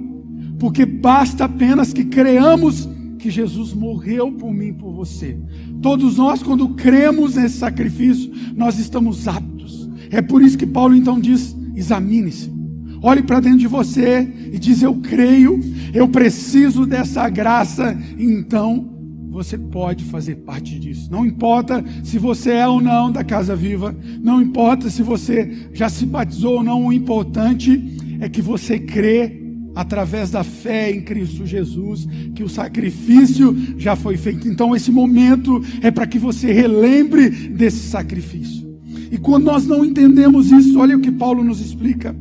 porque 0.59 0.85
basta 0.85 1.45
apenas 1.45 1.93
que 1.93 2.03
creamos 2.03 2.87
que 3.17 3.31
Jesus 3.31 3.73
morreu 3.73 4.31
por 4.31 4.53
mim 4.53 4.73
por 4.73 4.93
você. 4.93 5.39
Todos 5.81 6.17
nós, 6.17 6.43
quando 6.43 6.69
cremos 6.69 7.35
nesse 7.35 7.57
sacrifício, 7.57 8.31
nós 8.55 8.77
estamos 8.77 9.27
aptos. 9.27 9.89
É 10.11 10.21
por 10.21 10.41
isso 10.41 10.57
que 10.57 10.67
Paulo 10.67 10.95
então 10.95 11.19
diz: 11.19 11.55
examine-se. 11.75 12.55
Olhe 13.01 13.21
para 13.21 13.39
dentro 13.39 13.59
de 13.59 13.67
você 13.67 14.27
e 14.51 14.59
diz: 14.59 14.81
Eu 14.81 14.95
creio, 14.95 15.59
eu 15.93 16.07
preciso 16.07 16.85
dessa 16.85 17.27
graça. 17.29 17.97
Então, 18.17 18.96
você 19.37 19.55
pode 19.55 20.03
fazer 20.05 20.37
parte 20.37 20.79
disso. 20.79 21.11
Não 21.11 21.23
importa 21.23 21.85
se 22.03 22.17
você 22.17 22.53
é 22.53 22.67
ou 22.67 22.81
não 22.81 23.11
da 23.11 23.23
casa 23.23 23.55
viva, 23.55 23.95
não 24.19 24.41
importa 24.41 24.89
se 24.89 25.03
você 25.03 25.69
já 25.73 25.87
se 25.89 26.07
batizou 26.07 26.55
ou 26.55 26.63
não, 26.63 26.87
o 26.87 26.91
importante 26.91 28.17
é 28.19 28.27
que 28.27 28.41
você 28.41 28.79
crê 28.79 29.43
através 29.75 30.31
da 30.31 30.43
fé 30.43 30.89
em 30.89 31.01
Cristo 31.01 31.45
Jesus, 31.45 32.07
que 32.33 32.41
o 32.41 32.49
sacrifício 32.49 33.55
já 33.77 33.95
foi 33.95 34.17
feito. 34.17 34.47
Então, 34.47 34.75
esse 34.75 34.91
momento 34.91 35.63
é 35.83 35.91
para 35.91 36.07
que 36.07 36.17
você 36.17 36.51
relembre 36.51 37.29
desse 37.29 37.89
sacrifício. 37.89 38.67
E 39.11 39.19
quando 39.19 39.45
nós 39.45 39.67
não 39.67 39.85
entendemos 39.85 40.51
isso, 40.51 40.79
olha 40.79 40.97
o 40.97 40.99
que 40.99 41.11
Paulo 41.11 41.43
nos 41.43 41.61
explica: 41.61 42.15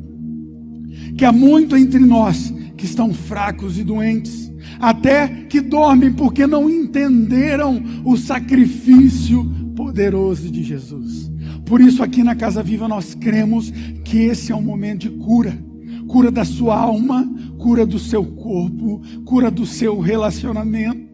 que 1.16 1.24
há 1.24 1.32
muito 1.32 1.78
entre 1.78 2.00
nós 2.00 2.52
que 2.76 2.84
estão 2.84 3.14
fracos 3.14 3.78
e 3.78 3.84
doentes, 3.84 4.45
até 4.80 5.28
que 5.28 5.60
dormem 5.60 6.12
porque 6.12 6.46
não 6.46 6.68
entenderam 6.68 7.82
o 8.04 8.16
sacrifício 8.16 9.44
poderoso 9.74 10.50
de 10.50 10.62
Jesus. 10.62 11.30
Por 11.64 11.80
isso, 11.80 12.02
aqui 12.02 12.22
na 12.22 12.34
Casa 12.34 12.62
Viva, 12.62 12.86
nós 12.86 13.14
cremos 13.14 13.72
que 14.04 14.18
esse 14.18 14.52
é 14.52 14.56
um 14.56 14.62
momento 14.62 15.08
de 15.08 15.10
cura 15.10 15.66
cura 16.06 16.30
da 16.30 16.44
sua 16.44 16.78
alma, 16.78 17.28
cura 17.58 17.84
do 17.84 17.98
seu 17.98 18.24
corpo, 18.24 19.02
cura 19.24 19.50
do 19.50 19.66
seu 19.66 20.00
relacionamento, 20.00 21.06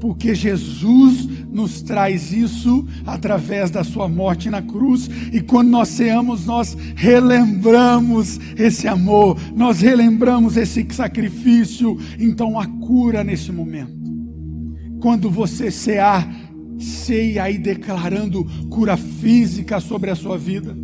porque 0.00 0.34
Jesus 0.34 1.28
nos 1.50 1.82
traz 1.82 2.32
isso 2.32 2.86
através 3.06 3.70
da 3.70 3.82
sua 3.82 4.08
morte 4.08 4.48
na 4.50 4.62
cruz, 4.62 5.08
e 5.32 5.40
quando 5.40 5.68
nós 5.68 5.88
ceamos, 5.88 6.46
nós 6.46 6.76
relembramos 6.94 8.38
esse 8.56 8.86
amor, 8.86 9.36
nós 9.54 9.80
relembramos 9.80 10.56
esse 10.56 10.86
sacrifício, 10.90 11.98
então 12.18 12.58
a 12.58 12.66
cura 12.66 13.24
nesse 13.24 13.50
momento. 13.50 13.98
Quando 15.00 15.30
você 15.30 15.70
cear, 15.70 16.28
ceia 16.78 17.44
aí 17.44 17.58
declarando 17.58 18.44
cura 18.68 18.96
física 18.96 19.80
sobre 19.80 20.10
a 20.10 20.14
sua 20.14 20.38
vida, 20.38 20.76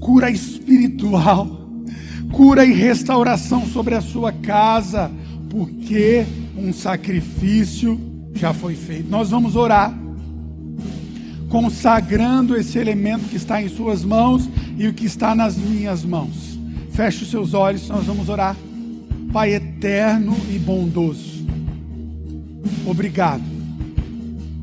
cura 0.00 0.30
espiritual, 0.30 1.68
cura 2.32 2.64
e 2.64 2.72
restauração 2.72 3.66
sobre 3.66 3.94
a 3.94 4.00
sua 4.00 4.32
casa, 4.32 5.10
porque 5.50 6.24
um 6.56 6.72
sacrifício 6.72 8.11
já 8.34 8.52
foi 8.52 8.74
feito. 8.74 9.08
Nós 9.08 9.30
vamos 9.30 9.56
orar, 9.56 9.96
consagrando 11.48 12.56
esse 12.56 12.78
elemento 12.78 13.28
que 13.28 13.36
está 13.36 13.62
em 13.62 13.68
suas 13.68 14.04
mãos 14.04 14.48
e 14.76 14.86
o 14.86 14.92
que 14.92 15.04
está 15.04 15.34
nas 15.34 15.56
minhas 15.56 16.04
mãos. 16.04 16.58
Feche 16.90 17.24
os 17.24 17.30
seus 17.30 17.54
olhos, 17.54 17.88
nós 17.88 18.04
vamos 18.04 18.28
orar. 18.28 18.56
Pai 19.32 19.54
eterno 19.54 20.36
e 20.50 20.58
bondoso, 20.58 21.46
obrigado. 22.86 23.42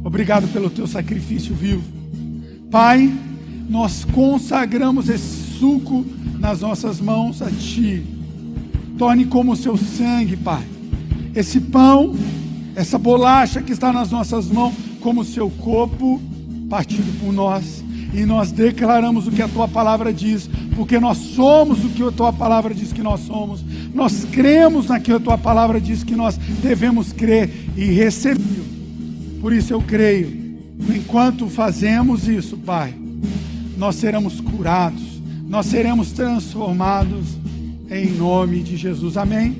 Obrigado 0.03 0.47
pelo 0.53 0.69
teu 0.69 0.87
sacrifício 0.87 1.53
vivo. 1.53 1.83
Pai, 2.71 3.11
nós 3.69 4.05
consagramos 4.05 5.09
esse 5.09 5.57
suco 5.57 6.05
nas 6.39 6.61
nossas 6.61 7.01
mãos 7.01 7.41
a 7.41 7.49
Ti. 7.51 8.05
Torne 8.97 9.25
como 9.25 9.51
o 9.51 9.55
Seu 9.55 9.75
sangue, 9.75 10.37
Pai. 10.37 10.63
Esse 11.35 11.59
pão, 11.59 12.15
essa 12.79 12.97
bolacha 12.97 13.61
que 13.61 13.71
está 13.71 13.91
nas 13.91 14.11
nossas 14.11 14.47
mãos, 14.47 14.73
como 15.01 15.23
Seu 15.23 15.49
corpo 15.49 16.21
partido 16.69 17.11
por 17.19 17.33
nós. 17.33 17.83
E 18.13 18.25
nós 18.25 18.51
declaramos 18.51 19.27
o 19.27 19.31
que 19.31 19.41
a 19.41 19.47
Tua 19.47 19.67
palavra 19.67 20.13
diz, 20.13 20.49
porque 20.75 20.99
nós 20.99 21.17
somos 21.17 21.83
o 21.83 21.89
que 21.89 22.01
a 22.01 22.11
Tua 22.11 22.31
palavra 22.31 22.73
diz 22.73 22.93
que 22.93 23.03
nós 23.03 23.21
somos. 23.21 23.63
Nós 23.93 24.25
cremos 24.31 24.87
naquilo 24.87 25.19
que 25.19 25.23
a 25.23 25.25
Tua 25.25 25.37
palavra 25.37 25.79
diz 25.79 26.03
que 26.03 26.15
nós 26.15 26.37
devemos 26.37 27.11
crer 27.11 27.49
e 27.75 27.85
receber. 27.85 28.63
Por 29.41 29.53
isso 29.53 29.73
eu 29.73 29.81
creio. 29.81 30.57
Enquanto 30.95 31.47
fazemos 31.47 32.27
isso, 32.27 32.57
Pai, 32.57 32.93
nós 33.77 33.95
seremos 33.95 34.39
curados 34.39 35.09
nós 35.49 35.65
seremos 35.65 36.11
transformados 36.11 37.25
em 37.89 38.11
nome 38.11 38.61
de 38.61 38.77
Jesus. 38.77 39.17
Amém? 39.17 39.57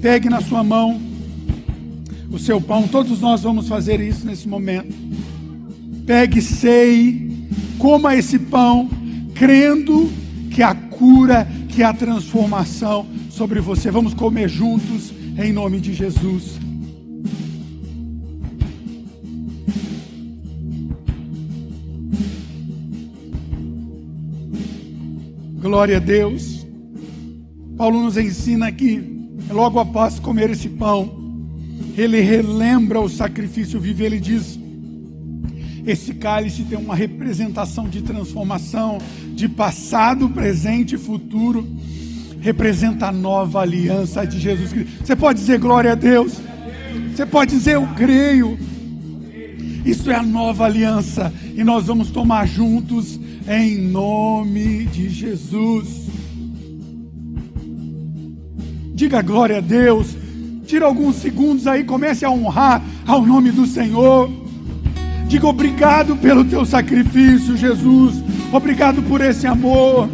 Pegue 0.00 0.30
na 0.30 0.40
sua 0.40 0.64
mão 0.64 0.98
o 2.30 2.38
seu 2.38 2.60
pão. 2.60 2.88
Todos 2.88 3.20
nós 3.20 3.42
vamos 3.42 3.68
fazer 3.68 4.00
isso 4.00 4.26
nesse 4.26 4.48
momento. 4.48 4.94
Pegue, 6.06 6.40
sei, 6.40 7.48
coma 7.78 8.14
esse 8.16 8.38
pão, 8.38 8.88
crendo 9.34 10.10
que 10.50 10.62
a 10.62 10.74
cura, 10.74 11.46
que 11.68 11.82
a 11.82 11.92
transformação 11.92 13.06
sobre 13.30 13.60
você. 13.60 13.90
Vamos 13.90 14.14
comer 14.14 14.48
juntos 14.48 15.12
em 15.38 15.52
nome 15.52 15.80
de 15.80 15.92
Jesus. 15.92 16.58
Glória 25.60 25.96
a 25.96 26.00
Deus. 26.00 26.64
Paulo 27.76 28.00
nos 28.00 28.16
ensina 28.16 28.70
que, 28.72 29.02
logo 29.50 29.78
após 29.78 30.18
comer 30.18 30.48
esse 30.50 30.68
pão, 30.68 31.25
ele 31.96 32.20
relembra 32.20 33.00
o 33.00 33.08
sacrifício 33.08 33.80
vivo. 33.80 34.02
Ele 34.02 34.20
diz: 34.20 34.58
esse 35.86 36.14
cálice 36.14 36.64
tem 36.64 36.76
uma 36.76 36.96
representação 36.96 37.88
de 37.88 38.02
transformação, 38.02 38.98
de 39.34 39.48
passado, 39.48 40.28
presente 40.28 40.96
e 40.96 40.98
futuro. 40.98 41.64
Representa 42.40 43.06
a 43.06 43.12
nova 43.12 43.60
aliança 43.60 44.26
de 44.26 44.38
Jesus 44.38 44.72
Cristo. 44.72 45.04
Você 45.04 45.14
pode 45.14 45.38
dizer 45.38 45.58
glória 45.58 45.92
a 45.92 45.94
Deus? 45.94 46.34
Você 47.14 47.24
pode 47.24 47.52
dizer 47.52 47.76
eu 47.76 47.86
creio. 47.96 48.58
Isso 49.84 50.10
é 50.10 50.16
a 50.16 50.22
nova 50.22 50.64
aliança. 50.64 51.32
E 51.54 51.62
nós 51.62 51.86
vamos 51.86 52.10
tomar 52.10 52.46
juntos 52.46 53.18
em 53.48 53.78
nome 53.78 54.86
de 54.86 55.08
Jesus. 55.08 56.06
Diga 58.92 59.22
glória 59.22 59.58
a 59.58 59.60
Deus. 59.60 60.25
Tira 60.66 60.84
alguns 60.84 61.16
segundos 61.16 61.64
aí, 61.68 61.84
comece 61.84 62.24
a 62.24 62.30
honrar 62.30 62.82
ao 63.06 63.24
nome 63.24 63.52
do 63.52 63.66
Senhor. 63.66 64.28
Diga 65.28 65.46
obrigado 65.46 66.16
pelo 66.16 66.44
teu 66.44 66.66
sacrifício, 66.66 67.56
Jesus. 67.56 68.20
Obrigado 68.52 69.00
por 69.02 69.20
esse 69.20 69.46
amor. 69.46 70.08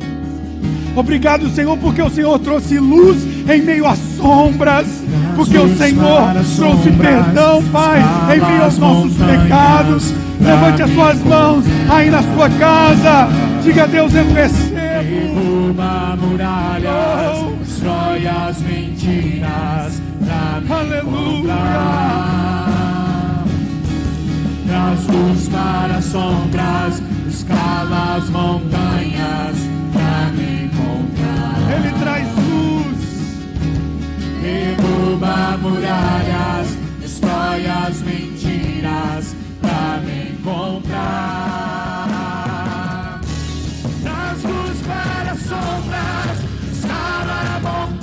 Obrigado, 0.94 1.48
Senhor, 1.48 1.78
porque 1.78 2.03
o 2.03 2.11
Senhor 2.11 2.38
trouxe 2.38 2.78
luz 2.78 3.16
em 3.48 3.62
meio 3.62 3.86
às 3.86 3.98
sombras. 4.18 4.86
Porque 5.34 5.57
o 5.57 5.74
Senhor 5.74 6.34
trouxe 6.55 6.90
perdão, 6.90 7.62
Pai, 7.72 8.03
em 8.36 8.40
meio 8.40 8.62
aos 8.64 8.76
nossos 8.76 9.14
pecados. 9.14 10.12
Levante 10.38 10.82
as 10.82 10.90
suas 10.90 11.24
mãos 11.24 11.64
aí 11.88 12.11
na 12.11 12.22
sua 12.22 12.50
casa. 12.50 13.28
Diga 13.62 13.84
a 13.84 13.86
Deus, 13.86 14.14
eu 14.14 14.30
recebo. 14.30 14.74
Derruba 14.74 16.18
muralhas, 16.20 17.38
oh. 17.38 17.64
destrói 17.64 18.26
as 18.26 18.61
mentiras 18.61 20.01
me 20.60 20.72
Aleluia. 20.72 21.54
Traz 24.66 25.06
luz 25.06 25.48
para 25.48 25.96
as 25.96 26.04
sombras, 26.04 27.02
escala 27.28 28.16
as 28.16 28.28
montanhas 28.30 29.56
pra 29.92 30.30
me 30.32 30.64
encontrar. 30.64 31.56
Ele 31.76 31.92
traz 31.98 32.26
luz. 32.36 32.98
Derruba 34.42 35.58
muralhas, 35.58 36.68
destrói 37.00 37.66
as 37.66 38.00
mentiras 38.02 39.36
pra 39.60 40.00
me 40.04 40.32
encontrar. 40.32 41.32
Traz 44.02 44.42
luz 44.42 44.78
para 44.86 45.34
sombras, 45.36 46.38
escala 46.72 47.60
montanhas 47.60 48.01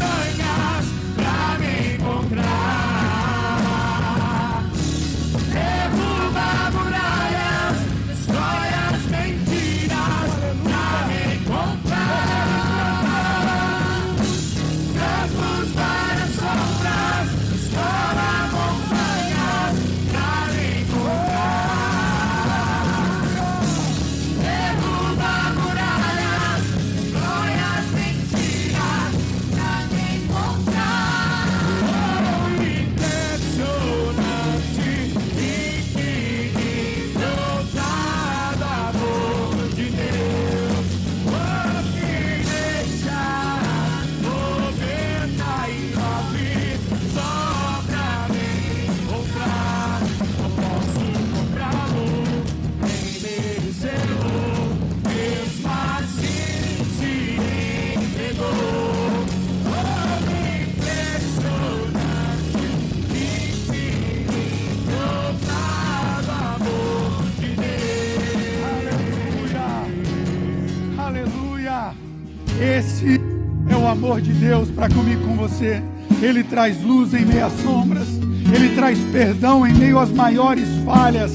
você. 75.60 75.82
Ele 76.22 76.43
traz 76.43 76.82
luz 76.82 77.14
em 77.14 77.26
meio 77.26 77.45
às 77.45 77.53
sombras. 77.62 78.07
Ele 78.53 78.70
traz 78.76 78.97
perdão 79.12 79.68
em 79.68 79.74
meio 79.74 79.99
às 79.99 80.10
maiores 80.10 80.68
falhas. 80.86 81.34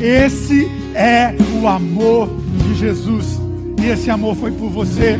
Esse 0.00 0.68
é 0.94 1.34
o 1.60 1.68
amor 1.68 2.28
de 2.66 2.74
Jesus. 2.74 3.40
E 3.80 3.86
esse 3.86 4.10
amor 4.10 4.36
foi 4.36 4.50
por 4.50 4.68
você. 4.68 5.18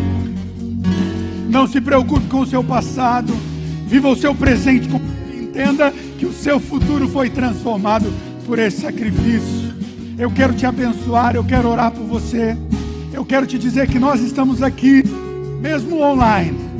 Não 1.48 1.66
se 1.66 1.80
preocupe 1.80 2.26
com 2.26 2.40
o 2.40 2.46
seu 2.46 2.62
passado. 2.62 3.32
Viva 3.86 4.08
o 4.08 4.16
seu 4.16 4.34
presente. 4.34 4.88
Entenda 5.32 5.92
que 6.18 6.26
o 6.26 6.32
seu 6.32 6.58
futuro 6.58 7.08
foi 7.08 7.30
transformado 7.30 8.12
por 8.44 8.58
esse 8.58 8.80
sacrifício. 8.80 9.72
Eu 10.18 10.30
quero 10.30 10.52
te 10.52 10.66
abençoar. 10.66 11.36
Eu 11.36 11.44
quero 11.44 11.68
orar 11.68 11.92
por 11.92 12.04
você. 12.04 12.56
Eu 13.12 13.24
quero 13.24 13.46
te 13.46 13.58
dizer 13.58 13.88
que 13.88 13.98
nós 13.98 14.20
estamos 14.20 14.62
aqui, 14.62 15.02
mesmo 15.60 16.00
online. 16.00 16.71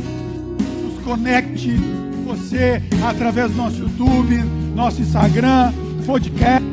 Conecte 1.05 1.77
você 2.25 2.83
através 3.07 3.51
do 3.51 3.57
nosso 3.57 3.79
YouTube, 3.79 4.37
nosso 4.75 5.03
Instagram, 5.03 5.73
podcast, 6.07 6.67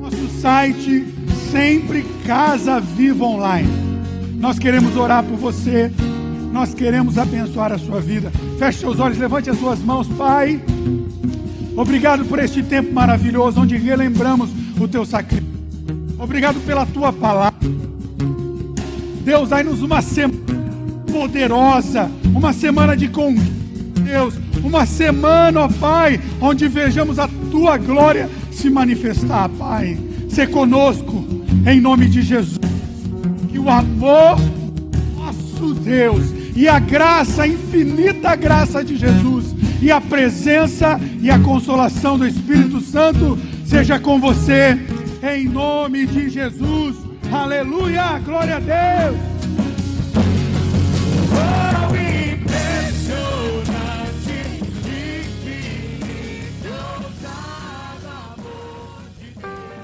nosso 0.00 0.28
site, 0.40 1.06
sempre 1.50 2.04
Casa 2.24 2.80
Viva 2.80 3.24
Online. 3.24 3.68
Nós 4.38 4.58
queremos 4.58 4.96
orar 4.96 5.24
por 5.24 5.36
você, 5.36 5.90
nós 6.52 6.74
queremos 6.74 7.18
abençoar 7.18 7.72
a 7.72 7.78
sua 7.78 8.00
vida. 8.00 8.30
Feche 8.58 8.80
seus 8.80 9.00
olhos, 9.00 9.18
levante 9.18 9.50
as 9.50 9.58
suas 9.58 9.80
mãos, 9.80 10.06
Pai. 10.08 10.60
Obrigado 11.76 12.24
por 12.24 12.38
este 12.38 12.62
tempo 12.62 12.92
maravilhoso 12.92 13.60
onde 13.60 13.76
relembramos 13.76 14.50
o 14.80 14.88
teu 14.88 15.04
sacrifício. 15.04 15.46
Obrigado 16.18 16.58
pela 16.64 16.86
tua 16.86 17.12
palavra. 17.12 17.58
Deus, 19.22 19.48
dai-nos 19.48 19.82
uma 19.82 20.00
semana 20.00 20.46
poderosa, 21.10 22.10
uma 22.36 22.52
semana 22.52 22.94
de 22.94 23.08
conquista, 23.08 23.50
Deus, 24.02 24.34
uma 24.62 24.84
semana, 24.84 25.62
ó 25.62 25.68
Pai, 25.68 26.20
onde 26.38 26.68
vejamos 26.68 27.18
a 27.18 27.26
tua 27.50 27.78
glória 27.78 28.28
se 28.50 28.68
manifestar, 28.68 29.48
Pai. 29.48 29.98
Se 30.28 30.46
conosco, 30.46 31.24
em 31.66 31.80
nome 31.80 32.06
de 32.08 32.20
Jesus. 32.20 32.58
Que 33.50 33.58
o 33.58 33.70
amor 33.70 34.38
nosso 35.16 35.74
Deus 35.80 36.24
e 36.54 36.68
a 36.68 36.78
graça, 36.78 37.44
a 37.44 37.48
infinita 37.48 38.36
graça 38.36 38.84
de 38.84 38.96
Jesus 38.96 39.54
e 39.80 39.90
a 39.90 40.00
presença 40.00 41.00
e 41.20 41.30
a 41.30 41.38
consolação 41.38 42.18
do 42.18 42.26
Espírito 42.26 42.80
Santo 42.82 43.38
seja 43.64 43.98
com 43.98 44.20
você, 44.20 44.78
em 45.22 45.48
nome 45.48 46.06
de 46.06 46.28
Jesus. 46.28 46.96
Aleluia, 47.32 48.18
glória 48.18 48.56
a 48.56 48.60
Deus. 48.60 49.35